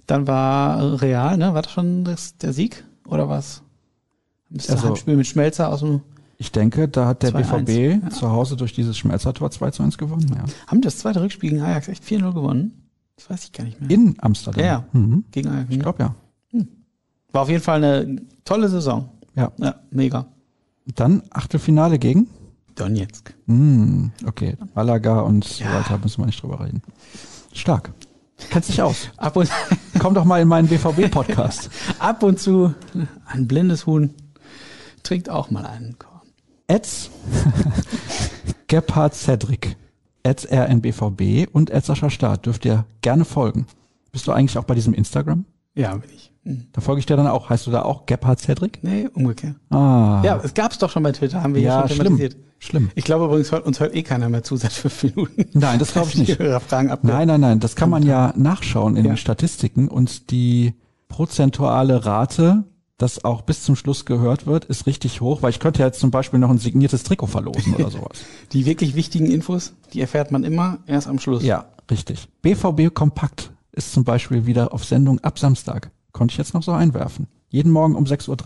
Dann 0.07 0.27
war 0.27 1.01
Real, 1.03 1.37
ne? 1.39 1.55
War 1.55 1.63
das 1.63 1.73
schon 1.73 2.05
das, 2.05 2.37
der 2.37 2.53
Sieg 2.53 2.85
oder 3.07 3.29
was? 3.29 3.63
Das 4.51 4.71
Also- 4.71 4.89
Handspiel 4.89 5.17
mit 5.17 5.27
Schmelzer 5.27 5.69
aus 5.71 5.81
dem. 5.81 6.01
Ich 6.39 6.53
denke, 6.53 6.89
da 6.89 7.07
hat 7.07 7.23
der 7.23 7.33
2-1, 7.33 7.65
BVB 7.65 8.03
ja. 8.03 8.11
zu 8.11 8.31
Hause 8.31 8.57
durch 8.57 8.73
dieses 8.73 8.97
Schmelzertor 8.97 9.51
2 9.51 9.71
zu 9.73 9.83
1 9.83 9.99
gewonnen. 9.99 10.27
Ja. 10.35 10.45
Haben 10.67 10.81
das 10.81 10.99
zweite 10.99 11.21
Rückspiel 11.21 11.51
gegen 11.51 11.63
Ajax 11.63 11.89
echt 11.89 12.03
4-0 12.03 12.33
gewonnen? 12.33 12.89
Das 13.17 13.29
weiß 13.29 13.45
ich 13.45 13.53
gar 13.53 13.65
nicht 13.65 13.79
mehr. 13.81 13.91
In 13.91 14.17
Amsterdam. 14.21 14.61
Ja, 14.61 14.67
ja. 14.67 14.85
Mhm. 14.93 15.25
Gegen 15.31 15.49
Ajax. 15.49 15.67
Ich 15.71 15.77
ne? 15.77 15.83
glaube 15.83 16.03
ja. 16.03 16.15
War 17.33 17.43
auf 17.43 17.49
jeden 17.49 17.63
Fall 17.63 17.85
eine 17.85 18.23
tolle 18.45 18.69
Saison. 18.69 19.09
Ja. 19.37 19.53
Ja, 19.59 19.77
mega. 19.91 20.27
Dann 20.97 21.23
Achtelfinale 21.31 21.99
gegen? 21.99 22.29
Donetsk. 22.75 23.35
Hm, 23.47 24.11
okay. 24.27 24.57
Malaga 24.75 25.21
und 25.21 25.45
so 25.45 25.65
weiter 25.65 25.99
müssen 26.03 26.23
wir 26.23 26.27
nicht 26.27 26.43
drüber 26.43 26.61
reden. 26.61 26.83
Stark. 27.53 27.93
Kennst 28.49 28.71
dich 28.71 28.83
aus. 28.83 29.11
Ab 29.17 29.37
und, 29.37 29.51
Komm 29.99 30.15
doch 30.15 30.25
mal 30.25 30.41
in 30.41 30.49
meinen 30.49 30.67
BVB-Podcast. 30.67 31.71
ab 31.99 32.23
und 32.23 32.41
zu 32.41 32.75
ein 33.27 33.47
blindes 33.47 33.87
Huhn 33.87 34.15
trinkt 35.03 35.29
auch 35.31 35.51
mal 35.51 35.65
einen 35.67 35.99
Korn. 35.99 36.21
Eds 36.69 37.11
Gebhard 38.69 39.15
Cedric, 39.15 39.77
Eds 40.23 40.47
RNBVB 40.51 41.49
und 41.53 41.71
Ed 41.71 41.85
Sascha 41.85 42.11
Staat 42.11 42.47
dürft 42.47 42.65
ihr 42.65 42.85
gerne 43.03 43.25
folgen. 43.25 43.67
Bist 44.13 44.27
du 44.27 44.33
eigentlich 44.33 44.57
auch 44.59 44.65
bei 44.65 44.75
diesem 44.75 44.95
Instagram? 44.95 45.45
Ja, 45.75 45.95
bin 45.97 46.11
ich. 46.15 46.33
Hm. 46.45 46.67
Da 46.73 46.81
folge 46.81 47.01
ich 47.01 47.07
dir 47.07 47.17
dann 47.17 47.27
auch. 47.27 47.51
Heißt 47.51 47.67
du 47.67 47.71
da 47.71 47.83
auch 47.83 48.07
Gebhard 48.07 48.41
Cedric? 48.41 48.83
Nee, 48.83 49.09
umgekehrt. 49.13 49.57
Ah. 49.71 50.23
Ja, 50.25 50.41
es 50.43 50.55
gab's 50.55 50.79
doch 50.79 50.91
schon 50.91 51.03
bei 51.03 51.13
Twitter, 51.13 51.43
haben 51.43 51.55
wir 51.55 51.61
ja 51.63 51.81
ja 51.83 51.89
schon 51.89 51.97
schlimm. 51.97 52.17
thematisiert. 52.17 52.37
Schlimm. 52.63 52.91
Ich 52.95 53.05
glaube 53.05 53.25
übrigens, 53.25 53.53
hört, 53.53 53.65
uns 53.67 53.81
hört 53.81 53.95
eh 53.95 54.03
keiner 54.03 54.29
mehr 54.29 54.43
zu 54.43 54.55
seit 54.57 54.73
fünf 54.73 55.03
Minuten. 55.03 55.47
Nein, 55.59 55.79
das 55.79 55.93
glaube 55.93 56.09
ich 56.09 56.17
nicht. 56.19 56.37
Fragen. 56.69 56.95
Nein, 57.03 57.27
nein, 57.29 57.41
nein. 57.41 57.59
Das 57.61 57.75
kann 57.75 57.89
man 57.89 58.03
ja 58.03 58.35
nachschauen 58.37 58.97
in 58.97 59.05
Ja. 59.07 59.13
den 59.13 59.17
Statistiken 59.17 59.89
und 59.89 60.31
die 60.31 60.75
prozentuale 61.09 62.05
Rate, 62.05 62.65
das 63.01 63.25
auch 63.25 63.43
bis 63.43 63.63
zum 63.63 63.77
Schluss 63.77 64.05
gehört 64.05 64.47
wird, 64.47 64.67
ist 64.67 64.87
richtig 64.87 65.21
hoch, 65.21 65.43
weil 65.43 65.51
ich 65.51 65.59
könnte 65.59 65.81
ja 65.81 65.87
jetzt 65.87 66.01
zum 66.01 66.11
Beispiel 66.11 66.39
noch 66.39 66.51
ein 66.51 66.59
signiertes 66.59 67.03
Trikot 67.03 67.29
verlosen 67.29 67.75
oder 67.75 67.91
sowas. 67.91 68.21
Die 68.53 68.67
wirklich 68.67 68.95
wichtigen 68.95 69.27
Infos, 69.27 69.73
die 69.93 70.01
erfährt 70.01 70.31
man 70.31 70.45
immer 70.45 70.79
erst 70.87 71.09
am 71.09 71.19
Schluss. 71.19 71.43
Ja, 71.43 71.67
richtig. 71.91 72.29
BVB 72.43 72.93
Kompakt 72.93 73.53
ist 73.73 73.93
zum 73.93 74.05
Beispiel 74.05 74.45
wieder 74.45 74.75
auf 74.75 74.85
Sendung 74.85 75.19
ab 75.21 75.39
Samstag. 75.39 75.91
Konnte 76.13 76.33
ich 76.33 76.39
jetzt 76.39 76.53
noch 76.53 76.63
so 76.63 76.73
einwerfen. 76.73 77.27
Jeden 77.49 77.73
Morgen 77.73 77.95
um 77.95 78.05
6.30 78.05 78.29
Uhr. 78.29 78.39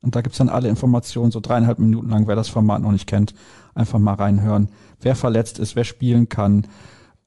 Und 0.00 0.14
da 0.14 0.22
gibt's 0.22 0.38
dann 0.38 0.48
alle 0.48 0.68
Informationen, 0.68 1.30
so 1.30 1.40
dreieinhalb 1.40 1.78
Minuten 1.78 2.08
lang, 2.08 2.26
wer 2.26 2.36
das 2.36 2.48
Format 2.48 2.80
noch 2.80 2.92
nicht 2.92 3.06
kennt, 3.06 3.34
einfach 3.74 3.98
mal 3.98 4.14
reinhören. 4.14 4.68
Wer 5.00 5.14
verletzt 5.14 5.58
ist, 5.58 5.76
wer 5.76 5.84
spielen 5.84 6.28
kann, 6.28 6.66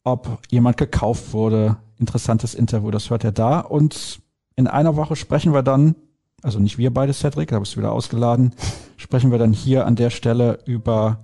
ob 0.03 0.39
jemand 0.49 0.77
gekauft 0.77 1.33
wurde. 1.33 1.77
Interessantes 1.99 2.55
Interview, 2.55 2.89
das 2.89 3.09
hört 3.11 3.23
ihr 3.23 3.31
da. 3.31 3.59
Und 3.59 4.21
in 4.55 4.67
einer 4.67 4.95
Woche 4.95 5.15
sprechen 5.15 5.53
wir 5.53 5.61
dann, 5.61 5.95
also 6.41 6.59
nicht 6.59 6.77
wir 6.77 6.93
beide, 6.93 7.13
Cedric, 7.13 7.49
da 7.49 7.59
bist 7.59 7.75
du 7.75 7.79
wieder 7.79 7.91
ausgeladen, 7.91 8.53
sprechen 8.97 9.31
wir 9.31 9.37
dann 9.37 9.53
hier 9.53 9.85
an 9.85 9.95
der 9.95 10.09
Stelle 10.09 10.59
über 10.65 11.19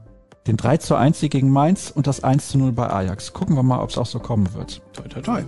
den 0.48 0.58
3 0.58 0.78
zu 0.78 0.96
1 0.96 1.20
Sieg 1.20 1.32
gegen 1.32 1.50
Mainz 1.50 1.92
und 1.94 2.08
das 2.08 2.24
1 2.24 2.50
zu 2.50 2.58
0 2.58 2.72
bei 2.72 2.90
Ajax. 2.90 3.34
Gucken 3.34 3.56
wir 3.56 3.64
mal, 3.64 3.82
ob 3.82 3.90
es 3.90 3.98
auch 3.98 4.06
so 4.06 4.20
kommen 4.20 4.54
wird. 4.54 4.82
Toi, 4.94 5.08
toi, 5.08 5.22
toi. 5.22 5.44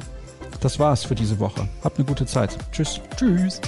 Das 0.62 0.80
war's 0.80 1.04
für 1.04 1.16
diese 1.16 1.40
Woche. 1.40 1.68
Habt 1.84 1.98
eine 1.98 2.08
gute 2.08 2.26
Zeit. 2.26 2.58
Tschüss. 2.72 3.00
Tschüss. 3.16 3.62